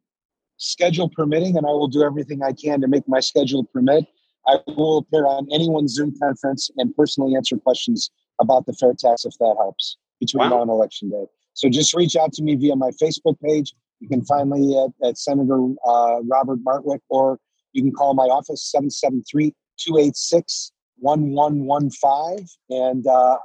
schedule 0.62 1.10
permitting, 1.10 1.58
and 1.58 1.66
I 1.66 1.72
will 1.72 1.88
do 1.88 2.04
everything 2.04 2.44
I 2.44 2.54
can 2.54 2.82
to 2.82 2.88
make 2.88 3.08
my 3.08 3.20
schedule 3.20 3.64
permit. 3.64 4.06
I 4.48 4.60
will 4.68 5.00
appear 5.00 5.26
on 5.26 5.48
anyone's 5.52 5.94
Zoom 5.94 6.14
conference 6.20 6.70
and 6.78 6.96
personally 6.96 7.36
answer 7.36 7.58
questions 7.58 8.12
about 8.40 8.66
the 8.68 8.74
fair 8.74 8.94
tax 8.98 9.26
if 9.26 9.34
that 9.40 9.56
helps 9.58 9.98
between 10.20 10.44
Wow. 10.44 10.58
now 10.58 10.62
and 10.62 10.72
election 10.72 11.10
day. 11.10 11.26
So 11.54 11.68
just 11.68 11.94
reach 11.96 12.16
out 12.16 12.32
to 12.34 12.44
me 12.44 12.56
via 12.56 12.76
my 12.76 12.92
Facebook 12.92 13.40
page. 13.42 13.74
You 14.00 14.08
can 14.08 14.24
find 14.24 14.50
me 14.50 14.78
at, 14.78 15.08
at 15.08 15.18
Senator 15.18 15.60
uh, 15.86 16.22
Robert 16.24 16.60
Martwick, 16.64 17.02
or 17.10 17.40
you 17.74 17.82
can 17.82 17.92
call 17.92 18.14
my 18.14 18.26
office 18.26 18.64
773 18.72 19.54
286 19.78 20.72
1115. 20.98 22.48
And 22.70 23.08
uh, 23.08 23.38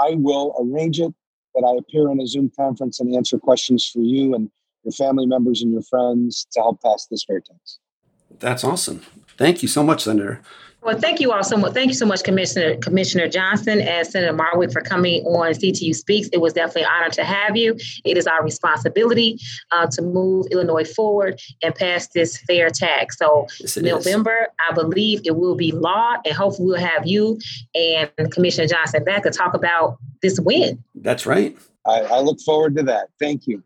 I 0.00 0.14
will 0.16 0.54
arrange 0.60 1.00
it 1.00 1.14
that 1.54 1.64
I 1.64 1.76
appear 1.78 2.10
in 2.10 2.20
a 2.20 2.26
Zoom 2.26 2.50
conference 2.56 3.00
and 3.00 3.14
answer 3.14 3.38
questions 3.38 3.86
for 3.86 4.00
you 4.00 4.34
and 4.34 4.50
your 4.86 4.92
family 4.92 5.26
members 5.26 5.62
and 5.62 5.72
your 5.72 5.82
friends 5.82 6.46
to 6.52 6.60
help 6.60 6.80
pass 6.80 7.06
this 7.10 7.24
fair 7.24 7.40
tax. 7.40 7.78
That's 8.38 8.64
awesome. 8.64 9.02
Thank 9.36 9.62
you 9.62 9.68
so 9.68 9.82
much, 9.82 10.04
Senator. 10.04 10.40
Well, 10.82 11.00
thank 11.00 11.18
you 11.18 11.32
all 11.32 11.42
so 11.42 11.56
much. 11.56 11.72
Thank 11.72 11.88
you 11.88 11.94
so 11.94 12.06
much, 12.06 12.22
Commissioner 12.22 12.76
Commissioner 12.76 13.26
Johnson 13.26 13.80
and 13.80 14.06
Senator 14.06 14.32
Martwick, 14.32 14.72
for 14.72 14.80
coming 14.82 15.24
on 15.24 15.52
CTU 15.52 15.92
Speaks. 15.92 16.28
It 16.32 16.40
was 16.40 16.52
definitely 16.52 16.82
an 16.82 16.90
honor 16.94 17.10
to 17.10 17.24
have 17.24 17.56
you. 17.56 17.76
It 18.04 18.16
is 18.16 18.28
our 18.28 18.44
responsibility 18.44 19.36
uh, 19.72 19.88
to 19.88 20.02
move 20.02 20.46
Illinois 20.52 20.84
forward 20.84 21.40
and 21.60 21.74
pass 21.74 22.06
this 22.08 22.38
fair 22.38 22.70
tax. 22.70 23.18
So, 23.18 23.48
Yes, 23.58 23.76
it 23.76 23.84
is. 23.84 23.92
November, 23.92 24.46
I 24.70 24.74
believe 24.74 25.22
it 25.24 25.34
will 25.34 25.56
be 25.56 25.72
law, 25.72 26.18
and 26.24 26.32
hopefully, 26.32 26.68
we'll 26.68 26.78
have 26.78 27.04
you 27.04 27.40
and 27.74 28.08
Commissioner 28.30 28.68
Johnson 28.68 29.02
back 29.02 29.24
to 29.24 29.30
talk 29.30 29.54
about 29.54 29.98
this 30.22 30.38
win. 30.38 30.82
That's 30.94 31.26
right. 31.26 31.58
I, 31.84 32.02
I 32.02 32.20
look 32.20 32.40
forward 32.42 32.76
to 32.76 32.84
that. 32.84 33.08
Thank 33.18 33.48
you. 33.48 33.64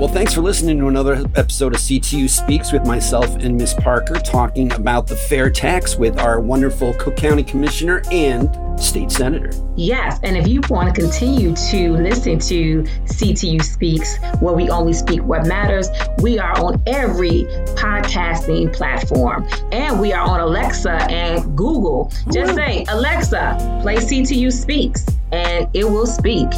Well, 0.00 0.08
thanks 0.08 0.32
for 0.32 0.40
listening 0.40 0.78
to 0.78 0.88
another 0.88 1.26
episode 1.34 1.74
of 1.74 1.80
CTU 1.82 2.26
Speaks 2.30 2.72
with 2.72 2.86
myself 2.86 3.36
and 3.36 3.54
Miss 3.54 3.74
Parker 3.74 4.14
talking 4.14 4.72
about 4.72 5.06
the 5.06 5.14
fair 5.14 5.50
tax 5.50 5.96
with 5.96 6.18
our 6.18 6.40
wonderful 6.40 6.94
Cook 6.94 7.16
County 7.16 7.42
Commissioner 7.42 8.00
and 8.10 8.48
State 8.80 9.10
Senator. 9.10 9.50
Yes, 9.76 10.18
and 10.22 10.36
if 10.36 10.46
you 10.48 10.60
want 10.68 10.94
to 10.94 11.00
continue 11.00 11.54
to 11.54 11.92
listen 11.92 12.38
to 12.40 12.82
CTU 13.04 13.62
Speaks, 13.62 14.18
where 14.40 14.54
we 14.54 14.68
only 14.70 14.92
speak 14.92 15.22
what 15.22 15.46
matters, 15.46 15.88
we 16.22 16.38
are 16.38 16.58
on 16.60 16.82
every 16.86 17.44
podcasting 17.76 18.72
platform. 18.72 19.46
And 19.72 20.00
we 20.00 20.12
are 20.12 20.26
on 20.26 20.40
Alexa 20.40 20.92
and 21.10 21.56
Google. 21.56 22.12
Just 22.32 22.54
say, 22.54 22.84
Alexa, 22.88 23.80
play 23.82 23.96
CTU 23.96 24.52
Speaks, 24.52 25.06
and 25.32 25.68
it 25.74 25.84
will 25.84 26.06
speak. 26.06 26.48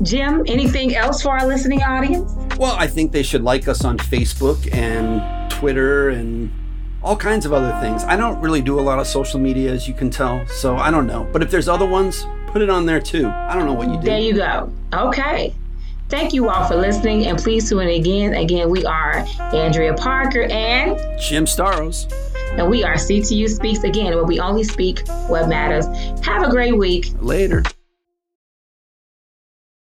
Jim, 0.03 0.43
anything 0.47 0.93
else 0.95 1.21
for 1.21 1.29
our 1.29 1.47
listening 1.47 1.81
audience? 1.81 2.33
Well, 2.57 2.75
I 2.77 2.87
think 2.87 3.13
they 3.13 3.23
should 3.23 3.43
like 3.43 3.67
us 3.67 3.83
on 3.85 3.97
Facebook 3.97 4.71
and 4.73 5.49
Twitter 5.49 6.09
and 6.09 6.51
all 7.05 7.15
kinds 7.15 7.45
of 7.45 7.53
other 7.53 7.71
things. 7.81 8.03
I 8.03 8.17
don't 8.17 8.41
really 8.41 8.61
do 8.61 8.79
a 8.79 8.81
lot 8.81 8.97
of 8.97 9.05
social 9.05 9.39
media, 9.39 9.71
as 9.71 9.87
you 9.87 9.93
can 9.93 10.09
tell, 10.09 10.45
so 10.47 10.75
I 10.75 10.89
don't 10.89 11.05
know. 11.05 11.29
But 11.31 11.43
if 11.43 11.51
there's 11.51 11.69
other 11.69 11.85
ones, 11.85 12.25
put 12.47 12.63
it 12.63 12.69
on 12.69 12.87
there 12.87 12.99
too. 12.99 13.27
I 13.27 13.53
don't 13.55 13.65
know 13.65 13.73
what 13.73 13.87
you 13.87 13.95
do. 13.97 14.01
There 14.07 14.19
you 14.19 14.33
go. 14.33 14.71
Okay. 14.91 15.53
Thank 16.09 16.33
you 16.33 16.49
all 16.49 16.67
for 16.67 16.75
listening 16.75 17.27
and 17.27 17.37
please 17.37 17.69
tune 17.69 17.81
in 17.87 17.99
again. 17.99 18.33
Again, 18.33 18.69
we 18.69 18.85
are 18.85 19.25
Andrea 19.53 19.93
Parker 19.93 20.43
and 20.43 20.99
Jim 21.19 21.45
Staros. 21.45 22.11
and 22.57 22.69
we 22.69 22.83
are 22.83 22.93
CTU 22.95 23.49
Speaks 23.49 23.83
again, 23.83 24.15
where 24.15 24.23
we 24.23 24.39
only 24.39 24.63
speak 24.63 25.07
what 25.27 25.47
matters. 25.47 25.85
Have 26.25 26.43
a 26.43 26.49
great 26.49 26.77
week. 26.77 27.11
Later. 27.21 27.63